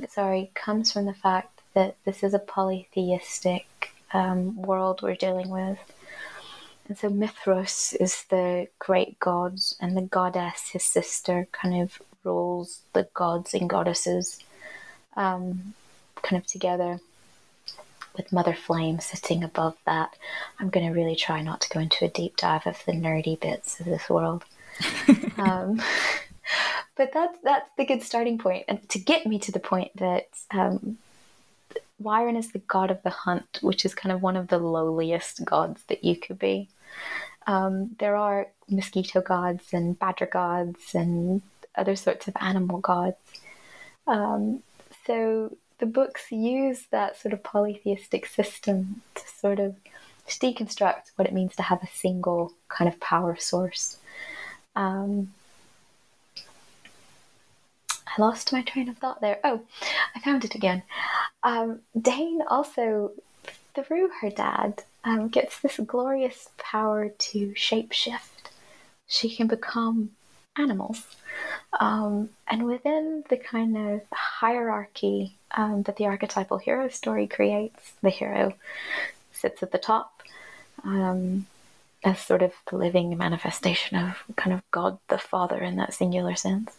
sorry, 0.10 0.52
comes 0.54 0.91
from 0.91 1.06
the 1.06 1.14
fact 1.14 1.60
that 1.74 1.95
this 2.06 2.24
is 2.24 2.34
a 2.34 2.39
polytheistic 2.39 3.93
um, 4.14 4.62
world 4.62 5.02
we're 5.02 5.16
dealing 5.16 5.50
with. 5.50 5.80
And 6.88 6.98
so 6.98 7.10
Mithras 7.10 7.93
is 8.00 8.24
the 8.30 8.70
great 8.80 9.20
god, 9.20 9.60
and 9.82 9.98
the 9.98 10.02
goddess, 10.02 10.70
his 10.70 10.84
sister, 10.84 11.48
kind 11.52 11.82
of 11.82 12.02
rules 12.28 12.82
the 12.93 13.07
gods 13.13 13.53
and 13.53 13.69
goddesses 13.69 14.39
um, 15.15 15.73
kind 16.21 16.41
of 16.41 16.47
together 16.47 16.99
with 18.15 18.34
Mother 18.34 18.53
Flame 18.53 18.99
sitting 18.99 19.43
above 19.43 19.75
that. 19.86 20.15
I'm 20.59 20.69
going 20.69 20.88
to 20.88 20.99
really 20.99 21.15
try 21.15 21.41
not 21.41 21.61
to 21.61 21.69
go 21.69 21.80
into 21.80 22.05
a 22.05 22.09
deep 22.09 22.36
dive 22.36 22.65
of 22.65 22.82
the 22.86 22.93
nerdy 22.93 23.39
bits 23.39 23.80
of 23.80 23.86
this 23.86 24.09
world. 24.09 24.43
um, 25.38 25.82
but 26.97 27.11
that's 27.13 27.38
that's 27.43 27.69
the 27.78 27.86
good 27.86 28.03
starting 28.03 28.38
point, 28.38 28.65
and 28.67 28.88
to 28.89 28.99
get 28.99 29.25
me 29.25 29.39
to 29.39 29.51
the 29.51 29.59
point 29.59 29.91
that 29.97 30.28
um, 30.51 30.97
Weiryn 32.01 32.38
is 32.38 32.51
the 32.51 32.59
god 32.59 32.91
of 32.91 33.01
the 33.03 33.09
hunt, 33.09 33.59
which 33.61 33.86
is 33.86 33.95
kind 33.95 34.11
of 34.11 34.21
one 34.21 34.38
of 34.38 34.47
the 34.47 34.59
lowliest 34.59 35.43
gods 35.45 35.82
that 35.88 36.03
you 36.03 36.15
could 36.15 36.39
be. 36.39 36.69
Um, 37.45 37.95
there 37.99 38.15
are 38.15 38.47
mosquito 38.69 39.21
gods 39.21 39.63
and 39.71 39.97
badger 39.97 40.25
gods 40.25 40.93
and 40.93 41.41
other 41.78 41.95
sorts 41.95 42.28
of 42.28 42.36
animal 42.39 42.80
gods. 42.80 43.17
Um, 44.05 44.63
so 45.05 45.55
the 45.80 45.86
books 45.86 46.32
use 46.32 46.86
that 46.91 47.17
sort 47.17 47.34
of 47.34 47.43
polytheistic 47.43 48.25
system 48.25 49.01
to 49.15 49.23
sort 49.28 49.59
of 49.59 49.75
deconstruct 50.28 51.11
what 51.15 51.28
it 51.28 51.34
means 51.34 51.55
to 51.55 51.63
have 51.63 51.82
a 51.82 51.88
single 51.88 52.53
kind 52.67 52.88
of 52.88 52.99
power 52.99 53.36
source. 53.38 53.97
Um, 54.75 55.34
I 58.05 58.21
lost 58.21 58.51
my 58.51 58.61
train 58.61 58.89
of 58.89 58.97
thought 58.97 59.21
there. 59.21 59.39
Oh, 59.43 59.61
I 60.15 60.19
found 60.19 60.43
it 60.43 60.55
again. 60.55 60.84
Um, 61.43 61.82
Daine 61.97 62.41
also, 62.47 63.11
through 63.75 64.09
her 64.21 64.30
dad, 64.30 64.84
um, 65.03 65.30
gets 65.30 65.59
this 65.59 65.80
glorious 65.86 66.49
power 66.57 67.09
to 67.09 67.53
shapeshift. 67.53 68.51
She 69.07 69.34
can 69.34 69.47
become 69.47 70.11
animals. 70.57 71.05
Um, 71.80 72.30
and 72.47 72.65
within 72.65 73.24
the 73.30 73.38
kind 73.38 73.78
of 73.78 74.01
hierarchy 74.11 75.36
um, 75.55 75.84
that 75.84 75.97
the 75.97 76.05
archetypal 76.05 76.57
hero 76.57 76.89
story 76.89 77.28
creates, 77.28 77.93
the 78.01 78.09
hero 78.09 78.53
sits 79.32 79.61
at 79.61 79.72
the 79.72 79.78
top 79.78 80.24
um, 80.84 81.45
as 82.03 82.20
sort 82.20 82.41
of 82.41 82.53
the 82.70 82.78
living 82.78 83.15
manifestation 83.18 83.97
of 83.97 84.24
kind 84.36 84.53
of 84.53 84.61
God 84.72 84.97
the 85.09 85.18
Father 85.18 85.59
in 85.59 85.76
that 85.76 85.93
singular 85.93 86.36
sense, 86.36 86.78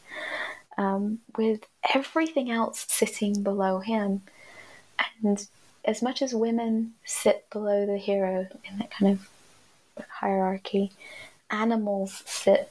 um, 0.76 1.18
with 1.36 1.66
everything 1.94 2.50
else 2.50 2.86
sitting 2.88 3.42
below 3.42 3.80
him. 3.80 4.22
And 5.22 5.46
as 5.84 6.02
much 6.02 6.22
as 6.22 6.34
women 6.34 6.94
sit 7.04 7.48
below 7.50 7.86
the 7.86 7.98
hero 7.98 8.46
in 8.64 8.78
that 8.78 8.90
kind 8.90 9.12
of 9.12 9.28
hierarchy, 10.08 10.92
animals 11.50 12.22
sit 12.26 12.70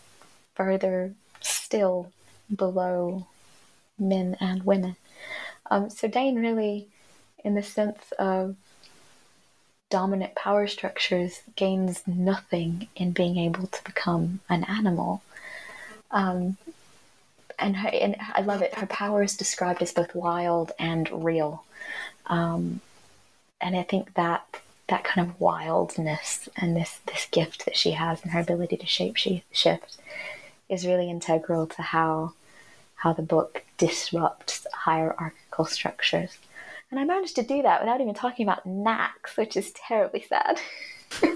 further 0.55 1.13
still 1.48 2.12
below 2.54 3.28
men 4.00 4.38
and 4.39 4.64
women. 4.64 4.95
Um, 5.70 5.89
so 5.89 6.08
Daine 6.08 6.39
really, 6.39 6.88
in 7.43 7.56
the 7.56 7.64
sense 7.64 8.12
of 8.20 8.56
dominant 9.89 10.36
power 10.36 10.68
structures, 10.68 11.41
gains 11.56 12.04
nothing 12.06 12.88
in 12.95 13.12
being 13.12 13.38
able 13.38 13.68
to 13.68 13.84
become 13.84 14.39
an 14.50 14.64
animal. 14.66 15.22
Um, 16.12 16.58
and 17.60 17.78
her, 17.78 17.89
and 17.89 18.16
I 18.34 18.41
love 18.41 18.62
it. 18.62 18.76
Her 18.76 18.86
power 18.86 19.24
is 19.24 19.36
described 19.36 19.82
as 19.82 19.91
both 19.91 20.14
wild 20.14 20.72
and 20.78 21.26
real, 21.26 21.64
um, 22.28 22.82
and 23.60 23.76
I 23.76 23.84
think 23.84 24.14
that 24.14 24.62
that 24.88 25.04
kind 25.04 25.28
of 25.28 25.39
wildness 25.41 26.48
and 26.56 26.76
this 26.76 27.00
this 27.08 27.28
gift 27.32 27.66
that 27.66 27.76
she 27.76 27.91
has 27.91 28.22
and 28.22 28.32
her 28.32 28.39
ability 28.39 28.78
to 28.78 28.86
shape 28.86 29.18
shift 29.18 29.98
is 30.70 30.86
really 30.86 31.09
integral 31.09 31.68
to 31.68 31.82
how 31.82 32.34
how 32.95 33.13
the 33.13 33.22
book 33.22 33.63
disrupts 33.78 34.65
hierarchical 34.74 35.65
structures. 35.65 36.38
And 36.89 36.99
I 36.99 37.03
managed 37.03 37.36
to 37.36 37.43
do 37.43 37.61
that 37.61 37.82
without 37.82 38.01
even 38.01 38.13
talking 38.13 38.45
about 38.45 38.65
knacks, 38.65 39.38
which 39.38 39.55
is 39.55 39.72
terribly 39.74 40.26
sad. 40.28 40.59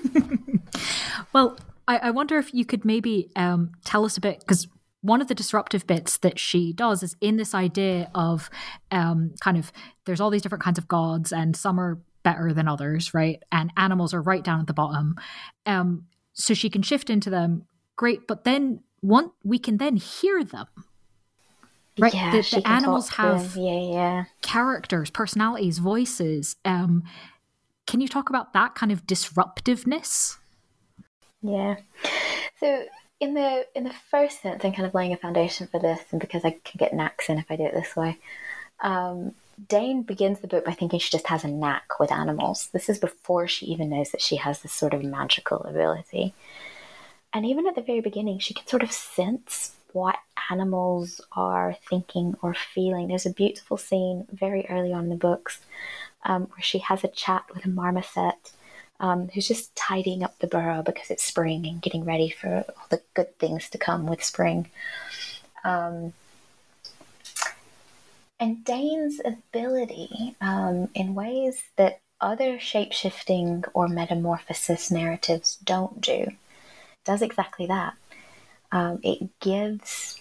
well, 1.34 1.58
I, 1.88 1.98
I, 1.98 2.12
wonder 2.12 2.38
if 2.38 2.54
you 2.54 2.66
could 2.66 2.84
maybe 2.84 3.30
um, 3.36 3.74
tell 3.84 4.06
us 4.06 4.18
a 4.18 4.22
bit, 4.22 4.40
because 4.40 4.68
one 5.02 5.22
of 5.22 5.28
the 5.28 5.36
disruptive 5.36 5.86
bits 5.86 6.18
that 6.18 6.40
she 6.40 6.74
does 6.74 7.04
is 7.04 7.16
in 7.22 7.38
this 7.38 7.54
idea 7.54 8.10
of 8.16 8.50
um, 8.92 9.34
kind 9.40 9.58
of 9.58 9.72
there's 10.06 10.22
all 10.22 10.30
these 10.30 10.42
different 10.42 10.64
kinds 10.64 10.78
of 10.78 10.88
gods, 10.88 11.32
and 11.32 11.56
some 11.56 11.80
are 11.80 12.00
better 12.24 12.54
than 12.54 12.68
others, 12.68 13.14
right? 13.14 13.42
And 13.52 13.72
animals 13.78 14.14
are 14.14 14.22
right 14.22 14.44
down 14.44 14.62
at 14.62 14.68
the 14.68 14.74
bottom. 14.74 15.16
Um, 15.66 16.06
so 16.34 16.54
she 16.54 16.70
can 16.70 16.82
shift 16.82 17.10
into 17.10 17.30
them, 17.30 17.66
great. 17.98 18.28
But 18.28 18.46
then 18.46 18.82
one, 19.02 19.32
we 19.44 19.60
can 19.60 19.78
then 19.78 19.98
hear 19.98 20.44
them. 20.44 20.68
Right? 22.00 22.14
Yeah, 22.14 22.32
the, 22.32 22.62
the 22.62 22.68
animals 22.68 23.10
have 23.10 23.56
yeah 23.58 23.80
yeah. 23.80 24.24
characters 24.42 25.10
personalities 25.10 25.80
voices. 25.80 26.56
Um 26.64 27.04
can 27.86 28.00
you 28.00 28.08
talk 28.08 28.30
about 28.30 28.54
that 28.54 28.76
kind 28.76 28.92
of 28.92 29.06
disruptiveness? 29.06 30.38
Yeah. 31.42 31.76
So 32.60 32.86
in 33.20 33.34
the 33.34 33.68
in 33.76 33.84
the 33.84 33.94
first 34.10 34.42
sense 34.42 34.66
i'm 34.66 34.74
kind 34.74 34.88
of 34.88 34.96
laying 34.96 35.14
a 35.14 35.18
foundation 35.18 35.68
for 35.68 35.80
this 35.80 36.02
and 36.10 36.20
because 36.20 36.44
i 36.44 36.50
can 36.50 36.80
get 36.80 36.92
knacks 36.92 37.30
in 37.30 37.38
if 37.38 37.46
i 37.52 37.56
do 37.56 37.66
it 37.66 37.74
this 37.74 37.96
way. 37.96 38.18
Um, 38.82 39.34
Daine 39.68 40.06
begins 40.06 40.40
the 40.40 40.48
book 40.48 40.66
by 40.66 40.74
thinking 40.74 41.00
she 41.00 41.12
just 41.12 41.28
has 41.28 41.44
a 41.44 41.48
knack 41.48 42.00
with 42.00 42.12
animals. 42.12 42.70
This 42.72 42.90
is 42.90 42.98
before 42.98 43.48
she 43.48 43.68
even 43.68 43.90
knows 43.90 44.12
that 44.12 44.22
she 44.22 44.38
has 44.38 44.62
this 44.62 44.74
sort 44.74 44.94
of 44.94 45.04
magical 45.04 45.60
ability. 45.60 46.34
And 47.34 47.46
even 47.46 47.68
at 47.68 47.76
the 47.76 47.82
very 47.82 48.02
beginning, 48.02 48.40
she 48.40 48.54
can 48.54 48.68
sort 48.68 48.84
of 48.84 48.92
sense 48.92 49.74
what 49.94 50.18
animals 50.50 51.22
are 51.32 51.76
thinking 51.90 52.36
or 52.42 52.54
feeling. 52.54 53.08
There's 53.08 53.26
a 53.26 53.34
beautiful 53.34 53.78
scene 53.78 54.28
very 54.32 54.66
early 54.70 54.94
on 54.94 55.06
in 55.06 55.10
the 55.10 55.16
books 55.16 55.62
um, 56.24 56.44
where 56.48 56.62
she 56.62 56.80
has 56.80 57.04
a 57.04 57.10
chat 57.10 57.46
with 57.54 57.66
a 57.66 57.70
marmoset 57.70 58.52
um, 59.00 59.30
who's 59.30 59.48
just 59.48 59.76
tidying 59.76 60.24
up 60.24 60.38
the 60.40 60.48
burrow 60.48 60.84
because 60.84 61.10
it's 61.10 61.24
spring 61.24 61.66
and 61.66 61.82
getting 61.82 62.06
ready 62.06 62.30
for 62.30 62.64
all 62.68 62.86
the 62.90 63.02
good 63.14 63.38
things 63.40 63.70
to 63.70 63.78
come 63.78 64.06
with 64.06 64.24
spring. 64.24 64.70
Um, 65.64 66.14
and 68.40 68.64
Daine's 68.64 69.22
ability, 69.24 70.36
um, 70.42 70.90
in 70.96 71.14
ways 71.14 71.64
that 71.76 72.00
other 72.20 72.58
shapeshifting 72.58 73.68
or 73.74 73.88
metamorphosis 73.88 74.92
narratives 74.92 75.58
don't 75.64 76.02
do, 76.02 76.28
does 77.04 77.22
exactly 77.22 77.66
that 77.66 77.94
um, 78.72 79.00
it 79.04 79.40
gives 79.40 80.20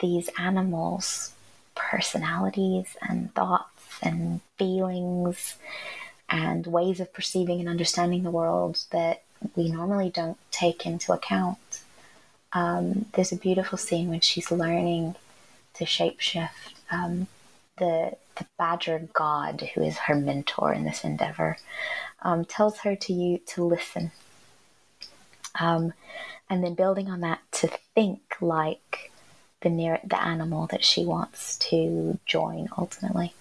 these 0.00 0.28
animals 0.38 1.34
personalities 1.74 2.96
and 3.06 3.34
thoughts 3.34 3.98
and 4.02 4.40
feelings 4.56 5.56
and 6.28 6.66
ways 6.66 7.00
of 7.00 7.12
perceiving 7.12 7.60
and 7.60 7.68
understanding 7.68 8.22
the 8.22 8.30
world 8.30 8.84
that 8.90 9.22
we 9.56 9.70
normally 9.70 10.10
don't 10.10 10.38
take 10.50 10.86
into 10.86 11.12
account. 11.12 11.58
Um, 12.52 13.06
there's 13.12 13.32
a 13.32 13.36
beautiful 13.36 13.78
scene 13.78 14.08
when 14.08 14.20
she's 14.20 14.50
learning 14.50 15.16
to 15.74 15.84
shapeshift. 15.84 16.74
Um, 16.90 17.26
the 17.78 18.16
the 18.36 18.46
badger 18.58 19.08
god, 19.12 19.70
who 19.74 19.82
is 19.82 19.98
her 19.98 20.14
mentor 20.14 20.72
in 20.72 20.84
this 20.84 21.04
endeavor, 21.04 21.58
um, 22.22 22.44
tells 22.44 22.78
her 22.80 22.96
to 22.96 23.12
you 23.12 23.38
to 23.48 23.64
listen. 23.64 24.12
Um, 25.58 25.92
and 26.48 26.64
then 26.64 26.74
building 26.74 27.08
on 27.08 27.20
that 27.20 27.40
to 27.52 27.68
think 27.94 28.20
like 28.40 29.12
the 29.60 29.70
near 29.70 30.00
the 30.04 30.20
animal 30.20 30.66
that 30.68 30.84
she 30.84 31.04
wants 31.04 31.58
to 31.58 32.18
join 32.26 32.68
ultimately. 32.76 33.34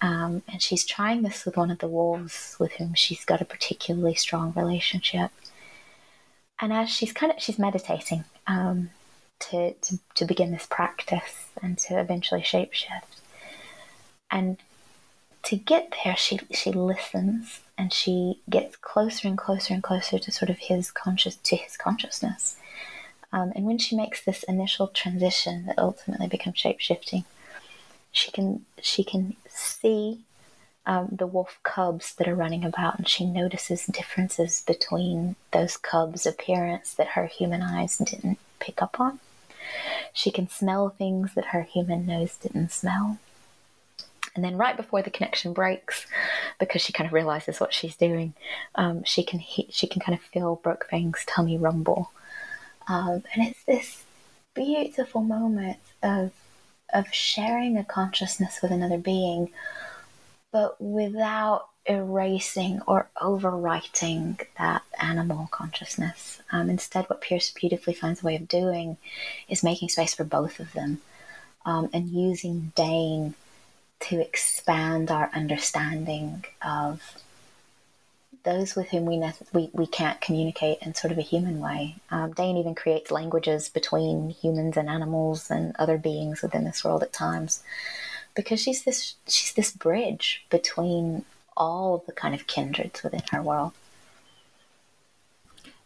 Um, 0.00 0.42
and 0.50 0.62
she's 0.62 0.86
trying 0.86 1.22
this 1.22 1.44
with 1.44 1.56
one 1.56 1.70
of 1.70 1.78
the 1.78 1.88
wolves 1.88 2.56
with 2.58 2.72
whom 2.72 2.94
she's 2.94 3.24
got 3.24 3.42
a 3.42 3.44
particularly 3.44 4.14
strong 4.14 4.52
relationship. 4.56 5.30
And 6.58 6.72
as 6.72 6.88
she's 6.90 7.12
kind 7.12 7.32
of 7.32 7.42
she's 7.42 7.58
meditating 7.58 8.24
um, 8.46 8.90
to, 9.40 9.72
to 9.74 9.98
to 10.14 10.24
begin 10.24 10.52
this 10.52 10.66
practice 10.66 11.48
and 11.62 11.76
to 11.78 12.00
eventually 12.00 12.42
shapeshift. 12.42 13.20
And 14.30 14.58
to 15.44 15.56
get 15.56 15.94
there, 16.04 16.16
she 16.16 16.40
she 16.52 16.72
listens 16.72 17.60
and 17.80 17.94
she 17.94 18.38
gets 18.50 18.76
closer 18.76 19.26
and 19.26 19.38
closer 19.38 19.72
and 19.72 19.82
closer 19.82 20.18
to 20.18 20.30
sort 20.30 20.50
of 20.50 20.58
his 20.58 20.90
conscious 20.90 21.36
to 21.36 21.56
his 21.56 21.78
consciousness. 21.78 22.56
Um, 23.32 23.52
and 23.56 23.64
when 23.64 23.78
she 23.78 23.96
makes 23.96 24.22
this 24.22 24.42
initial 24.42 24.88
transition 24.88 25.64
that 25.64 25.78
ultimately 25.78 26.26
becomes 26.26 26.58
shape 26.58 26.78
shifting, 26.78 27.24
she 28.12 28.30
can 28.30 28.66
she 28.82 29.02
can 29.02 29.34
see 29.48 30.20
um, 30.84 31.08
the 31.10 31.26
wolf 31.26 31.58
cubs 31.62 32.14
that 32.16 32.28
are 32.28 32.34
running 32.34 32.66
about, 32.66 32.98
and 32.98 33.08
she 33.08 33.24
notices 33.24 33.86
differences 33.86 34.62
between 34.66 35.36
those 35.52 35.78
cubs' 35.78 36.26
appearance 36.26 36.92
that 36.92 37.14
her 37.14 37.26
human 37.26 37.62
eyes 37.62 37.96
didn't 37.96 38.38
pick 38.58 38.82
up 38.82 39.00
on. 39.00 39.20
She 40.12 40.30
can 40.30 40.50
smell 40.50 40.90
things 40.90 41.32
that 41.34 41.46
her 41.46 41.62
human 41.62 42.04
nose 42.04 42.36
didn't 42.36 42.72
smell. 42.72 43.16
And 44.34 44.44
then 44.44 44.56
right 44.56 44.76
before 44.76 45.02
the 45.02 45.10
connection 45.10 45.52
breaks, 45.52 46.06
because 46.58 46.82
she 46.82 46.92
kind 46.92 47.06
of 47.06 47.12
realizes 47.12 47.60
what 47.60 47.74
she's 47.74 47.96
doing, 47.96 48.34
um, 48.76 49.02
she 49.04 49.22
can 49.22 49.40
he- 49.40 49.68
she 49.70 49.86
can 49.86 50.00
kind 50.00 50.16
of 50.16 50.24
feel 50.24 50.60
Brokefang's 50.62 51.24
tummy 51.26 51.58
rumble, 51.58 52.12
um, 52.88 53.24
and 53.34 53.48
it's 53.48 53.64
this 53.64 54.04
beautiful 54.54 55.22
moment 55.22 55.78
of 56.02 56.32
of 56.92 57.12
sharing 57.12 57.76
a 57.76 57.84
consciousness 57.84 58.60
with 58.62 58.70
another 58.72 58.98
being, 58.98 59.50
but 60.52 60.80
without 60.80 61.68
erasing 61.86 62.80
or 62.86 63.08
overwriting 63.16 64.44
that 64.58 64.82
animal 65.00 65.48
consciousness. 65.50 66.40
Um, 66.52 66.68
instead, 66.68 67.06
what 67.06 67.20
Pierce 67.20 67.50
beautifully 67.50 67.94
finds 67.94 68.22
a 68.22 68.26
way 68.26 68.36
of 68.36 68.48
doing 68.48 68.96
is 69.48 69.64
making 69.64 69.88
space 69.88 70.14
for 70.14 70.24
both 70.24 70.60
of 70.60 70.72
them 70.72 71.00
um, 71.64 71.88
and 71.92 72.08
using 72.08 72.72
Daine 72.76 73.34
to 74.00 74.20
expand 74.20 75.10
our 75.10 75.30
understanding 75.34 76.44
of 76.64 77.16
those 78.42 78.74
with 78.74 78.88
whom 78.88 79.04
we, 79.04 79.18
ne- 79.18 79.34
we, 79.52 79.68
we 79.74 79.86
can't 79.86 80.20
communicate 80.22 80.78
in 80.80 80.94
sort 80.94 81.12
of 81.12 81.18
a 81.18 81.22
human 81.22 81.60
way. 81.60 81.96
Um, 82.10 82.32
Daine 82.32 82.58
even 82.58 82.74
creates 82.74 83.10
languages 83.10 83.68
between 83.68 84.30
humans 84.30 84.78
and 84.78 84.88
animals 84.88 85.50
and 85.50 85.74
other 85.78 85.98
beings 85.98 86.40
within 86.40 86.64
this 86.64 86.82
world 86.82 87.02
at 87.02 87.12
times, 87.12 87.62
because 88.34 88.60
she's 88.60 88.84
this 88.84 89.16
she's 89.26 89.52
this 89.52 89.72
bridge 89.72 90.44
between 90.48 91.24
all 91.54 92.02
the 92.06 92.12
kind 92.12 92.34
of 92.34 92.46
kindreds 92.46 93.02
within 93.02 93.22
her 93.30 93.42
world. 93.42 93.72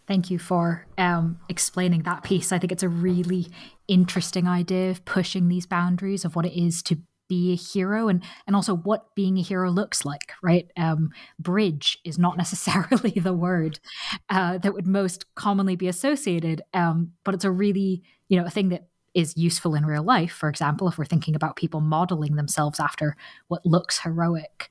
Thank 0.07 0.31
you 0.31 0.39
for 0.39 0.87
um, 0.97 1.41
explaining 1.49 2.03
that 2.03 2.23
piece. 2.23 2.53
I 2.53 2.59
think 2.59 2.71
it's 2.71 2.83
a 2.83 2.89
really 2.89 3.49
interesting 3.89 4.47
idea 4.47 4.91
of 4.91 5.05
pushing 5.05 5.49
these 5.49 5.67
boundaries 5.67 6.25
of 6.25 6.37
what 6.37 6.47
it 6.47 6.57
is 6.57 6.83
to 6.85 6.99
be 7.29 7.53
a 7.53 7.57
hero 7.57 8.09
and 8.09 8.22
and 8.47 8.55
also 8.55 8.75
what 8.75 9.14
being 9.14 9.39
a 9.39 9.43
hero 9.43 9.70
looks 9.70 10.05
like 10.05 10.33
right? 10.43 10.70
Um, 10.77 11.11
bridge 11.39 11.99
is 12.05 12.18
not 12.18 12.37
necessarily 12.45 13.12
the 13.12 13.33
word 13.33 13.81
uh, 14.29 14.59
that 14.59 14.75
would 14.75 14.87
most 14.87 15.35
commonly 15.35 15.77
be 15.77 15.89
associated 15.89 16.62
um, 16.72 17.12
but 17.25 17.35
it's 17.35 17.45
a 17.45 17.51
really 17.51 18.03
you 18.29 18.39
know 18.39 18.47
a 18.47 18.51
thing 18.51 18.68
that 18.70 18.89
is 19.14 19.37
useful 19.37 19.75
in 19.75 19.87
real 19.87 20.03
life. 20.03 20.33
For 20.33 20.49
example 20.49 20.89
if 20.89 20.99
we're 20.99 21.05
thinking 21.05 21.35
about 21.35 21.57
people 21.57 21.81
modeling 21.81 22.35
themselves 22.35 22.81
after 22.81 23.16
what 23.49 23.64
looks 23.64 24.01
heroic. 24.01 24.68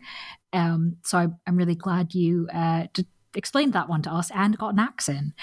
Um, 0.51 0.97
so 1.03 1.17
I, 1.17 1.27
am 1.47 1.55
really 1.55 1.75
glad 1.75 2.13
you 2.13 2.47
uh, 2.53 2.87
d- 2.93 3.07
explained 3.33 3.73
that 3.73 3.89
one 3.89 4.01
to 4.03 4.11
us 4.11 4.29
and 4.31 4.57
got 4.57 4.73
an 4.73 4.79
accent. 4.79 5.33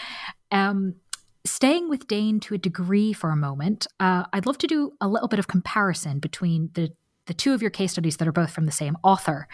Um, 0.53 0.97
staying 1.45 1.89
with 1.89 2.07
Daine 2.07 2.41
to 2.43 2.55
a 2.55 2.59
degree 2.59 3.13
for 3.13 3.31
a 3.31 3.37
moment, 3.37 3.87
uh, 3.99 4.25
I'd 4.33 4.47
love 4.47 4.59
to 4.59 4.67
do 4.67 4.93
a 5.01 5.09
little 5.09 5.29
bit 5.29 5.39
of 5.39 5.49
comparison 5.49 6.19
between 6.19 6.71
the 6.75 6.93
the 7.31 7.35
two 7.35 7.55
of 7.55 7.63
your 7.63 7.71
case 7.71 7.93
studies 7.93 8.17
that 8.17 8.27
are 8.27 8.33
both 8.33 8.51
from 8.51 8.67
the 8.67 8.73
same 8.73 8.97
author, 9.05 9.47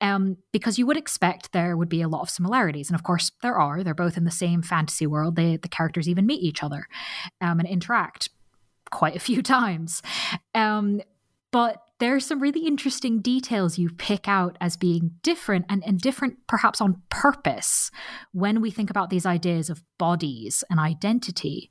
um, 0.00 0.36
because 0.52 0.78
you 0.78 0.86
would 0.86 0.96
expect 0.96 1.50
there 1.50 1.76
would 1.76 1.88
be 1.88 2.00
a 2.00 2.06
lot 2.06 2.22
of 2.22 2.30
similarities, 2.30 2.88
and 2.88 2.94
of 2.94 3.02
course 3.02 3.32
there 3.42 3.58
are. 3.58 3.82
They're 3.82 3.94
both 3.94 4.16
in 4.16 4.22
the 4.22 4.30
same 4.30 4.62
fantasy 4.62 5.08
world. 5.08 5.34
They, 5.34 5.56
the 5.56 5.66
characters 5.66 6.08
even 6.08 6.24
meet 6.24 6.40
each 6.40 6.62
other 6.62 6.86
um, 7.40 7.58
and 7.58 7.68
interact 7.68 8.28
quite 8.92 9.16
a 9.16 9.18
few 9.18 9.42
times. 9.58 10.02
Um, 10.54 11.00
but 11.50 11.82
there's 11.98 12.24
some 12.24 12.38
really 12.38 12.64
interesting 12.64 13.20
details 13.20 13.76
you 13.76 13.90
pick 13.90 14.28
out 14.28 14.56
as 14.60 14.76
being 14.76 15.10
different 15.22 15.66
and, 15.68 15.82
and 15.84 15.98
different 15.98 16.36
perhaps 16.46 16.80
on 16.80 17.02
purpose 17.10 17.90
when 18.30 18.60
we 18.60 18.70
think 18.70 18.88
about 18.88 19.10
these 19.10 19.26
ideas 19.26 19.68
of 19.68 19.82
bodies 19.98 20.62
and 20.70 20.78
identity. 20.78 21.70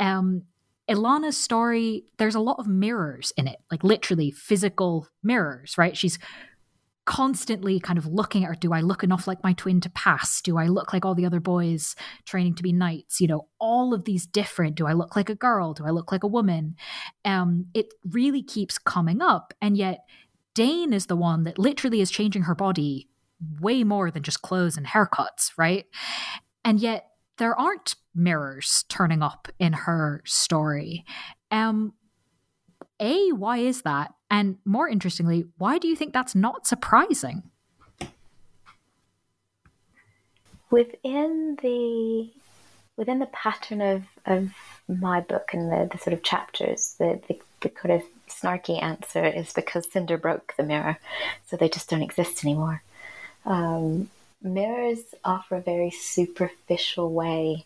Um, 0.00 0.44
Alanna's 0.88 1.36
story, 1.36 2.04
there's 2.18 2.34
a 2.34 2.40
lot 2.40 2.58
of 2.58 2.66
mirrors 2.66 3.32
in 3.36 3.48
it, 3.48 3.56
like 3.70 3.82
literally 3.82 4.30
physical 4.30 5.08
mirrors, 5.22 5.78
right? 5.78 5.96
She's 5.96 6.18
constantly 7.06 7.78
kind 7.78 7.98
of 7.98 8.06
looking 8.06 8.44
at 8.44 8.48
her 8.48 8.54
do 8.54 8.72
I 8.72 8.80
look 8.80 9.04
enough 9.04 9.26
like 9.26 9.42
my 9.42 9.52
twin 9.52 9.80
to 9.82 9.90
pass? 9.90 10.40
Do 10.40 10.56
I 10.56 10.66
look 10.66 10.92
like 10.92 11.04
all 11.04 11.14
the 11.14 11.26
other 11.26 11.40
boys 11.40 11.94
training 12.24 12.54
to 12.56 12.62
be 12.62 12.72
knights? 12.72 13.20
You 13.20 13.28
know, 13.28 13.48
all 13.58 13.92
of 13.92 14.04
these 14.04 14.26
different 14.26 14.74
do 14.74 14.86
I 14.86 14.94
look 14.94 15.14
like 15.14 15.28
a 15.28 15.34
girl? 15.34 15.74
Do 15.74 15.84
I 15.84 15.90
look 15.90 16.12
like 16.12 16.22
a 16.22 16.28
woman? 16.28 16.76
Um, 17.24 17.66
it 17.74 17.92
really 18.10 18.42
keeps 18.42 18.78
coming 18.78 19.20
up. 19.20 19.52
And 19.60 19.76
yet 19.76 20.00
daine 20.54 20.92
is 20.94 21.06
the 21.06 21.16
one 21.16 21.44
that 21.44 21.58
literally 21.58 22.00
is 22.00 22.10
changing 22.10 22.42
her 22.42 22.54
body 22.54 23.08
way 23.60 23.84
more 23.84 24.10
than 24.10 24.22
just 24.22 24.42
clothes 24.42 24.76
and 24.76 24.86
haircuts, 24.86 25.52
right? 25.58 25.84
And 26.64 26.80
yet 26.80 27.08
there 27.38 27.58
aren't 27.58 27.96
mirrors 28.14 28.84
turning 28.88 29.22
up 29.22 29.48
in 29.58 29.72
her 29.72 30.22
story. 30.24 31.04
Um, 31.50 31.94
a, 33.00 33.32
why 33.32 33.58
is 33.58 33.82
that? 33.82 34.14
And 34.30 34.58
more 34.64 34.88
interestingly, 34.88 35.44
why 35.58 35.78
do 35.78 35.88
you 35.88 35.96
think 35.96 36.12
that's 36.12 36.34
not 36.34 36.66
surprising? 36.66 37.42
Within 40.70 41.56
the 41.62 42.30
within 42.96 43.18
the 43.18 43.26
pattern 43.26 43.80
of, 43.80 44.04
of 44.24 44.50
my 44.88 45.20
book 45.20 45.50
and 45.52 45.70
the, 45.70 45.88
the 45.90 45.98
sort 45.98 46.14
of 46.14 46.22
chapters, 46.22 46.94
the, 46.98 47.20
the, 47.26 47.40
the 47.60 47.68
kind 47.68 47.94
of 47.94 48.02
snarky 48.28 48.80
answer 48.80 49.24
is 49.24 49.52
because 49.52 49.90
Cinder 49.90 50.16
broke 50.16 50.54
the 50.56 50.62
mirror, 50.62 50.98
so 51.44 51.56
they 51.56 51.68
just 51.68 51.90
don't 51.90 52.02
exist 52.02 52.44
anymore. 52.44 52.82
Um, 53.44 54.10
mirrors 54.44 55.14
offer 55.24 55.56
a 55.56 55.60
very 55.60 55.90
superficial 55.90 57.12
way 57.12 57.64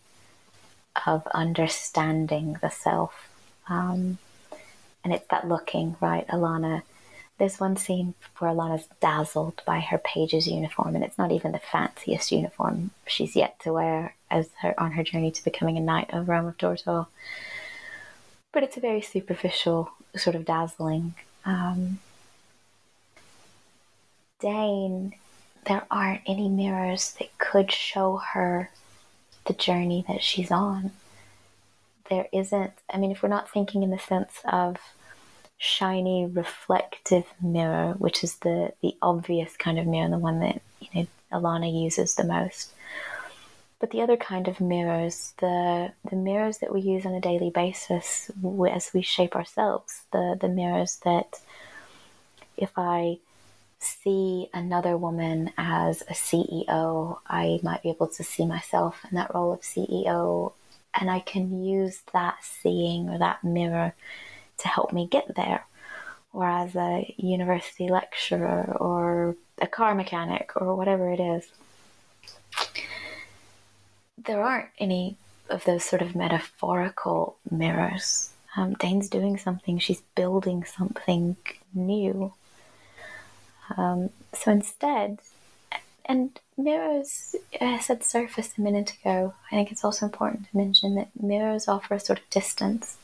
of 1.05 1.27
understanding 1.33 2.57
the 2.61 2.69
self. 2.69 3.29
Um, 3.67 4.17
and 5.03 5.13
it's 5.13 5.27
that 5.29 5.47
looking, 5.47 5.95
right? 6.01 6.27
Alanna, 6.27 6.81
there's 7.37 7.59
one 7.59 7.77
scene 7.77 8.15
where 8.37 8.51
Alanna's 8.51 8.87
dazzled 8.99 9.61
by 9.65 9.79
her 9.79 9.97
page's 9.97 10.47
uniform, 10.47 10.95
and 10.95 11.03
it's 11.03 11.17
not 11.17 11.31
even 11.31 11.51
the 11.51 11.59
fanciest 11.59 12.31
uniform 12.31 12.91
she's 13.07 13.35
yet 13.35 13.59
to 13.61 13.73
wear 13.73 14.15
as 14.31 14.49
her 14.61 14.79
on 14.79 14.91
her 14.93 15.03
journey 15.03 15.31
to 15.31 15.43
becoming 15.43 15.77
a 15.77 15.81
knight 15.81 16.09
of 16.13 16.27
Realm 16.27 16.47
of 16.47 16.57
Tortall. 16.57 17.07
But 18.51 18.63
it's 18.63 18.77
a 18.77 18.81
very 18.81 19.01
superficial 19.01 19.91
sort 20.15 20.35
of 20.35 20.45
dazzling. 20.45 21.13
Um, 21.45 21.99
Daine, 24.41 25.13
there 25.65 25.85
aren't 25.91 26.21
any 26.27 26.49
mirrors 26.49 27.13
that 27.19 27.37
could 27.37 27.71
show 27.71 28.17
her 28.17 28.69
the 29.45 29.53
journey 29.53 30.05
that 30.07 30.21
she's 30.21 30.51
on 30.51 30.91
there 32.09 32.27
isn't, 32.33 32.73
I 32.91 32.97
mean, 32.97 33.11
if 33.11 33.23
we're 33.23 33.29
not 33.29 33.49
thinking 33.49 33.83
in 33.83 33.91
the 33.91 33.99
sense 33.99 34.41
of 34.43 34.77
shiny 35.57 36.25
reflective 36.25 37.25
mirror, 37.41 37.95
which 37.97 38.23
is 38.23 38.35
the, 38.37 38.73
the 38.81 38.95
obvious 39.01 39.55
kind 39.55 39.79
of 39.79 39.87
mirror, 39.87 40.05
and 40.05 40.13
the 40.13 40.19
one 40.19 40.39
that, 40.39 40.61
you 40.79 40.87
know, 40.93 41.07
Alanna 41.31 41.71
uses 41.71 42.15
the 42.15 42.23
most. 42.23 42.73
But 43.79 43.91
the 43.91 44.01
other 44.01 44.17
kind 44.17 44.49
of 44.49 44.59
mirrors, 44.59 45.33
the 45.37 45.93
the 46.09 46.17
mirrors 46.17 46.57
that 46.57 46.73
we 46.73 46.81
use 46.81 47.05
on 47.05 47.13
a 47.13 47.21
daily 47.21 47.49
basis 47.49 48.29
as 48.69 48.91
we 48.93 49.01
shape 49.01 49.37
ourselves, 49.37 50.01
the 50.11 50.37
the 50.39 50.49
mirrors 50.49 50.97
that 51.05 51.39
if 52.57 52.71
I 52.75 53.19
see 53.79 54.49
another 54.53 54.97
woman 54.97 55.51
as 55.57 56.01
a 56.03 56.13
CEO, 56.13 57.19
I 57.27 57.59
might 57.63 57.83
be 57.83 57.89
able 57.89 58.07
to 58.07 58.23
see 58.23 58.45
myself 58.45 59.01
in 59.09 59.15
that 59.15 59.33
role 59.33 59.53
of 59.53 59.61
CEO 59.61 60.53
and 60.93 61.09
I 61.09 61.19
can 61.19 61.63
use 61.63 62.01
that 62.13 62.43
seeing 62.43 63.09
or 63.09 63.17
that 63.19 63.43
mirror 63.43 63.93
to 64.59 64.67
help 64.67 64.91
me 64.91 65.07
get 65.07 65.35
there. 65.35 65.65
Or 66.33 66.45
as 66.45 66.75
a 66.75 67.13
university 67.17 67.89
lecturer 67.89 68.75
or 68.79 69.35
a 69.59 69.67
car 69.67 69.95
mechanic 69.95 70.51
or 70.55 70.75
whatever 70.75 71.11
it 71.11 71.19
is. 71.19 71.49
There 74.17 74.43
aren't 74.43 74.69
any 74.77 75.15
of 75.49 75.63
those 75.65 75.83
sort 75.83 76.01
of 76.01 76.15
metaphorical 76.15 77.37
mirrors. 77.49 78.31
Um, 78.55 78.73
Daine's 78.75 79.09
doing 79.09 79.37
something, 79.37 79.79
she's 79.79 80.01
building 80.15 80.65
something 80.65 81.35
new. 81.73 82.33
Um, 83.77 84.09
so 84.33 84.51
instead, 84.51 85.19
and 86.05 86.39
mirrors, 86.57 87.35
I 87.61 87.79
said 87.79 88.03
surface 88.03 88.57
a 88.57 88.61
minute 88.61 88.95
ago. 88.99 89.33
I 89.51 89.55
think 89.55 89.71
it's 89.71 89.83
also 89.83 90.05
important 90.05 90.49
to 90.49 90.57
mention 90.57 90.95
that 90.95 91.09
mirrors 91.19 91.67
offer 91.67 91.93
a 91.95 91.99
sort 91.99 92.19
of 92.19 92.29
distance. 92.29 92.97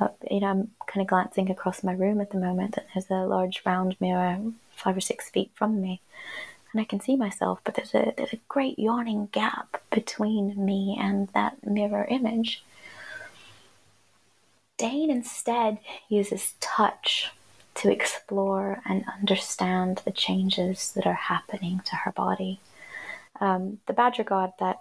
Uh, 0.00 0.08
you 0.30 0.40
know, 0.40 0.48
I'm 0.48 0.70
kind 0.86 1.02
of 1.02 1.06
glancing 1.06 1.50
across 1.50 1.84
my 1.84 1.92
room 1.92 2.20
at 2.20 2.30
the 2.30 2.38
moment, 2.38 2.76
and 2.76 2.86
there's 2.94 3.10
a 3.10 3.26
large 3.26 3.62
round 3.64 3.96
mirror 4.00 4.40
five 4.74 4.96
or 4.96 5.00
six 5.00 5.30
feet 5.30 5.50
from 5.54 5.80
me, 5.80 6.00
and 6.72 6.80
I 6.80 6.84
can 6.84 7.00
see 7.00 7.16
myself. 7.16 7.60
But 7.64 7.74
there's 7.74 7.94
a 7.94 8.12
there's 8.16 8.32
a 8.32 8.40
great 8.48 8.78
yawning 8.78 9.28
gap 9.32 9.82
between 9.90 10.64
me 10.64 10.96
and 10.98 11.28
that 11.34 11.66
mirror 11.66 12.06
image. 12.08 12.64
Daine 14.78 15.10
instead 15.10 15.78
uses 16.08 16.54
touch 16.60 17.30
to 17.76 17.92
explore 17.92 18.80
and 18.86 19.04
understand 19.20 20.02
the 20.04 20.10
changes 20.10 20.92
that 20.92 21.06
are 21.06 21.12
happening 21.12 21.80
to 21.84 21.96
her 21.96 22.12
body. 22.12 22.58
Um, 23.40 23.78
the 23.86 23.92
Badger 23.92 24.24
God, 24.24 24.52
that 24.58 24.80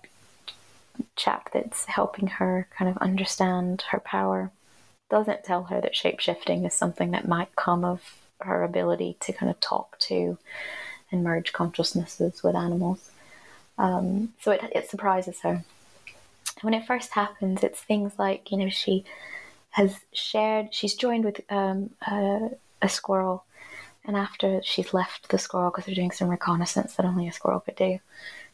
chap 1.15 1.49
that's 1.51 1.85
helping 1.85 2.27
her 2.27 2.67
kind 2.77 2.89
of 2.89 2.97
understand 2.97 3.83
her 3.91 3.99
power, 3.99 4.51
doesn't 5.09 5.43
tell 5.43 5.63
her 5.65 5.81
that 5.81 5.93
shapeshifting 5.93 6.65
is 6.65 6.73
something 6.73 7.11
that 7.11 7.27
might 7.27 7.55
come 7.55 7.83
of 7.83 8.01
her 8.41 8.63
ability 8.63 9.17
to 9.19 9.33
kind 9.33 9.49
of 9.49 9.59
talk 9.59 9.97
to 9.99 10.37
and 11.11 11.23
merge 11.23 11.53
consciousnesses 11.53 12.43
with 12.43 12.55
animals. 12.55 13.11
Um, 13.77 14.33
so 14.41 14.51
it, 14.51 14.61
it 14.73 14.89
surprises 14.89 15.41
her. 15.41 15.63
When 16.61 16.73
it 16.73 16.87
first 16.87 17.11
happens, 17.11 17.63
it's 17.63 17.81
things 17.81 18.13
like, 18.17 18.51
you 18.51 18.57
know, 18.57 18.69
she 18.69 19.03
has 19.71 19.97
shared, 20.13 20.73
she's 20.73 20.95
joined 20.95 21.25
with 21.25 21.41
um, 21.49 21.89
a 22.81 22.89
squirrel. 22.89 23.45
And 24.05 24.15
after 24.15 24.61
she's 24.63 24.93
left 24.93 25.29
the 25.29 25.37
squirrel 25.37 25.71
because 25.71 25.85
they're 25.85 25.95
doing 25.95 26.11
some 26.11 26.29
reconnaissance 26.29 26.95
that 26.95 27.05
only 27.05 27.27
a 27.27 27.31
squirrel 27.31 27.59
could 27.59 27.75
do, 27.75 27.99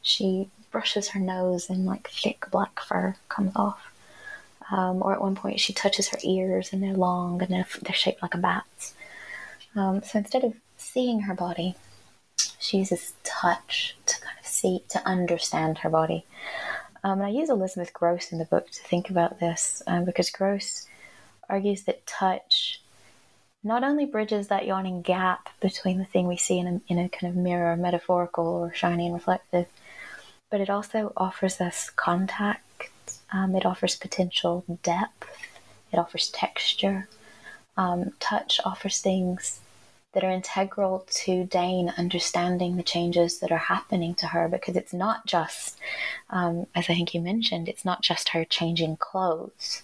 she 0.02 0.50
brushes 0.72 1.10
her 1.10 1.20
nose 1.20 1.70
and 1.70 1.86
like 1.86 2.10
thick 2.10 2.46
black 2.52 2.80
fur 2.80 3.16
comes 3.30 3.52
off. 3.56 3.92
Um, 4.72 5.04
or 5.04 5.12
at 5.12 5.22
one 5.22 5.36
point 5.36 5.60
she 5.60 5.74
touches 5.74 6.08
her 6.10 6.18
ears 6.24 6.72
and 6.72 6.82
they're 6.82 6.94
long 6.94 7.42
and 7.42 7.52
they're, 7.52 7.68
they're 7.82 7.94
shaped 7.94 8.22
like 8.22 8.34
a 8.34 8.38
bat's. 8.38 8.94
Um, 9.76 10.02
so 10.04 10.20
instead 10.20 10.46
of 10.46 10.54
seeing 10.78 11.22
her 11.22 11.34
body, 11.34 11.76
she 12.58 12.78
uses 12.78 13.14
touch 13.24 13.98
to 14.06 14.22
kind 14.22 14.38
of 14.40 14.46
see, 14.46 14.84
to 14.90 15.06
understand 15.06 15.80
her 15.80 15.90
body. 15.90 16.26
Um, 17.04 17.20
and 17.20 17.24
I 17.24 17.30
use 17.30 17.50
Elizabeth 17.50 17.94
Grosz 17.94 18.32
in 18.32 18.38
the 18.38 18.46
book 18.46 18.70
to 18.70 18.84
think 18.84 19.10
about 19.10 19.40
this 19.40 19.82
um, 19.88 20.06
because 20.06 20.32
Grosz 20.32 20.88
argues 21.50 21.84
that 21.84 22.06
touch 22.06 22.82
not 23.64 23.84
only 23.84 24.06
bridges 24.06 24.48
that 24.48 24.66
yawning 24.66 25.02
gap 25.02 25.50
between 25.60 26.00
the 26.00 26.06
thing 26.06 26.28
we 26.28 26.38
see 26.38 26.58
in 26.58 26.68
a, 26.68 26.82
in 26.92 26.98
a 26.98 27.10
kind 27.10 27.32
of 27.32 27.38
mirror, 27.38 27.76
metaphorical 27.76 28.46
or 28.46 28.74
shiny 28.74 29.06
and 29.06 29.14
reflective, 29.14 29.68
but 30.50 30.62
it 30.62 30.70
also 30.70 31.14
offers 31.16 31.62
us 31.62 31.90
contact. 31.90 33.20
Um, 33.32 33.56
it 33.56 33.66
offers 33.66 33.96
potential 33.96 34.66
depth. 34.84 35.30
It 35.92 35.98
offers 35.98 36.30
texture. 36.30 37.08
Um, 37.78 38.12
touch 38.20 38.60
offers 38.66 39.00
things 39.00 39.60
that 40.14 40.24
are 40.24 40.32
integral 40.32 41.06
to 41.10 41.46
Daine 41.46 41.98
understanding 41.98 42.76
the 42.76 42.84
changes 42.84 43.40
that 43.40 43.52
are 43.52 43.58
happening 43.58 44.14
to 44.16 44.28
her 44.28 44.50
because 44.50 44.76
it's 44.76 44.94
not 44.94 45.26
just, 45.26 45.78
um, 46.30 46.68
as 46.76 46.90
I 46.90 46.96
think 46.96 47.14
you 47.14 47.22
mentioned, 47.22 47.70
it's 47.70 47.86
not 47.86 48.02
just 48.02 48.30
her 48.30 48.44
changing 48.44 48.98
clothes 48.98 49.84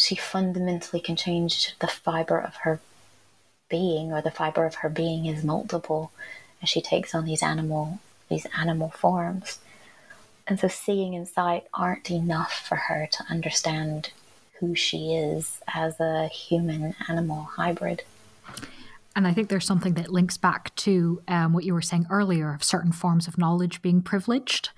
she 0.00 0.16
fundamentally 0.16 0.98
can 0.98 1.14
change 1.14 1.74
the 1.80 1.86
fiber 1.86 2.40
of 2.40 2.56
her 2.56 2.80
being 3.68 4.12
or 4.12 4.22
the 4.22 4.30
fiber 4.30 4.64
of 4.64 4.76
her 4.76 4.88
being 4.88 5.26
is 5.26 5.44
multiple 5.44 6.10
as 6.62 6.70
she 6.70 6.80
takes 6.80 7.14
on 7.14 7.26
these 7.26 7.42
animal 7.42 8.00
these 8.30 8.46
animal 8.56 8.88
forms 8.90 9.58
and 10.46 10.58
so 10.58 10.68
seeing 10.68 11.14
and 11.14 11.28
sight 11.28 11.64
aren't 11.74 12.10
enough 12.10 12.52
for 12.66 12.76
her 12.76 13.08
to 13.12 13.22
understand 13.28 14.10
who 14.58 14.74
she 14.74 15.14
is 15.14 15.60
as 15.74 16.00
a 16.00 16.28
human 16.28 16.94
animal 17.08 17.42
hybrid 17.56 18.02
and 19.14 19.26
I 19.26 19.34
think 19.34 19.48
there's 19.48 19.66
something 19.66 19.94
that 19.94 20.10
links 20.10 20.38
back 20.38 20.74
to 20.76 21.20
um, 21.28 21.52
what 21.52 21.64
you 21.64 21.74
were 21.74 21.82
saying 21.82 22.06
earlier 22.08 22.54
of 22.54 22.64
certain 22.64 22.92
forms 22.92 23.26
of 23.26 23.36
knowledge 23.36 23.82
being 23.82 24.02
privileged. 24.02 24.70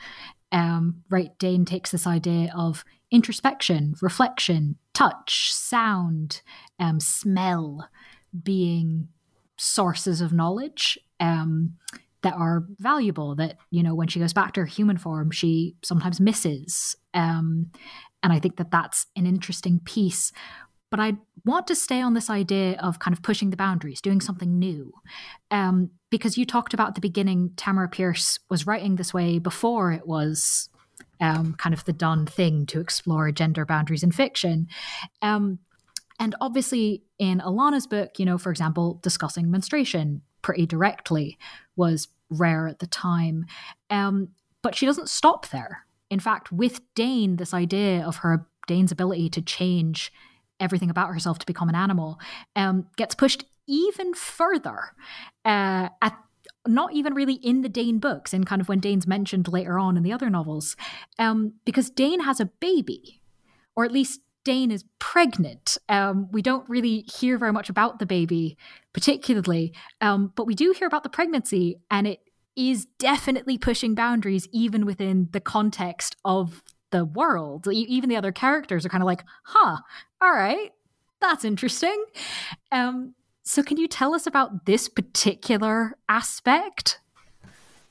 Um, 0.50 1.04
right, 1.10 1.38
Daine 1.38 1.66
takes 1.66 1.90
this 1.90 2.06
idea 2.06 2.50
of 2.56 2.82
introspection, 3.10 3.94
reflection, 4.00 4.78
touch, 4.94 5.52
sound, 5.52 6.42
um, 6.78 7.00
smell 7.00 7.88
being 8.42 9.08
sources 9.58 10.20
of 10.20 10.32
knowledge 10.32 10.98
um, 11.20 11.74
that 12.22 12.34
are 12.34 12.64
valuable. 12.78 13.34
That, 13.34 13.56
you 13.70 13.82
know, 13.82 13.94
when 13.94 14.08
she 14.08 14.20
goes 14.20 14.32
back 14.32 14.52
to 14.54 14.60
her 14.60 14.66
human 14.66 14.98
form, 14.98 15.30
she 15.30 15.76
sometimes 15.82 16.20
misses. 16.20 16.96
Um, 17.14 17.70
and 18.22 18.32
I 18.32 18.38
think 18.38 18.56
that 18.56 18.70
that's 18.70 19.06
an 19.16 19.26
interesting 19.26 19.80
piece. 19.80 20.32
but 20.92 21.00
I 21.00 21.14
want 21.46 21.66
to 21.68 21.74
stay 21.74 22.02
on 22.02 22.12
this 22.12 22.28
idea 22.28 22.78
of 22.78 22.98
kind 22.98 23.16
of 23.16 23.22
pushing 23.22 23.48
the 23.48 23.56
boundaries, 23.56 24.02
doing 24.02 24.20
something 24.20 24.58
new. 24.58 24.92
Um, 25.50 25.90
because 26.10 26.36
you 26.36 26.44
talked 26.44 26.74
about 26.74 26.94
the 26.94 27.00
beginning, 27.00 27.52
Tamora 27.56 27.90
Pierce 27.90 28.38
was 28.50 28.66
writing 28.66 28.96
this 28.96 29.14
way 29.14 29.38
before 29.38 29.90
it 29.90 30.06
was 30.06 30.68
um, 31.22 31.54
kind 31.54 31.72
of 31.72 31.84
the 31.84 31.92
done 31.92 32.26
thing 32.26 32.66
to 32.66 32.80
explore 32.80 33.30
gender 33.32 33.64
boundaries 33.64 34.02
in 34.02 34.10
fiction. 34.12 34.66
Um, 35.22 35.60
and 36.18 36.34
obviously, 36.40 37.04
in 37.18 37.40
Alanna's 37.40 37.86
book, 37.86 38.18
you 38.18 38.26
know, 38.26 38.36
for 38.36 38.50
example, 38.50 39.00
discussing 39.02 39.50
menstruation 39.50 40.20
pretty 40.42 40.66
directly 40.66 41.38
was 41.76 42.08
rare 42.28 42.66
at 42.66 42.80
the 42.80 42.86
time. 42.86 43.46
Um, 43.88 44.28
but 44.62 44.74
she 44.74 44.84
doesn't 44.84 45.08
stop 45.08 45.48
there. 45.50 45.86
In 46.10 46.20
fact, 46.20 46.52
with 46.52 46.80
Daine, 46.94 47.38
this 47.38 47.54
idea 47.54 48.04
of 48.04 48.16
her 48.16 48.46
Daine's 48.68 48.92
ability 48.92 49.30
to 49.30 49.42
change 49.42 50.12
everything 50.60 50.90
about 50.90 51.08
herself 51.08 51.38
to 51.38 51.46
become 51.46 51.68
an 51.68 51.74
animal 51.74 52.18
um, 52.54 52.86
gets 52.96 53.14
pushed 53.14 53.44
even 53.66 54.12
further 54.14 54.94
uh, 55.44 55.88
at 56.00 56.16
not 56.66 56.92
even 56.92 57.14
really 57.14 57.34
in 57.34 57.62
the 57.62 57.68
Daine 57.68 58.00
books, 58.00 58.32
and 58.32 58.46
kind 58.46 58.60
of 58.60 58.68
when 58.68 58.80
Daine's 58.80 59.06
mentioned 59.06 59.48
later 59.48 59.78
on 59.78 59.96
in 59.96 60.02
the 60.02 60.12
other 60.12 60.30
novels, 60.30 60.76
um, 61.18 61.54
because 61.64 61.90
Daine 61.90 62.22
has 62.24 62.40
a 62.40 62.46
baby, 62.46 63.20
or 63.74 63.84
at 63.84 63.92
least 63.92 64.20
Daine 64.44 64.70
is 64.72 64.84
pregnant. 64.98 65.78
Um, 65.88 66.28
we 66.32 66.42
don't 66.42 66.68
really 66.68 67.04
hear 67.12 67.38
very 67.38 67.52
much 67.52 67.68
about 67.68 67.98
the 67.98 68.06
baby, 68.06 68.56
particularly, 68.92 69.72
um, 70.00 70.32
but 70.34 70.46
we 70.46 70.54
do 70.54 70.74
hear 70.76 70.86
about 70.86 71.02
the 71.02 71.08
pregnancy, 71.08 71.80
and 71.90 72.06
it 72.06 72.20
is 72.54 72.86
definitely 72.98 73.56
pushing 73.56 73.94
boundaries 73.94 74.46
even 74.52 74.84
within 74.84 75.28
the 75.32 75.40
context 75.40 76.16
of 76.24 76.62
the 76.90 77.04
world. 77.04 77.66
Even 77.66 78.10
the 78.10 78.16
other 78.16 78.32
characters 78.32 78.84
are 78.84 78.90
kind 78.90 79.02
of 79.02 79.06
like, 79.06 79.24
huh, 79.44 79.78
all 80.20 80.32
right, 80.32 80.70
that's 81.20 81.44
interesting. 81.44 82.04
Um, 82.70 83.14
so, 83.42 83.62
can 83.62 83.76
you 83.76 83.88
tell 83.88 84.14
us 84.14 84.26
about 84.26 84.66
this 84.66 84.88
particular 84.88 85.96
aspect? 86.08 87.00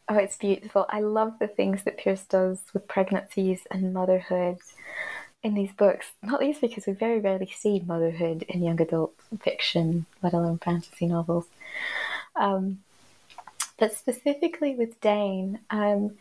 Oh, 0.10 0.18
it's 0.18 0.38
beautiful. 0.38 0.86
I 0.90 1.02
love 1.02 1.40
the 1.40 1.48
things 1.48 1.84
that 1.84 1.98
Pierce 1.98 2.26
does 2.26 2.62
with 2.74 2.88
pregnancies 2.88 3.62
and 3.72 3.94
motherhood 3.94 4.58
in 5.44 5.54
these 5.54 5.72
books, 5.72 6.08
not 6.22 6.40
least 6.40 6.62
because 6.62 6.86
we 6.86 6.94
very 6.94 7.20
rarely 7.20 7.52
see 7.56 7.82
motherhood 7.86 8.44
in 8.48 8.64
young 8.64 8.80
adult 8.82 9.14
fiction, 9.42 10.06
let 10.22 10.34
alone 10.34 10.60
fantasy 10.60 11.08
novels. 11.08 11.46
Um, 12.36 12.80
but 13.78 13.96
specifically 13.96 14.76
with 14.76 15.00
Daine, 15.02 15.60
um, 15.70 16.18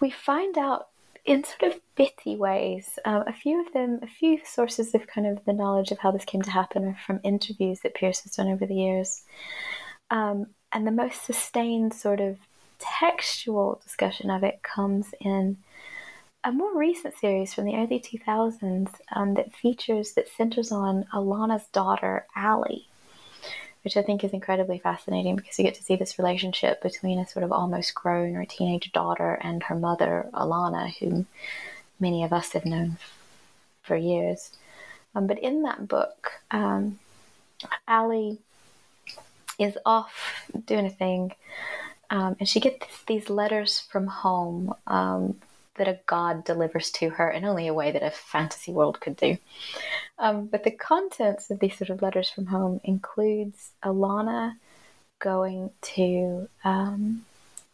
we 0.00 0.10
find 0.10 0.58
out 0.58 0.88
in 1.26 1.42
sort 1.44 1.72
of 1.72 1.80
bitty 1.96 2.36
ways. 2.36 2.98
Um, 3.04 3.24
a 3.26 3.32
few 3.32 3.64
of 3.64 3.72
them, 3.72 3.98
a 4.02 4.06
few 4.06 4.38
sources 4.44 4.94
of 4.94 5.06
kind 5.06 5.26
of 5.26 5.44
the 5.44 5.52
knowledge 5.52 5.90
of 5.90 5.98
how 5.98 6.12
this 6.12 6.24
came 6.24 6.42
to 6.42 6.50
happen 6.50 6.84
are 6.84 6.98
from 7.04 7.20
interviews 7.24 7.80
that 7.80 7.94
Pierce 7.94 8.20
has 8.20 8.36
done 8.36 8.48
over 8.48 8.64
the 8.64 8.74
years. 8.74 9.22
Um, 10.10 10.46
and 10.72 10.86
the 10.86 10.92
most 10.92 11.24
sustained 11.24 11.94
sort 11.94 12.20
of 12.20 12.38
textual 12.78 13.80
discussion 13.82 14.30
of 14.30 14.44
it 14.44 14.62
comes 14.62 15.12
in 15.20 15.56
a 16.44 16.52
more 16.52 16.76
recent 16.76 17.16
series 17.18 17.52
from 17.52 17.64
the 17.64 17.74
early 17.74 17.98
2000s 17.98 18.88
um, 19.16 19.34
that 19.34 19.52
features, 19.52 20.12
that 20.12 20.28
centers 20.28 20.70
on 20.70 21.04
Alanna's 21.12 21.66
daughter, 21.72 22.24
Aly 22.36 22.88
which 23.86 23.96
I 23.96 24.02
think 24.02 24.24
is 24.24 24.32
incredibly 24.32 24.80
fascinating 24.80 25.36
because 25.36 25.56
you 25.56 25.64
get 25.64 25.76
to 25.76 25.82
see 25.84 25.94
this 25.94 26.18
relationship 26.18 26.82
between 26.82 27.20
a 27.20 27.28
sort 27.28 27.44
of 27.44 27.52
almost 27.52 27.94
grown 27.94 28.34
or 28.34 28.44
teenage 28.44 28.90
daughter 28.90 29.38
and 29.40 29.62
her 29.62 29.76
mother, 29.76 30.28
Alanna, 30.34 30.92
whom 30.96 31.28
many 32.00 32.24
of 32.24 32.32
us 32.32 32.50
have 32.54 32.64
known 32.64 32.96
for 33.84 33.94
years. 33.94 34.50
Um, 35.14 35.28
but 35.28 35.38
in 35.38 35.62
that 35.62 35.86
book, 35.86 36.32
um, 36.50 36.98
Aly 37.88 38.38
is 39.56 39.78
off 39.86 40.50
doing 40.66 40.86
a 40.86 40.90
thing, 40.90 41.30
um, 42.10 42.34
and 42.40 42.48
she 42.48 42.58
gets 42.58 43.04
these 43.04 43.30
letters 43.30 43.86
from 43.88 44.08
home 44.08 44.74
um, 44.88 45.36
that 45.76 45.88
a 45.88 46.00
god 46.06 46.44
delivers 46.44 46.90
to 46.90 47.10
her 47.10 47.30
in 47.30 47.44
only 47.44 47.66
a 47.66 47.74
way 47.74 47.92
that 47.92 48.02
a 48.02 48.10
fantasy 48.10 48.72
world 48.72 49.00
could 49.00 49.16
do. 49.16 49.36
Um, 50.18 50.46
but 50.46 50.64
the 50.64 50.70
contents 50.70 51.50
of 51.50 51.60
these 51.60 51.76
sort 51.76 51.90
of 51.90 52.02
letters 52.02 52.30
from 52.30 52.46
home 52.46 52.80
includes 52.84 53.72
Alanna 53.82 54.56
going 55.18 55.70
to 55.80 56.48
um, 56.64 57.24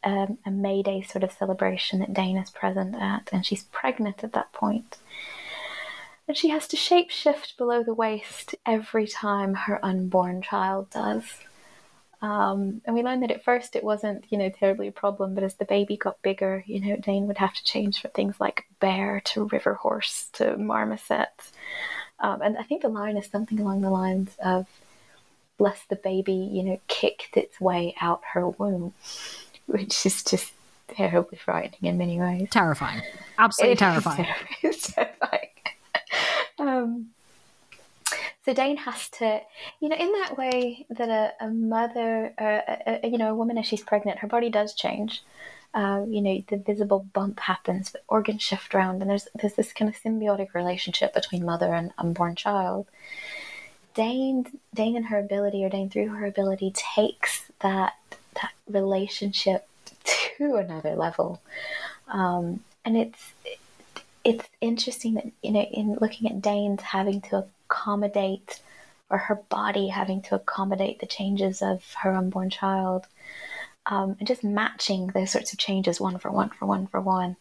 a, 0.04 0.28
a 0.44 0.50
May 0.50 0.82
Day 0.82 1.02
sort 1.02 1.24
of 1.24 1.32
celebration 1.32 2.00
that 2.00 2.14
Daine 2.14 2.42
is 2.42 2.50
present 2.50 2.94
at, 2.94 3.28
and 3.32 3.44
she's 3.44 3.64
pregnant 3.64 4.24
at 4.24 4.32
that 4.32 4.52
point. 4.52 4.98
And 6.28 6.36
she 6.36 6.50
has 6.50 6.68
to 6.68 6.76
shapeshift 6.76 7.56
below 7.56 7.82
the 7.82 7.94
waist 7.94 8.54
every 8.64 9.06
time 9.06 9.54
her 9.54 9.84
unborn 9.84 10.42
child 10.42 10.90
does. 10.90 11.24
Um, 12.22 12.80
and 12.84 12.94
we 12.94 13.02
learned 13.02 13.24
that 13.24 13.32
at 13.32 13.44
first 13.44 13.74
it 13.74 13.82
wasn't, 13.82 14.24
you 14.30 14.38
know, 14.38 14.48
terribly 14.48 14.86
a 14.86 14.92
problem, 14.92 15.34
but 15.34 15.42
as 15.42 15.54
the 15.54 15.64
baby 15.64 15.96
got 15.96 16.22
bigger, 16.22 16.62
you 16.66 16.80
know, 16.80 16.96
Daine 16.96 17.26
would 17.26 17.38
have 17.38 17.52
to 17.54 17.64
change 17.64 18.00
from 18.00 18.12
things 18.12 18.36
like 18.38 18.64
bear 18.78 19.20
to 19.26 19.48
river 19.48 19.74
horse 19.74 20.28
to 20.34 20.56
marmoset. 20.56 21.50
Um, 22.20 22.40
and 22.40 22.56
I 22.56 22.62
think 22.62 22.82
the 22.82 22.88
line 22.88 23.16
is 23.16 23.26
something 23.26 23.58
along 23.58 23.80
the 23.80 23.90
lines 23.90 24.36
of, 24.42 24.68
bless 25.58 25.84
the 25.88 25.96
baby, 25.96 26.32
you 26.32 26.62
know, 26.62 26.80
kicked 26.86 27.36
its 27.36 27.60
way 27.60 27.94
out 28.00 28.22
her 28.34 28.48
womb, 28.48 28.94
which 29.66 30.06
is 30.06 30.22
just 30.22 30.52
terribly 30.88 31.38
frightening 31.38 31.90
in 31.90 31.98
many 31.98 32.20
ways. 32.20 32.48
Terrifying. 32.50 33.02
Absolutely 33.36 33.76
terrifying. 33.76 34.26
It's 34.62 34.92
terrifying. 34.94 35.48
um, 36.58 37.11
so 38.44 38.52
Daine 38.52 38.78
has 38.78 39.08
to, 39.10 39.40
you 39.80 39.88
know, 39.88 39.96
in 39.96 40.10
that 40.12 40.36
way 40.36 40.84
that 40.90 41.08
a, 41.08 41.44
a 41.44 41.48
mother, 41.48 42.34
a, 42.38 43.00
a, 43.04 43.08
you 43.08 43.16
know, 43.16 43.30
a 43.30 43.34
woman 43.34 43.56
as 43.56 43.66
she's 43.66 43.82
pregnant, 43.82 44.18
her 44.18 44.26
body 44.26 44.50
does 44.50 44.74
change. 44.74 45.22
Uh, 45.74 46.04
you 46.08 46.20
know, 46.20 46.42
the 46.48 46.56
visible 46.56 47.06
bump 47.12 47.38
happens, 47.40 47.92
the 47.92 48.00
organs 48.08 48.42
shift 48.42 48.74
around, 48.74 49.00
and 49.00 49.10
there's 49.10 49.28
there's 49.40 49.54
this 49.54 49.72
kind 49.72 49.88
of 49.88 50.00
symbiotic 50.00 50.54
relationship 50.54 51.14
between 51.14 51.46
mother 51.46 51.72
and 51.72 51.92
unborn 51.96 52.34
child. 52.34 52.86
Daine, 53.94 54.46
Daine 54.74 54.96
and 54.96 55.06
her 55.06 55.18
ability, 55.18 55.64
or 55.64 55.70
Daine 55.70 55.90
through 55.90 56.08
her 56.08 56.26
ability, 56.26 56.74
takes 56.74 57.50
that 57.60 57.94
that 58.34 58.52
relationship 58.68 59.66
to 60.04 60.56
another 60.56 60.94
level, 60.94 61.40
um, 62.08 62.60
and 62.84 62.98
it's 62.98 63.32
it's 64.24 64.48
interesting 64.60 65.14
that 65.14 65.26
you 65.42 65.52
know 65.52 65.62
in 65.62 65.96
looking 66.00 66.28
at 66.28 66.42
Daine's 66.42 66.82
having 66.82 67.22
to 67.22 67.46
accommodate 67.72 68.60
or 69.10 69.18
her 69.18 69.36
body 69.48 69.88
having 69.88 70.22
to 70.22 70.34
accommodate 70.34 71.00
the 71.00 71.06
changes 71.06 71.62
of 71.62 71.82
her 72.02 72.14
unborn 72.14 72.50
child 72.50 73.06
um, 73.86 74.16
and 74.18 74.28
just 74.28 74.44
matching 74.44 75.08
those 75.08 75.30
sorts 75.30 75.52
of 75.52 75.58
changes 75.58 76.00
one 76.00 76.18
for 76.18 76.30
one 76.30 76.50
for 76.50 76.66
one 76.66 76.86
for 76.86 77.00
one 77.00 77.36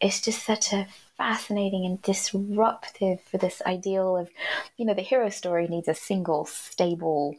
it's 0.00 0.20
just 0.20 0.44
such 0.44 0.72
a 0.72 0.86
fascinating 1.16 1.86
and 1.86 2.02
disruptive 2.02 3.20
for 3.22 3.38
this 3.38 3.62
ideal 3.66 4.16
of 4.16 4.28
you 4.76 4.84
know 4.84 4.94
the 4.94 5.02
hero 5.02 5.30
story 5.30 5.66
needs 5.66 5.88
a 5.88 5.94
single 5.94 6.44
stable 6.44 7.34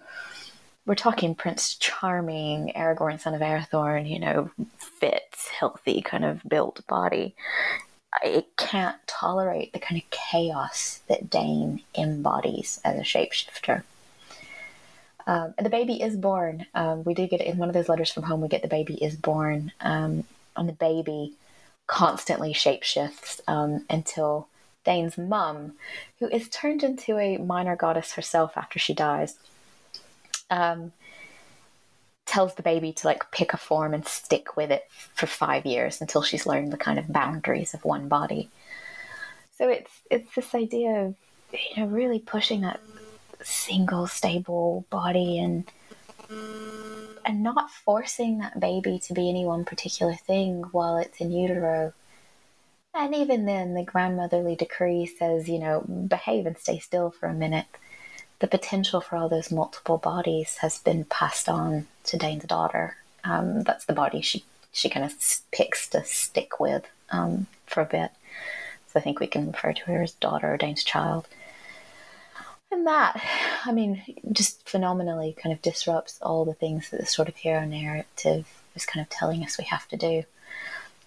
we're 0.86 0.96
talking 0.96 1.36
prince 1.36 1.76
charming 1.76 2.72
aragorn 2.76 3.20
son 3.20 3.36
of 3.36 3.42
arathorn 3.42 4.10
you 4.10 4.20
know 4.20 4.50
fit 4.78 5.36
healthy 5.60 6.02
kind 6.02 6.26
of 6.26 6.42
built 6.48 6.86
body 6.88 7.36
it 8.24 8.56
can't 8.58 8.98
tolerate 9.08 9.74
the 9.74 9.80
kind 9.80 10.02
of 10.02 10.10
chaos 10.10 11.02
that 11.08 11.30
Daine 11.30 11.84
embodies 11.98 12.80
as 12.84 12.98
a 12.98 13.04
shapeshifter. 13.04 13.84
Um, 15.26 15.54
the 15.62 15.70
baby 15.70 16.02
is 16.02 16.16
born. 16.16 16.66
Um, 16.74 17.04
we 17.04 17.14
do 17.14 17.28
get 17.28 17.42
in 17.42 17.58
one 17.58 17.68
of 17.68 17.74
those 17.74 17.90
letters 17.90 18.12
from 18.12 18.24
home. 18.24 18.42
We 18.42 18.48
get 18.48 18.62
the 18.62 18.68
baby 18.70 18.96
is 18.96 19.16
born, 19.16 19.74
um, 19.82 20.24
and 20.56 20.70
the 20.70 20.74
baby 20.74 21.34
constantly 21.86 22.54
shapeshifts 22.54 23.42
um, 23.48 23.86
until 23.90 24.48
Daine's 24.86 25.18
mum, 25.18 25.74
who 26.20 26.28
is 26.28 26.48
turned 26.48 26.82
into 26.84 27.18
a 27.18 27.38
minor 27.38 27.76
goddess 27.76 28.14
herself 28.14 28.54
after 28.56 28.80
she 28.80 28.94
dies, 28.94 29.38
um, 30.50 30.94
tells 32.28 32.54
the 32.56 32.62
baby 32.62 32.94
to 32.94 33.08
like 33.08 33.32
pick 33.32 33.54
a 33.54 33.58
form 33.58 33.94
and 33.94 34.06
stick 34.06 34.56
with 34.56 34.70
it 34.70 34.86
for 35.16 35.26
five 35.26 35.66
years 35.66 36.02
until 36.02 36.22
she's 36.22 36.46
learned 36.46 36.72
the 36.72 36.78
kind 36.78 37.00
of 37.00 37.12
boundaries 37.12 37.74
of 37.74 37.84
one 37.84 38.08
body. 38.08 38.50
So 39.58 39.70
it's 39.70 39.92
it's 40.12 40.36
this 40.36 40.54
idea 40.54 41.06
of 41.06 41.16
you 41.52 41.84
know 41.84 41.88
really 41.88 42.20
pushing 42.20 42.62
that 42.62 42.80
single 43.44 44.08
stable 44.08 44.86
body 44.90 45.40
and 45.40 45.72
and 47.26 47.44
not 47.44 47.72
forcing 47.72 48.40
that 48.40 48.60
baby 48.60 49.00
to 49.00 49.14
be 49.14 49.30
any 49.30 49.46
one 49.46 49.66
particular 49.66 50.14
thing 50.14 50.64
while 50.72 50.98
it's 50.98 51.20
in 51.20 51.32
utero. 51.32 51.94
And 52.94 53.14
even 53.14 53.46
then, 53.46 53.76
the 53.76 53.84
grandmotherly 53.84 54.56
decree 54.56 55.06
says, 55.06 55.48
you 55.48 55.60
know, 55.60 55.82
behave 55.82 56.46
and 56.48 56.58
stay 56.58 56.80
still 56.80 57.12
for 57.12 57.28
a 57.28 57.34
minute 57.34 57.68
the 58.40 58.48
potential 58.48 59.02
for 59.02 59.16
all 59.16 59.30
those 59.30 59.52
multiple 59.52 59.98
bodies 59.98 60.58
has 60.58 60.78
been 60.80 61.04
passed 61.06 61.50
on 61.50 61.88
to 62.08 62.18
Daine's 62.18 62.46
daughter. 62.46 62.98
Um, 63.24 63.62
that's 63.64 63.86
the 63.86 63.94
body 63.94 64.22
she 64.22 64.44
she 64.72 64.90
kind 64.90 65.06
of 65.06 65.14
picks 65.52 65.88
to 65.90 66.04
stick 66.04 66.60
with 66.60 66.86
um, 67.10 67.48
for 67.66 67.82
a 67.82 67.86
bit. 67.86 68.12
So 68.88 69.00
I 69.00 69.02
think 69.02 69.20
we 69.20 69.28
can 69.28 69.48
refer 69.48 69.74
to 69.74 69.84
her 69.86 70.04
as 70.04 70.14
daughter 70.14 70.54
or 70.54 70.58
Daine's 70.58 70.84
child. 70.84 71.28
And 72.72 72.86
that, 72.86 73.22
I 73.66 73.72
mean, 73.72 74.04
just 74.32 74.68
phenomenally 74.68 75.36
kind 75.42 75.54
of 75.54 75.62
disrupts 75.62 76.20
all 76.22 76.46
the 76.46 76.54
things 76.54 76.90
that 76.90 77.00
the 77.00 77.06
sort 77.06 77.30
of 77.30 77.36
hero 77.38 77.66
narrative 77.66 78.46
is 78.76 78.86
kind 78.86 79.04
of 79.04 79.10
telling 79.10 79.42
us 79.44 79.58
we 79.58 79.64
have 79.66 79.88
to 79.90 79.98
do. 79.98 80.24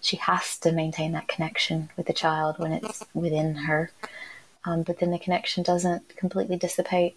She 0.01 0.17
has 0.17 0.57
to 0.59 0.71
maintain 0.71 1.11
that 1.11 1.27
connection 1.27 1.89
with 1.95 2.07
the 2.07 2.13
child 2.13 2.57
when 2.57 2.71
it's 2.71 3.05
within 3.13 3.55
her. 3.55 3.91
Um, 4.65 4.81
but 4.83 4.99
then 4.99 5.11
the 5.11 5.19
connection 5.19 5.63
doesn't 5.63 6.15
completely 6.17 6.57
dissipate 6.57 7.15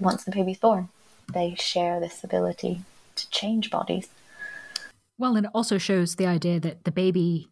once 0.00 0.24
the 0.24 0.32
baby's 0.32 0.58
born. 0.58 0.88
They 1.32 1.54
share 1.54 2.00
this 2.00 2.22
ability 2.22 2.82
to 3.16 3.30
change 3.30 3.70
bodies. 3.70 4.08
Well, 5.18 5.36
and 5.36 5.46
it 5.46 5.52
also 5.54 5.78
shows 5.78 6.16
the 6.16 6.26
idea 6.26 6.60
that 6.60 6.84
the 6.84 6.92
baby 6.92 7.48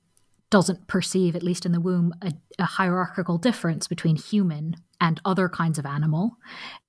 doesn't 0.51 0.87
perceive, 0.87 1.35
at 1.35 1.43
least 1.43 1.67
in 1.67 1.73
the 1.73 1.81
womb, 1.81 2.15
a, 2.23 2.33
a 2.59 2.65
hierarchical 2.65 3.39
difference 3.39 3.89
between 3.89 4.17
human 4.17 4.77
and 5.01 5.21
other 5.25 5.49
kinds 5.49 5.79
of 5.79 5.87
animal. 5.87 6.37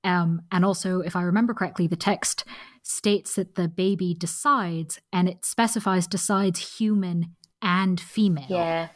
Um, 0.03 0.43
and 0.51 0.63
also, 0.63 0.99
if 0.99 1.15
I 1.15 1.21
remember 1.23 1.53
correctly, 1.53 1.87
the 1.87 1.95
text 1.95 2.45
states 2.83 3.35
that 3.35 3.55
the 3.55 3.67
baby 3.67 4.13
decides, 4.13 4.99
and 5.11 5.27
it 5.27 5.45
specifies 5.45 6.05
decides 6.05 6.77
human 6.77 7.35
and 7.61 7.99
female. 7.99 8.45
Yeah. 8.49 8.89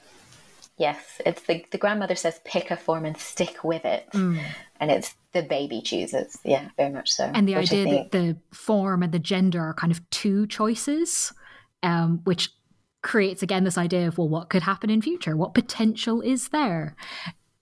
Yes, 0.77 1.19
it's 1.25 1.41
the 1.41 1.65
the 1.71 1.77
grandmother 1.77 2.15
says 2.15 2.39
pick 2.45 2.71
a 2.71 2.77
form 2.77 3.05
and 3.05 3.17
stick 3.17 3.65
with 3.65 3.84
it, 3.84 4.07
mm. 4.13 4.39
and 4.80 4.89
it's 4.89 5.15
the 5.34 5.43
baby 5.43 5.82
chooses. 5.82 6.39
Yeah, 6.43 6.69
very 6.77 6.91
much 6.91 7.11
so. 7.11 7.25
And 7.34 7.47
the 7.47 7.55
idea 7.55 7.84
think... 7.84 8.11
that 8.11 8.17
the 8.17 8.38
form 8.55 9.03
and 9.03 9.11
the 9.11 9.19
gender 9.19 9.61
are 9.61 9.73
kind 9.73 9.91
of 9.91 10.07
two 10.09 10.47
choices, 10.47 11.34
um, 11.84 12.21
which 12.23 12.51
creates 13.01 13.41
again 13.41 13.63
this 13.63 13.77
idea 13.77 14.07
of 14.07 14.17
well 14.17 14.27
what 14.27 14.49
could 14.49 14.63
happen 14.63 14.89
in 14.89 15.01
future? 15.01 15.38
What 15.38 15.53
potential 15.53 16.21
is 16.21 16.49
there? 16.49 16.95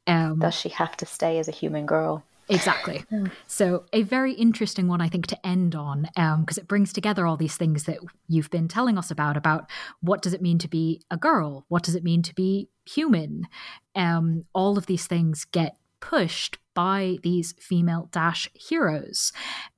Um, 0.07 0.39
does 0.39 0.55
she 0.55 0.69
have 0.69 0.95
to 0.97 1.05
stay 1.05 1.37
as 1.37 1.47
a 1.47 1.51
human 1.51 1.85
girl? 1.85 2.23
Exactly. 2.49 3.03
So 3.47 3.85
a 3.91 4.03
very 4.03 4.33
interesting 4.33 4.87
one 4.87 5.01
i 5.01 5.09
think 5.09 5.27
to 5.27 5.47
end 5.47 5.73
on 5.73 6.03
because 6.13 6.57
um, 6.57 6.61
it 6.61 6.67
brings 6.67 6.93
together 6.93 7.25
all 7.25 7.35
these 7.35 7.57
things 7.57 7.85
that 7.85 7.97
you've 8.27 8.51
been 8.51 8.67
telling 8.67 8.97
us 8.97 9.09
about 9.09 9.35
about 9.35 9.69
what 10.01 10.21
does 10.21 10.33
it 10.33 10.41
mean 10.41 10.59
to 10.59 10.67
be 10.67 11.01
a 11.09 11.17
girl? 11.17 11.65
What 11.67 11.83
does 11.83 11.95
it 11.95 12.03
mean 12.03 12.21
to 12.23 12.35
be 12.35 12.69
human? 12.85 13.47
Um, 13.95 14.43
all 14.53 14.77
of 14.77 14.85
these 14.85 15.07
things 15.07 15.45
get 15.45 15.77
pushed 16.09 16.57
by 16.73 17.17
these 17.21 17.53
female 17.59 18.07
dash 18.11 18.49
heroes, 18.53 19.33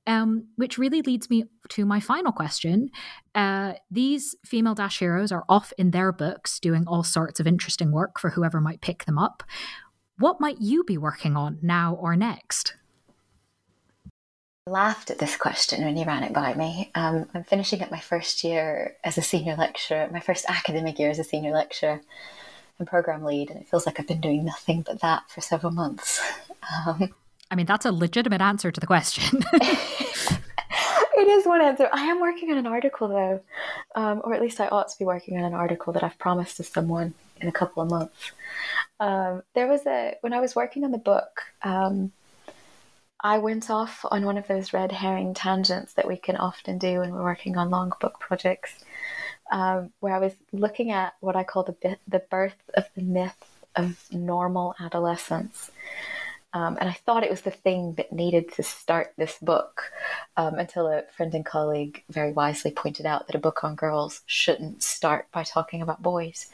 um, 0.06 0.46
which 0.56 0.78
really 0.78 1.02
leads 1.02 1.28
me 1.28 1.44
to 1.70 1.84
my 1.84 1.98
final 1.98 2.30
question. 2.30 2.90
Uh, 3.34 3.72
these 3.90 4.36
female 4.44 4.74
dash 4.74 5.00
heroes 5.00 5.32
are 5.32 5.44
off 5.48 5.72
in 5.76 5.90
their 5.90 6.12
books 6.12 6.60
doing 6.60 6.84
all 6.86 7.02
sorts 7.02 7.40
of 7.40 7.46
interesting 7.48 7.90
work 7.90 8.20
for 8.20 8.30
whoever 8.30 8.60
might 8.60 8.80
pick 8.80 9.06
them 9.06 9.18
up. 9.18 9.42
What 10.18 10.40
might 10.40 10.60
you 10.60 10.84
be 10.84 10.98
working 10.98 11.36
on 11.36 11.58
now 11.62 11.94
or 11.94 12.14
next? 12.14 12.74
Laughed 14.66 15.10
at 15.10 15.18
this 15.18 15.36
question 15.36 15.82
when 15.84 15.96
you 15.96 16.04
ran 16.04 16.22
it 16.22 16.32
by 16.32 16.54
me. 16.54 16.92
Um, 16.94 17.26
I'm 17.34 17.42
finishing 17.42 17.82
up 17.82 17.90
my 17.90 17.98
first 17.98 18.44
year 18.44 18.96
as 19.02 19.18
a 19.18 19.22
senior 19.22 19.56
lecturer, 19.56 20.08
my 20.12 20.20
first 20.20 20.44
academic 20.48 20.98
year 20.98 21.10
as 21.10 21.18
a 21.18 21.24
senior 21.24 21.52
lecturer 21.52 22.02
and 22.80 22.88
program 22.88 23.22
lead, 23.24 23.50
and 23.50 23.60
it 23.60 23.68
feels 23.68 23.86
like 23.86 24.00
I've 24.00 24.06
been 24.06 24.20
doing 24.20 24.44
nothing 24.44 24.82
but 24.82 25.00
that 25.00 25.30
for 25.30 25.40
several 25.40 25.72
months. 25.72 26.20
Um, 26.86 27.12
I 27.50 27.56
mean, 27.56 27.66
that's 27.66 27.86
a 27.86 27.90
legitimate 27.90 28.42
answer 28.42 28.70
to 28.70 28.80
the 28.80 28.86
question. 28.86 29.42
it 29.52 31.28
is 31.28 31.46
one 31.46 31.62
answer. 31.62 31.88
I 31.92 32.04
am 32.04 32.20
working 32.20 32.50
on 32.52 32.58
an 32.58 32.66
article 32.66 33.08
though, 33.08 33.40
um, 33.94 34.20
or 34.24 34.34
at 34.34 34.40
least 34.40 34.60
I 34.60 34.68
ought 34.68 34.88
to 34.88 34.98
be 34.98 35.04
working 35.04 35.38
on 35.38 35.44
an 35.44 35.54
article 35.54 35.92
that 35.94 36.04
I've 36.04 36.18
promised 36.18 36.58
to 36.58 36.64
someone 36.64 37.14
in 37.40 37.48
a 37.48 37.52
couple 37.52 37.82
of 37.82 37.90
months. 37.90 38.32
Um, 39.00 39.42
there 39.54 39.66
was 39.66 39.86
a 39.86 40.16
when 40.20 40.32
I 40.32 40.40
was 40.40 40.54
working 40.54 40.84
on 40.84 40.92
the 40.92 40.98
book. 40.98 41.40
Um, 41.62 42.12
I 43.22 43.38
went 43.38 43.68
off 43.68 44.04
on 44.10 44.24
one 44.24 44.38
of 44.38 44.46
those 44.46 44.72
red 44.72 44.92
herring 44.92 45.34
tangents 45.34 45.92
that 45.94 46.08
we 46.08 46.16
can 46.16 46.36
often 46.36 46.78
do 46.78 47.00
when 47.00 47.12
we're 47.12 47.22
working 47.22 47.56
on 47.56 47.68
long 47.68 47.92
book 48.00 48.18
projects 48.18 48.84
um, 49.50 49.90
where 50.00 50.14
I 50.14 50.18
was 50.18 50.34
looking 50.52 50.90
at 50.90 51.14
what 51.20 51.36
I 51.36 51.44
call 51.44 51.62
the 51.62 51.98
the 52.06 52.20
birth 52.30 52.70
of 52.74 52.84
the 52.94 53.02
myth 53.02 53.36
of 53.76 54.04
normal 54.10 54.74
adolescence. 54.80 55.70
Um, 56.52 56.78
and 56.80 56.88
I 56.88 56.94
thought 56.94 57.22
it 57.22 57.30
was 57.30 57.42
the 57.42 57.52
thing 57.52 57.94
that 57.94 58.12
needed 58.12 58.52
to 58.54 58.64
start 58.64 59.12
this 59.16 59.38
book 59.40 59.92
um, 60.36 60.54
until 60.54 60.88
a 60.88 61.04
friend 61.16 61.32
and 61.32 61.46
colleague 61.46 62.02
very 62.10 62.32
wisely 62.32 62.72
pointed 62.72 63.06
out 63.06 63.28
that 63.28 63.36
a 63.36 63.40
book 63.40 63.62
on 63.62 63.76
girls 63.76 64.22
shouldn't 64.26 64.82
start 64.82 65.26
by 65.30 65.44
talking 65.44 65.80
about 65.80 66.02
boys. 66.02 66.48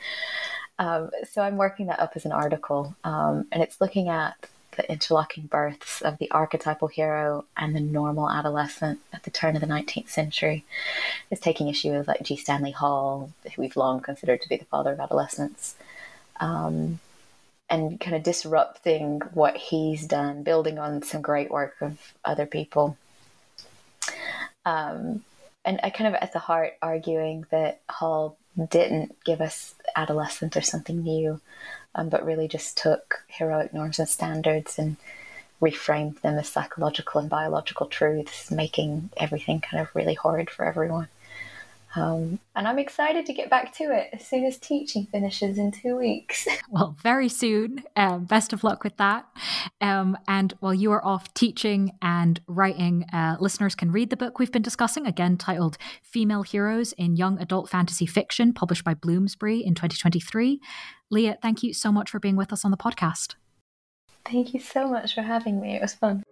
Um, 0.78 1.10
so 1.24 1.40
I'm 1.40 1.56
working 1.56 1.86
that 1.86 2.00
up 2.00 2.12
as 2.14 2.26
an 2.26 2.32
article, 2.32 2.94
um, 3.04 3.46
and 3.50 3.62
it's 3.62 3.80
looking 3.80 4.08
at 4.08 4.34
the 4.76 4.90
interlocking 4.90 5.46
births 5.46 6.00
of 6.02 6.18
the 6.18 6.30
archetypal 6.30 6.88
hero 6.88 7.44
and 7.56 7.74
the 7.74 7.80
normal 7.80 8.30
adolescent 8.30 9.00
at 9.12 9.22
the 9.24 9.30
turn 9.30 9.56
of 9.56 9.60
the 9.60 9.66
19th 9.66 10.08
century 10.08 10.64
is 11.30 11.40
taking 11.40 11.68
issue 11.68 11.92
with 11.92 12.08
like 12.08 12.22
G. 12.22 12.36
Stanley 12.36 12.70
Hall, 12.70 13.30
who 13.42 13.62
we've 13.62 13.76
long 13.76 14.00
considered 14.00 14.42
to 14.42 14.48
be 14.48 14.56
the 14.56 14.64
father 14.66 14.92
of 14.92 15.00
adolescence, 15.00 15.74
um, 16.40 17.00
and 17.68 17.98
kind 18.00 18.14
of 18.14 18.22
disrupting 18.22 19.20
what 19.32 19.56
he's 19.56 20.06
done, 20.06 20.42
building 20.42 20.78
on 20.78 21.02
some 21.02 21.22
great 21.22 21.50
work 21.50 21.74
of 21.80 21.98
other 22.24 22.46
people. 22.46 22.96
Um, 24.64 25.24
and 25.64 25.80
I 25.82 25.90
kind 25.90 26.06
of 26.06 26.14
at 26.22 26.32
the 26.32 26.38
heart 26.38 26.74
arguing 26.80 27.44
that 27.50 27.80
Hall 27.90 28.36
didn't 28.70 29.16
give 29.24 29.40
us 29.40 29.74
adolescent 29.96 30.56
or 30.56 30.62
something 30.62 31.02
new, 31.02 31.40
um, 31.96 32.08
but 32.08 32.24
really 32.24 32.46
just 32.46 32.78
took 32.78 33.24
heroic 33.26 33.74
norms 33.74 33.98
and 33.98 34.08
standards 34.08 34.78
and 34.78 34.96
reframed 35.60 36.20
them 36.20 36.38
as 36.38 36.48
psychological 36.48 37.20
and 37.20 37.30
biological 37.30 37.86
truths, 37.86 38.50
making 38.50 39.10
everything 39.16 39.60
kind 39.60 39.80
of 39.80 39.94
really 39.96 40.14
horrid 40.14 40.50
for 40.50 40.64
everyone. 40.64 41.08
Um, 41.96 42.38
and 42.54 42.68
I'm 42.68 42.78
excited 42.78 43.24
to 43.26 43.32
get 43.32 43.48
back 43.48 43.74
to 43.76 43.84
it 43.84 44.10
as 44.12 44.26
soon 44.26 44.44
as 44.44 44.58
teaching 44.58 45.06
finishes 45.06 45.56
in 45.56 45.72
two 45.72 45.96
weeks. 45.96 46.46
well, 46.70 46.94
very 47.02 47.28
soon. 47.28 47.84
Um, 47.96 48.24
best 48.24 48.52
of 48.52 48.62
luck 48.62 48.84
with 48.84 48.98
that. 48.98 49.26
Um, 49.80 50.16
and 50.28 50.52
while 50.60 50.74
you 50.74 50.92
are 50.92 51.04
off 51.04 51.32
teaching 51.32 51.92
and 52.02 52.40
writing, 52.46 53.06
uh, 53.12 53.36
listeners 53.40 53.74
can 53.74 53.90
read 53.90 54.10
the 54.10 54.16
book 54.16 54.38
we've 54.38 54.52
been 54.52 54.62
discussing, 54.62 55.06
again 55.06 55.38
titled 55.38 55.78
Female 56.02 56.42
Heroes 56.42 56.92
in 56.92 57.16
Young 57.16 57.40
Adult 57.40 57.70
Fantasy 57.70 58.06
Fiction, 58.06 58.52
published 58.52 58.84
by 58.84 58.92
Bloomsbury 58.92 59.64
in 59.64 59.74
2023. 59.74 60.60
Leah, 61.10 61.38
thank 61.40 61.62
you 61.62 61.72
so 61.72 61.90
much 61.90 62.10
for 62.10 62.20
being 62.20 62.36
with 62.36 62.52
us 62.52 62.64
on 62.64 62.70
the 62.70 62.76
podcast. 62.76 63.36
Thank 64.26 64.52
you 64.52 64.60
so 64.60 64.88
much 64.88 65.14
for 65.14 65.22
having 65.22 65.60
me. 65.60 65.76
It 65.76 65.82
was 65.82 65.94
fun. 65.94 66.22